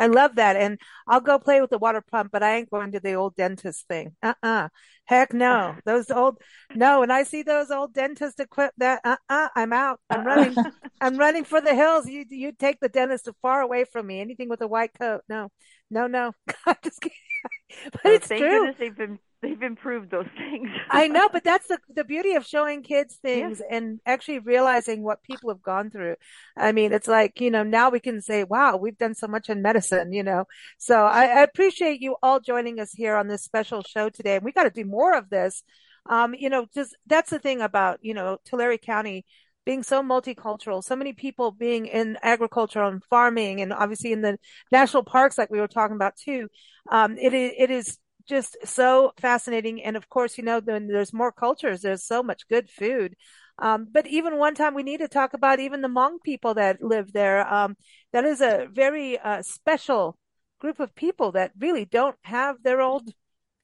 I 0.00 0.06
love 0.06 0.36
that. 0.36 0.56
And 0.56 0.80
I'll 1.06 1.20
go 1.20 1.38
play 1.38 1.60
with 1.60 1.70
the 1.70 1.78
water 1.78 2.00
pump, 2.00 2.30
but 2.32 2.42
I 2.42 2.56
ain't 2.56 2.70
going 2.70 2.92
to 2.92 3.00
the 3.00 3.14
old 3.14 3.36
dentist 3.36 3.86
thing. 3.86 4.16
Uh-uh. 4.22 4.68
Heck 5.04 5.34
no. 5.34 5.76
Those 5.84 6.10
old, 6.10 6.38
no. 6.74 7.02
And 7.02 7.12
I 7.12 7.24
see 7.24 7.42
those 7.42 7.70
old 7.70 7.92
dentist 7.92 8.40
equip 8.40 8.72
that, 8.78 9.00
uh-uh, 9.04 9.48
I'm 9.54 9.72
out. 9.74 10.00
I'm 10.08 10.20
uh-uh. 10.20 10.24
running, 10.24 10.56
I'm 11.00 11.16
running 11.16 11.44
for 11.44 11.60
the 11.60 11.74
hills. 11.74 12.06
You, 12.06 12.24
you 12.30 12.52
take 12.52 12.80
the 12.80 12.88
dentist 12.88 13.28
far 13.42 13.60
away 13.60 13.84
from 13.84 14.06
me. 14.06 14.20
Anything 14.20 14.48
with 14.48 14.62
a 14.62 14.68
white 14.68 14.94
coat. 14.98 15.20
No, 15.28 15.50
no, 15.90 16.06
no. 16.06 16.32
I'm 16.66 16.76
just 16.82 17.00
kidding. 17.00 17.16
But 17.92 18.04
well, 18.04 18.14
it's 18.14 18.26
thank 18.26 18.40
true. 18.40 18.50
Goodness 18.50 18.76
they've 18.78 18.96
been 18.96 19.18
they've 19.42 19.62
improved 19.62 20.10
those 20.10 20.26
things. 20.36 20.68
I 20.90 21.08
know, 21.08 21.28
but 21.32 21.44
that's 21.44 21.68
the 21.68 21.78
the 21.94 22.04
beauty 22.04 22.34
of 22.34 22.44
showing 22.44 22.82
kids 22.82 23.16
things 23.16 23.60
yeah. 23.60 23.76
and 23.76 24.00
actually 24.06 24.40
realizing 24.40 25.02
what 25.02 25.22
people 25.22 25.50
have 25.50 25.62
gone 25.62 25.90
through. 25.90 26.16
I 26.56 26.72
mean, 26.72 26.92
it's 26.92 27.08
like, 27.08 27.40
you 27.40 27.50
know, 27.50 27.62
now 27.62 27.90
we 27.90 28.00
can 28.00 28.20
say, 28.20 28.44
wow, 28.44 28.76
we've 28.76 28.98
done 28.98 29.14
so 29.14 29.28
much 29.28 29.48
in 29.48 29.62
medicine, 29.62 30.12
you 30.12 30.22
know. 30.22 30.44
So 30.78 31.04
I, 31.04 31.26
I 31.26 31.42
appreciate 31.42 32.00
you 32.00 32.16
all 32.22 32.40
joining 32.40 32.80
us 32.80 32.92
here 32.92 33.16
on 33.16 33.28
this 33.28 33.44
special 33.44 33.82
show 33.82 34.08
today. 34.10 34.36
And 34.36 34.44
we 34.44 34.52
got 34.52 34.64
to 34.64 34.70
do 34.70 34.84
more 34.84 35.16
of 35.16 35.30
this. 35.30 35.62
Um, 36.08 36.34
you 36.34 36.50
know, 36.50 36.66
just 36.74 36.96
that's 37.06 37.30
the 37.30 37.38
thing 37.38 37.60
about, 37.60 37.98
you 38.02 38.14
know, 38.14 38.38
Tulare 38.44 38.78
County 38.78 39.26
being 39.66 39.82
so 39.82 40.02
multicultural, 40.02 40.82
so 40.82 40.96
many 40.96 41.12
people 41.12 41.52
being 41.52 41.84
in 41.86 42.16
agriculture 42.22 42.82
and 42.82 43.04
farming 43.04 43.60
and 43.60 43.72
obviously 43.72 44.10
in 44.10 44.22
the 44.22 44.38
national 44.72 45.04
parks, 45.04 45.36
like 45.36 45.50
we 45.50 45.60
were 45.60 45.68
talking 45.68 45.96
about 45.96 46.16
too. 46.16 46.48
Um, 46.90 47.18
it 47.18 47.34
is, 47.34 47.52
it 47.58 47.70
is 47.70 47.98
just 48.26 48.56
so 48.64 49.12
fascinating. 49.20 49.82
And 49.82 49.96
of 49.96 50.08
course, 50.08 50.38
you 50.38 50.44
know, 50.44 50.60
then 50.60 50.86
there's 50.86 51.12
more 51.12 51.30
cultures. 51.30 51.82
There's 51.82 52.06
so 52.06 52.22
much 52.22 52.48
good 52.48 52.70
food. 52.70 53.14
Um, 53.58 53.86
but 53.92 54.06
even 54.06 54.38
one 54.38 54.54
time 54.54 54.74
we 54.74 54.82
need 54.82 55.00
to 55.00 55.08
talk 55.08 55.34
about 55.34 55.60
even 55.60 55.82
the 55.82 55.88
Hmong 55.88 56.22
people 56.24 56.54
that 56.54 56.82
live 56.82 57.12
there. 57.12 57.46
Um, 57.46 57.76
that 58.12 58.24
is 58.24 58.40
a 58.40 58.66
very 58.72 59.18
uh, 59.18 59.42
special 59.42 60.16
group 60.58 60.80
of 60.80 60.94
people 60.94 61.32
that 61.32 61.52
really 61.58 61.84
don't 61.84 62.16
have 62.22 62.62
their 62.62 62.80
old 62.80 63.12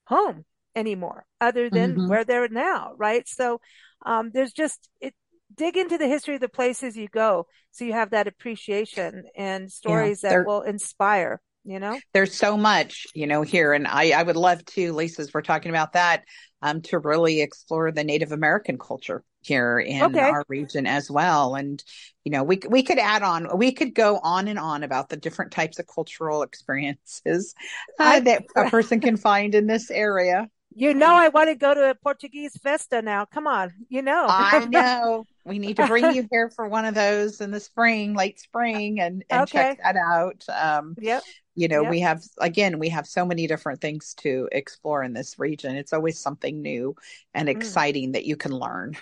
home 0.05 0.45
anymore 0.75 1.25
other 1.41 1.71
than 1.71 1.93
mm-hmm. 1.93 2.09
where 2.09 2.25
they're 2.25 2.49
now. 2.49 2.93
Right. 2.99 3.27
So, 3.27 3.61
Um, 4.05 4.31
there's 4.33 4.53
just 4.53 4.91
it, 5.01 5.15
dig 5.57 5.77
into 5.77 5.99
the 5.99 6.09
history 6.09 6.35
of 6.35 6.41
the 6.41 6.49
places 6.49 6.97
you 6.97 7.09
go, 7.09 7.47
so 7.71 7.85
you 7.85 7.93
have 7.93 8.11
that 8.11 8.27
appreciation 8.27 9.25
and 9.37 9.71
stories 9.71 10.23
yeah, 10.23 10.31
that 10.31 10.47
will 10.47 10.63
inspire. 10.63 11.41
You 11.65 11.81
know, 11.81 11.99
there's 12.15 12.37
so 12.37 12.57
much 12.57 13.07
you 13.15 13.27
know 13.27 13.43
here, 13.43 13.73
and 13.73 13.87
I 13.87 14.11
I 14.11 14.23
would 14.23 14.37
love 14.37 14.65
to, 14.67 14.93
Lisa's 14.93 15.35
we're 15.35 15.43
talking 15.43 15.71
about 15.71 15.95
that, 15.95 16.23
um, 16.63 16.81
to 16.83 16.99
really 16.99 17.41
explore 17.41 17.91
the 17.91 18.05
Native 18.05 18.33
American 18.33 18.79
culture 18.79 19.25
here 19.41 19.79
in 19.79 20.03
okay. 20.03 20.21
our 20.21 20.45
region 20.49 20.87
as 20.87 21.11
well. 21.11 21.55
And, 21.55 21.83
you 22.25 22.33
know, 22.33 22.43
we, 22.43 22.61
we 22.69 22.83
could 22.83 22.99
add 22.99 23.23
on, 23.23 23.57
we 23.57 23.71
could 23.71 23.95
go 23.95 24.19
on 24.19 24.49
and 24.49 24.59
on 24.59 24.83
about 24.83 25.09
the 25.09 25.17
different 25.17 25.53
types 25.53 25.79
of 25.79 25.87
cultural 25.87 26.43
experiences 26.43 27.55
uh, 28.01 28.03
I, 28.03 28.21
that 28.21 28.45
a 28.57 28.69
person 28.71 29.01
can 29.01 29.17
find 29.17 29.55
in 29.55 29.69
this 29.69 29.91
area. 29.91 30.49
You 30.79 30.93
know, 30.93 31.15
I 31.15 31.29
want 31.29 31.49
to 31.49 31.55
go 31.55 31.73
to 31.73 31.91
a 31.91 31.95
Portuguese 31.95 32.57
festa 32.59 33.01
now. 33.01 33.25
Come 33.25 33.47
on, 33.47 33.73
you 33.89 34.03
know. 34.03 34.27
I 34.29 34.65
know. 34.71 35.25
We 35.45 35.59
need 35.59 35.77
to 35.77 35.87
bring 35.87 36.15
you 36.15 36.29
here 36.31 36.51
for 36.51 36.69
one 36.69 36.85
of 36.85 36.95
those 36.95 37.41
in 37.41 37.51
the 37.51 37.61
spring, 37.61 38.15
late 38.15 38.39
spring, 38.39 39.01
and, 39.01 39.25
and 39.31 39.43
okay. 39.43 39.59
check 39.59 39.79
that 39.83 39.97
out. 39.97 40.45
Um, 40.49 40.95
yep. 41.01 41.23
You 41.55 41.69
know, 41.69 41.83
yep. 41.83 41.91
we 41.91 42.01
have, 42.01 42.23
again, 42.39 42.79
we 42.79 42.91
have 42.91 43.07
so 43.07 43.25
many 43.25 43.47
different 43.47 43.81
things 43.81 44.13
to 44.19 44.49
explore 44.53 45.03
in 45.03 45.15
this 45.15 45.39
region. 45.39 45.77
It's 45.77 45.95
always 45.95 46.19
something 46.19 46.61
new 46.61 46.95
and 47.33 47.49
mm. 47.49 47.53
exciting 47.53 48.11
mm. 48.11 48.13
that 48.13 48.27
you 48.27 48.37
can 48.37 48.53
learn 48.53 48.97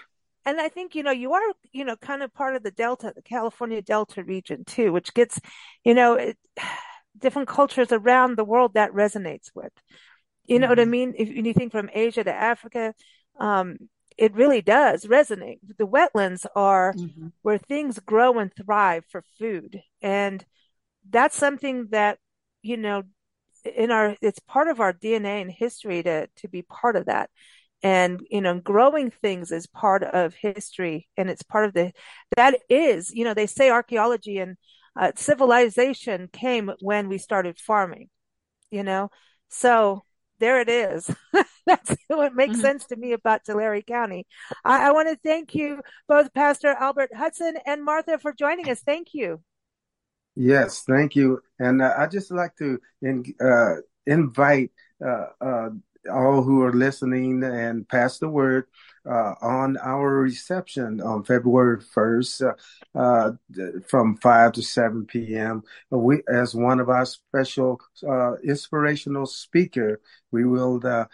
and 0.46 0.60
I 0.60 0.68
think, 0.68 0.94
you 0.94 1.02
know, 1.02 1.10
you 1.10 1.32
are, 1.32 1.52
you 1.72 1.84
know, 1.84 1.96
kind 1.96 2.22
of 2.22 2.32
part 2.34 2.54
of 2.54 2.62
the 2.62 2.70
Delta, 2.70 3.12
the 3.14 3.22
California 3.22 3.80
Delta 3.80 4.22
region 4.22 4.64
too, 4.64 4.92
which 4.92 5.14
gets, 5.14 5.40
you 5.84 5.94
know, 5.94 6.14
it, 6.14 6.36
different 7.18 7.48
cultures 7.48 7.92
around 7.92 8.36
the 8.36 8.44
world 8.44 8.74
that 8.74 8.92
resonates 8.92 9.50
with. 9.54 9.72
You 10.46 10.58
know 10.58 10.66
mm-hmm. 10.66 10.70
what 10.70 10.80
I 10.80 10.82
mm-hmm. 10.82 10.90
mean? 10.90 11.14
If 11.16 11.28
you 11.28 11.54
think 11.54 11.72
from 11.72 11.90
Asia 11.92 12.24
to 12.24 12.34
Africa, 12.34 12.94
um, 13.40 13.78
it 14.16 14.34
really 14.34 14.62
does 14.62 15.06
resonate. 15.06 15.58
The 15.78 15.86
wetlands 15.86 16.46
are 16.54 16.92
mm-hmm. 16.92 17.28
where 17.42 17.58
things 17.58 17.98
grow 17.98 18.38
and 18.38 18.52
thrive 18.54 19.04
for 19.08 19.24
food. 19.38 19.82
And 20.02 20.44
that's 21.08 21.36
something 21.36 21.88
that, 21.90 22.18
you 22.62 22.76
know, 22.76 23.02
in 23.64 23.90
our, 23.90 24.16
it's 24.20 24.38
part 24.40 24.68
of 24.68 24.80
our 24.80 24.92
DNA 24.92 25.40
and 25.40 25.50
history 25.50 26.02
to, 26.02 26.28
to 26.36 26.48
be 26.48 26.62
part 26.62 26.96
of 26.96 27.06
that 27.06 27.30
and 27.84 28.26
you 28.30 28.40
know 28.40 28.58
growing 28.58 29.10
things 29.10 29.52
is 29.52 29.66
part 29.66 30.02
of 30.02 30.34
history 30.34 31.06
and 31.16 31.30
it's 31.30 31.42
part 31.42 31.66
of 31.66 31.74
the 31.74 31.92
that 32.34 32.58
is 32.68 33.12
you 33.12 33.24
know 33.24 33.34
they 33.34 33.46
say 33.46 33.70
archaeology 33.70 34.38
and 34.38 34.56
uh, 34.98 35.12
civilization 35.14 36.28
came 36.32 36.72
when 36.80 37.08
we 37.08 37.18
started 37.18 37.58
farming 37.58 38.08
you 38.70 38.82
know 38.82 39.10
so 39.50 40.02
there 40.44 40.60
it 40.60 40.68
is. 40.68 41.10
That's 41.66 41.96
what 42.08 42.34
makes 42.34 42.52
mm-hmm. 42.52 42.60
sense 42.60 42.84
to 42.86 42.96
me 42.96 43.12
about 43.12 43.44
tulare 43.46 43.80
county. 43.80 44.26
I, 44.62 44.88
I 44.88 44.92
want 44.92 45.08
to 45.08 45.16
thank 45.24 45.54
you 45.54 45.80
both 46.06 46.34
pastor 46.34 46.68
albert 46.68 47.14
hudson 47.14 47.56
and 47.64 47.82
martha 47.82 48.18
for 48.18 48.34
joining 48.34 48.68
us. 48.68 48.80
Thank 48.80 49.14
you. 49.14 49.40
Yes 50.36 50.82
thank 50.86 51.16
you. 51.16 51.40
And 51.58 51.80
uh, 51.80 51.94
i 51.96 52.06
just 52.06 52.30
like 52.30 52.54
to 52.56 52.78
in, 53.00 53.24
uh, 53.40 53.76
invite 54.06 54.70
uh, 55.02 55.28
uh, 55.40 55.70
all 56.12 56.42
who 56.42 56.62
are 56.62 56.72
listening 56.72 57.42
and 57.42 57.88
pass 57.88 58.18
the 58.18 58.28
word 58.28 58.66
uh, 59.08 59.34
on 59.42 59.76
our 59.78 60.10
reception 60.10 61.00
on 61.00 61.24
February 61.24 61.78
1st 61.78 62.54
uh, 62.94 62.98
uh, 62.98 63.32
from 63.86 64.16
5 64.16 64.52
to 64.52 64.62
7 64.62 65.04
p.m. 65.06 65.62
We, 65.90 66.22
as 66.28 66.54
one 66.54 66.80
of 66.80 66.88
our 66.88 67.04
special 67.04 67.80
uh, 68.08 68.36
inspirational 68.36 69.26
speaker, 69.26 70.00
we 70.30 70.44
will 70.44 70.80
uh, 70.84 71.04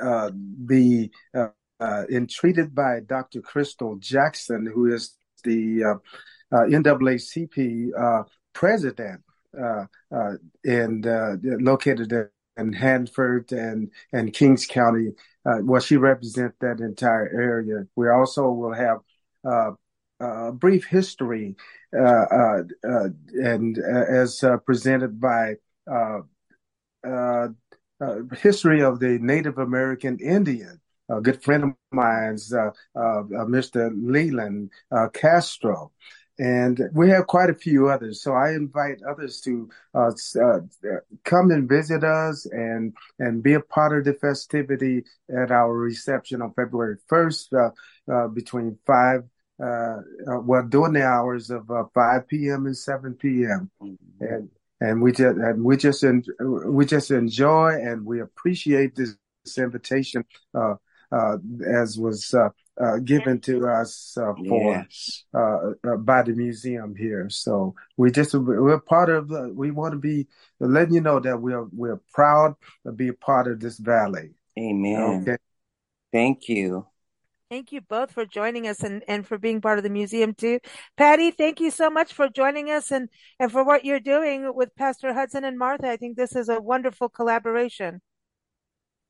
uh, 0.00 0.30
be 0.64 1.10
entreated 2.10 2.74
by 2.74 3.00
Dr. 3.00 3.40
Crystal 3.42 3.96
Jackson, 3.96 4.66
who 4.66 4.92
is 4.92 5.16
the 5.44 5.98
NAACP 6.52 7.90
president 8.54 9.20
and 10.64 11.06
located 11.62 12.30
and 12.56 12.74
Hanford 12.74 13.52
and 13.52 13.90
and 14.12 14.32
Kings 14.32 14.66
County. 14.66 15.12
Uh, 15.44 15.58
well, 15.62 15.80
she 15.80 15.96
represents 15.96 16.56
that 16.60 16.80
entire 16.80 17.28
area. 17.28 17.86
We 17.94 18.08
also 18.08 18.50
will 18.50 18.72
have 18.72 18.98
uh, 19.44 19.72
a 20.20 20.52
brief 20.52 20.86
history 20.86 21.56
uh, 21.94 22.00
uh, 22.02 22.62
uh 22.84 23.08
and 23.34 23.78
as 23.78 24.42
presented 24.64 25.20
by 25.20 25.54
history 28.40 28.82
of 28.82 28.98
the 29.00 29.18
Native 29.20 29.58
American 29.58 30.18
Indian. 30.18 30.80
A 31.08 31.20
good 31.20 31.40
friend 31.40 31.62
of 31.62 31.70
mine's, 31.92 32.52
Mr. 32.96 33.92
Leland 33.94 34.70
Castro 35.12 35.92
and 36.38 36.80
we 36.92 37.08
have 37.10 37.26
quite 37.26 37.50
a 37.50 37.54
few 37.54 37.88
others. 37.88 38.22
So 38.22 38.32
I 38.32 38.50
invite 38.50 39.02
others 39.02 39.40
to 39.42 39.68
uh, 39.94 40.10
uh, 40.40 40.60
come 41.24 41.50
and 41.50 41.68
visit 41.68 42.04
us 42.04 42.46
and 42.46 42.94
and 43.18 43.42
be 43.42 43.54
a 43.54 43.60
part 43.60 43.96
of 43.96 44.04
the 44.04 44.14
festivity 44.14 45.04
at 45.34 45.50
our 45.50 45.72
reception 45.72 46.42
on 46.42 46.52
February 46.54 46.96
first 47.06 47.52
uh, 47.52 47.70
uh 48.10 48.28
between 48.28 48.78
five. 48.86 49.24
Uh, 49.58 50.02
uh, 50.30 50.38
well, 50.44 50.62
during 50.62 50.92
the 50.92 51.02
hours 51.02 51.48
of 51.48 51.66
5 51.94 52.28
p.m. 52.28 52.66
and 52.66 52.76
7 52.76 53.14
p.m. 53.14 53.70
Mm-hmm. 53.80 54.24
and 54.24 54.50
and 54.80 55.00
we 55.00 55.12
just 55.12 55.38
and 55.38 55.64
we 55.64 55.76
just 55.76 56.04
en- 56.04 56.24
we 56.66 56.84
just 56.84 57.10
enjoy 57.10 57.70
and 57.80 58.04
we 58.04 58.20
appreciate 58.20 58.94
this, 58.94 59.16
this 59.44 59.56
invitation 59.56 60.24
as 61.12 61.98
was 61.98 62.34
uh, 62.78 62.98
given 62.98 63.40
to 63.40 63.66
us 63.66 64.16
uh, 64.20 64.34
for 64.48 64.72
yes. 64.72 65.24
Uh, 65.34 65.70
uh, 65.88 65.96
by 65.96 66.22
the 66.22 66.32
museum 66.32 66.94
here. 66.94 67.28
So 67.30 67.74
we 67.96 68.10
just 68.10 68.34
we're 68.34 68.78
part 68.80 69.08
of. 69.08 69.30
we 69.54 69.70
want 69.70 69.92
to 69.92 69.98
be 69.98 70.26
letting 70.60 70.94
you 70.94 71.00
know 71.00 71.20
that 71.20 71.40
we're 71.40 71.64
we're 71.72 72.00
proud 72.12 72.54
to 72.84 72.92
be 72.92 73.08
a 73.08 73.14
part 73.14 73.48
of 73.48 73.60
this 73.60 73.78
valley. 73.78 74.34
Amen. 74.58 75.22
Okay. 75.22 75.36
Thank 76.12 76.48
you. 76.48 76.86
Thank 77.48 77.70
you 77.70 77.80
both 77.80 78.10
for 78.10 78.26
joining 78.26 78.66
us 78.66 78.80
and, 78.80 79.04
and 79.06 79.24
for 79.24 79.38
being 79.38 79.60
part 79.60 79.78
of 79.78 79.84
the 79.84 79.90
museum 79.90 80.34
too. 80.34 80.58
Patty, 80.96 81.30
thank 81.30 81.60
you 81.60 81.70
so 81.70 81.88
much 81.88 82.12
for 82.12 82.28
joining 82.28 82.70
us 82.70 82.90
and, 82.90 83.08
and 83.38 83.52
for 83.52 83.64
what 83.64 83.84
you're 83.84 84.00
doing 84.00 84.52
with 84.52 84.74
Pastor 84.74 85.14
Hudson 85.14 85.44
and 85.44 85.56
Martha. 85.56 85.88
I 85.88 85.96
think 85.96 86.16
this 86.16 86.34
is 86.34 86.48
a 86.48 86.60
wonderful 86.60 87.08
collaboration. 87.08 88.00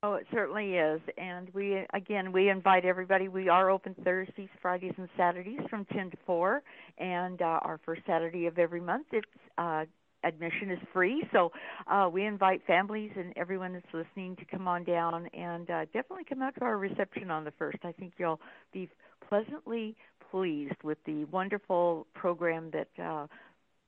Oh, 0.07 0.13
it 0.13 0.25
certainly 0.31 0.75
is. 0.75 1.01
And 1.17 1.49
we, 1.53 1.83
again, 1.93 2.31
we 2.31 2.49
invite 2.49 2.85
everybody. 2.85 3.27
We 3.27 3.49
are 3.49 3.69
open 3.69 3.93
Thursdays, 4.05 4.47
Fridays, 4.61 4.93
and 4.97 5.09
Saturdays 5.17 5.59
from 5.69 5.83
10 5.83 6.11
to 6.11 6.17
4. 6.25 6.63
And 6.97 7.41
uh, 7.41 7.59
our 7.61 7.77
first 7.85 8.03
Saturday 8.07 8.45
of 8.45 8.57
every 8.57 8.79
month, 8.79 9.07
it's 9.11 9.27
uh, 9.57 9.83
admission 10.23 10.71
is 10.71 10.79
free. 10.93 11.27
So 11.33 11.51
uh, 11.91 12.09
we 12.09 12.23
invite 12.25 12.61
families 12.65 13.11
and 13.17 13.33
everyone 13.35 13.73
that's 13.73 13.93
listening 13.93 14.37
to 14.37 14.45
come 14.45 14.65
on 14.65 14.85
down 14.85 15.27
and 15.33 15.69
uh, 15.69 15.83
definitely 15.87 16.23
come 16.23 16.41
out 16.41 16.55
to 16.55 16.61
our 16.61 16.77
reception 16.77 17.29
on 17.29 17.43
the 17.43 17.51
first. 17.59 17.79
I 17.83 17.91
think 17.91 18.13
you'll 18.17 18.39
be 18.71 18.89
pleasantly 19.27 19.97
pleased 20.31 20.81
with 20.85 20.99
the 21.05 21.25
wonderful 21.25 22.07
program 22.13 22.71
that 22.71 22.87
uh, 22.97 23.27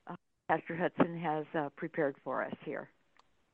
uh 0.08 0.16
Pastor 0.50 0.76
Hudson 0.76 1.18
has 1.18 1.46
uh, 1.58 1.70
prepared 1.78 2.18
for 2.26 2.44
us 2.44 2.54
here. 2.66 2.90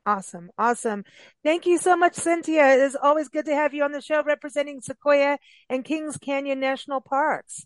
Awesome. 0.05 0.51
Awesome. 0.57 1.03
Thank 1.43 1.65
you 1.65 1.79
so 1.79 1.97
much, 1.97 2.13
Sintia. 2.13 2.75
It 2.75 2.81
is 2.81 2.95
always 3.01 3.27
good 3.27 3.45
to 3.45 3.55
have 3.55 3.73
you 3.73 3.83
on 3.83 3.91
the 3.91 4.01
show 4.01 4.21
representing 4.23 4.81
Sequoia 4.81 5.39
and 5.69 5.83
Kings 5.83 6.17
Canyon 6.17 6.59
National 6.59 7.01
Parks. 7.01 7.65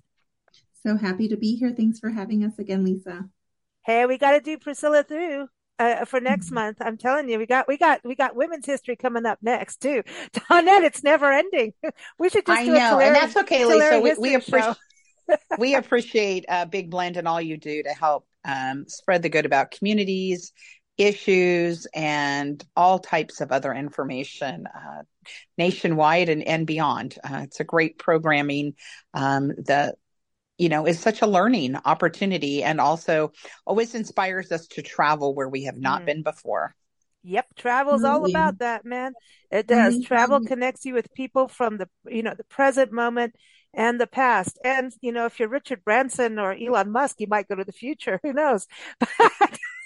So 0.85 0.95
happy 0.95 1.27
to 1.27 1.37
be 1.37 1.55
here. 1.55 1.73
Thanks 1.75 1.99
for 1.99 2.09
having 2.09 2.45
us 2.45 2.57
again, 2.57 2.85
Lisa. 2.85 3.25
Hey, 3.85 4.05
we 4.05 4.17
got 4.17 4.31
to 4.31 4.39
do 4.39 4.57
Priscilla 4.57 5.03
through. 5.03 5.47
Uh, 5.77 6.03
for 6.03 6.19
next 6.19 6.47
mm-hmm. 6.47 6.55
month, 6.55 6.77
I'm 6.81 6.97
telling 6.97 7.29
you, 7.29 7.39
we 7.39 7.45
got 7.45 7.65
we 7.65 7.77
got 7.77 8.01
we 8.03 8.13
got 8.13 8.35
women's 8.35 8.65
history 8.65 8.97
coming 8.97 9.25
up 9.25 9.39
next 9.41 9.81
too. 9.81 10.03
Donette, 10.33 10.83
it's 10.83 11.03
never 11.03 11.31
ending. 11.31 11.73
We 12.19 12.27
should 12.27 12.45
just 12.45 12.59
I 12.59 12.65
do 12.65 12.73
know, 12.73 12.99
and 12.99 13.15
that's 13.15 13.37
okay, 13.37 13.63
Lisa. 13.63 14.01
We, 14.01 14.13
we 14.15 14.35
appreciate 14.35 14.75
we 15.57 15.75
appreciate 15.75 16.45
uh, 16.49 16.65
Big 16.65 16.89
Blend 16.89 17.15
and 17.15 17.27
all 17.27 17.41
you 17.41 17.55
do 17.55 17.81
to 17.83 17.89
help 17.89 18.27
um, 18.43 18.85
spread 18.87 19.21
the 19.21 19.29
good 19.29 19.45
about 19.45 19.71
communities 19.71 20.51
issues 20.99 21.87
and 21.93 22.63
all 22.75 22.99
types 22.99 23.41
of 23.41 23.51
other 23.51 23.73
information 23.73 24.67
uh, 24.67 25.03
nationwide 25.57 26.29
and, 26.29 26.43
and 26.43 26.67
beyond. 26.67 27.17
Uh, 27.23 27.41
it's 27.43 27.59
a 27.59 27.63
great 27.63 27.97
programming 27.97 28.75
um, 29.13 29.53
that 29.65 29.95
you 30.57 30.67
know 30.69 30.85
is 30.85 30.99
such 30.99 31.21
a 31.21 31.27
learning 31.27 31.77
opportunity 31.85 32.63
and 32.63 32.81
also 32.81 33.31
always 33.65 33.95
inspires 33.95 34.51
us 34.51 34.67
to 34.67 34.81
travel 34.81 35.33
where 35.33 35.49
we 35.49 35.63
have 35.63 35.77
not 35.77 36.03
mm. 36.03 36.05
been 36.05 36.23
before. 36.23 36.75
Yep, 37.23 37.55
travel's 37.55 38.03
all 38.03 38.21
mm-hmm. 38.21 38.29
about 38.29 38.59
that, 38.59 38.85
man. 38.85 39.13
It 39.51 39.67
does. 39.67 39.95
Mm-hmm. 39.95 40.03
Travel 40.03 40.41
connects 40.45 40.85
you 40.85 40.93
with 40.93 41.13
people 41.13 41.47
from 41.47 41.77
the 41.77 41.89
you 42.07 42.23
know 42.23 42.33
the 42.35 42.43
present 42.45 42.91
moment 42.91 43.35
and 43.73 43.99
the 43.99 44.07
past. 44.07 44.57
And 44.63 44.91
you 45.01 45.11
know, 45.11 45.25
if 45.25 45.39
you're 45.39 45.49
Richard 45.49 45.83
Branson 45.83 46.39
or 46.39 46.53
Elon 46.53 46.91
Musk, 46.91 47.19
you 47.19 47.27
might 47.27 47.47
go 47.47 47.55
to 47.55 47.63
the 47.63 47.71
future. 47.71 48.19
Who 48.23 48.33
knows? 48.33 48.67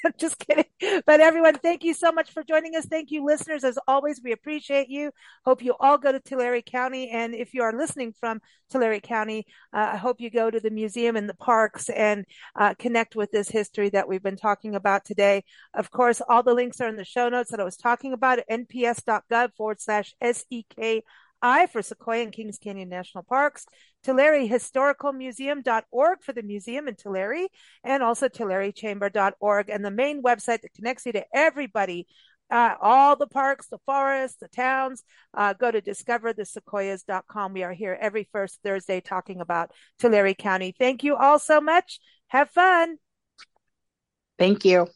Just 0.17 0.39
kidding. 0.39 0.65
But 1.05 1.19
everyone, 1.19 1.55
thank 1.55 1.83
you 1.83 1.93
so 1.93 2.11
much 2.11 2.31
for 2.31 2.43
joining 2.43 2.75
us. 2.75 2.85
Thank 2.85 3.11
you, 3.11 3.25
listeners. 3.25 3.63
As 3.63 3.77
always, 3.87 4.21
we 4.23 4.31
appreciate 4.31 4.89
you. 4.89 5.11
Hope 5.45 5.63
you 5.63 5.75
all 5.79 5.97
go 5.97 6.11
to 6.11 6.19
Tulare 6.19 6.61
County. 6.61 7.09
And 7.09 7.33
if 7.33 7.53
you 7.53 7.63
are 7.63 7.73
listening 7.73 8.13
from 8.19 8.41
Tulare 8.69 8.99
County, 8.99 9.45
uh, 9.73 9.91
I 9.93 9.97
hope 9.97 10.19
you 10.19 10.29
go 10.29 10.49
to 10.49 10.59
the 10.59 10.69
museum 10.69 11.15
and 11.15 11.29
the 11.29 11.35
parks 11.35 11.89
and 11.89 12.25
uh, 12.55 12.73
connect 12.75 13.15
with 13.15 13.31
this 13.31 13.49
history 13.49 13.89
that 13.89 14.07
we've 14.07 14.23
been 14.23 14.35
talking 14.37 14.75
about 14.75 15.05
today. 15.05 15.43
Of 15.73 15.91
course, 15.91 16.21
all 16.27 16.43
the 16.43 16.53
links 16.53 16.81
are 16.81 16.89
in 16.89 16.97
the 16.97 17.05
show 17.05 17.29
notes 17.29 17.51
that 17.51 17.59
I 17.59 17.65
was 17.65 17.77
talking 17.77 18.13
about 18.13 18.39
at 18.39 18.49
nps.gov 18.49 19.53
forward 19.55 19.79
slash 19.79 20.13
SEK 20.21 21.03
I 21.43 21.67
for 21.67 21.81
Sequoia 21.81 22.23
and 22.23 22.31
Kings 22.31 22.57
Canyon 22.57 22.89
National 22.89 23.23
Parks, 23.23 23.65
Tulare 24.03 24.47
Historical 24.47 25.11
Museum.org 25.11 26.23
for 26.23 26.33
the 26.33 26.41
museum 26.41 26.87
in 26.87 26.95
Tulare, 26.95 27.47
and 27.83 28.01
also 28.01 28.29
TulareChamber.org, 28.29 29.69
and 29.69 29.85
the 29.85 29.91
main 29.91 30.23
website 30.23 30.61
that 30.61 30.73
connects 30.73 31.05
you 31.05 31.11
to 31.11 31.25
everybody 31.33 32.07
uh, 32.49 32.75
all 32.81 33.15
the 33.15 33.27
parks, 33.27 33.67
the 33.67 33.79
forests, 33.85 34.37
the 34.39 34.47
towns. 34.47 35.03
Uh, 35.33 35.53
go 35.53 35.71
to 35.71 35.81
discoverthesequoias.com. 35.81 37.53
We 37.53 37.63
are 37.63 37.73
here 37.73 37.97
every 37.99 38.29
first 38.31 38.59
Thursday 38.63 39.01
talking 39.01 39.41
about 39.41 39.71
Tulare 39.99 40.35
County. 40.35 40.73
Thank 40.77 41.03
you 41.03 41.15
all 41.15 41.39
so 41.39 41.59
much. 41.59 41.99
Have 42.27 42.49
fun. 42.51 42.97
Thank 44.37 44.65
you. 44.65 44.87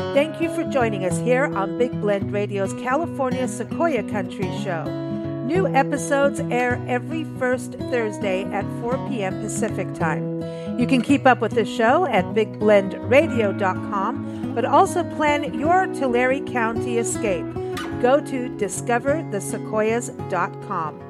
Thank 0.00 0.40
you 0.40 0.52
for 0.54 0.64
joining 0.64 1.04
us 1.04 1.18
here 1.18 1.44
on 1.44 1.78
Big 1.78 1.92
Blend 2.00 2.32
Radio's 2.32 2.72
California 2.74 3.46
Sequoia 3.46 4.02
Country 4.02 4.50
Show. 4.62 5.05
New 5.46 5.66
episodes 5.68 6.40
air 6.50 6.84
every 6.88 7.22
first 7.38 7.74
Thursday 7.74 8.42
at 8.46 8.64
4 8.80 8.96
p.m. 9.08 9.40
Pacific 9.40 9.94
Time. 9.94 10.42
You 10.76 10.88
can 10.88 11.02
keep 11.02 11.24
up 11.24 11.40
with 11.40 11.52
the 11.52 11.64
show 11.64 12.04
at 12.06 12.24
bigblendradio.com, 12.34 14.54
but 14.54 14.64
also 14.64 15.04
plan 15.14 15.56
your 15.58 15.86
Tulare 15.86 16.40
County 16.40 16.98
escape. 16.98 17.46
Go 18.02 18.20
to 18.20 18.48
discoverthesequoias.com. 18.56 21.05